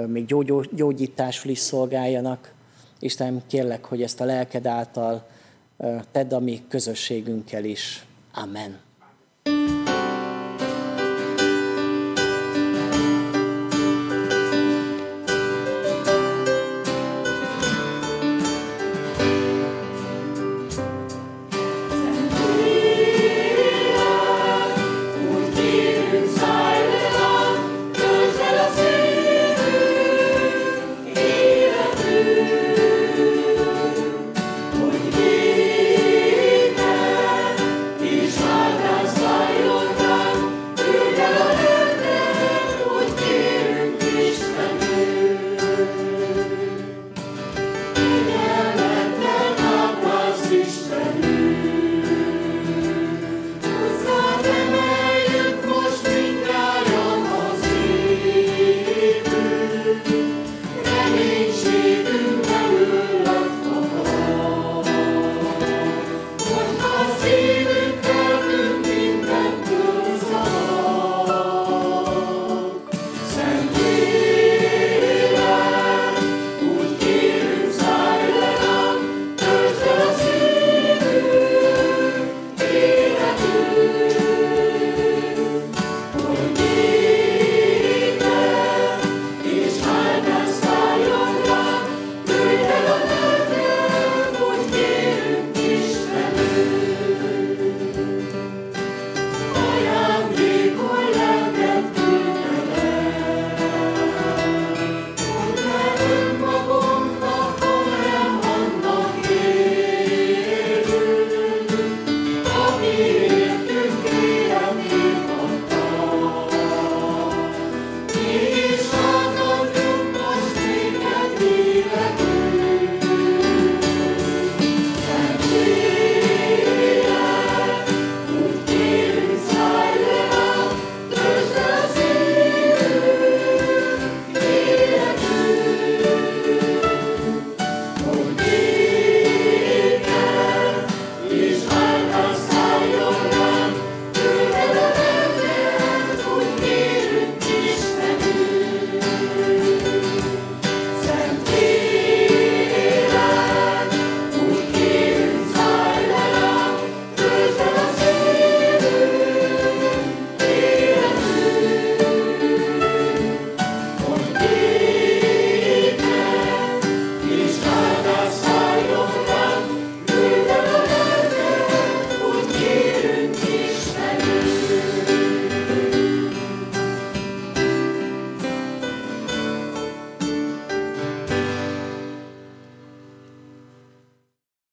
még 0.07 0.27
gyógyításról 0.75 1.53
is 1.53 1.59
szolgáljanak. 1.59 2.53
Istenem, 2.99 3.43
kérlek, 3.47 3.85
hogy 3.85 4.03
ezt 4.03 4.21
a 4.21 4.25
lelked 4.25 4.67
által 4.67 5.27
tedd 6.13 6.35
a 6.35 6.39
mi 6.39 6.63
közösségünkkel 6.69 7.65
is. 7.65 8.05
Amen. 8.35 8.90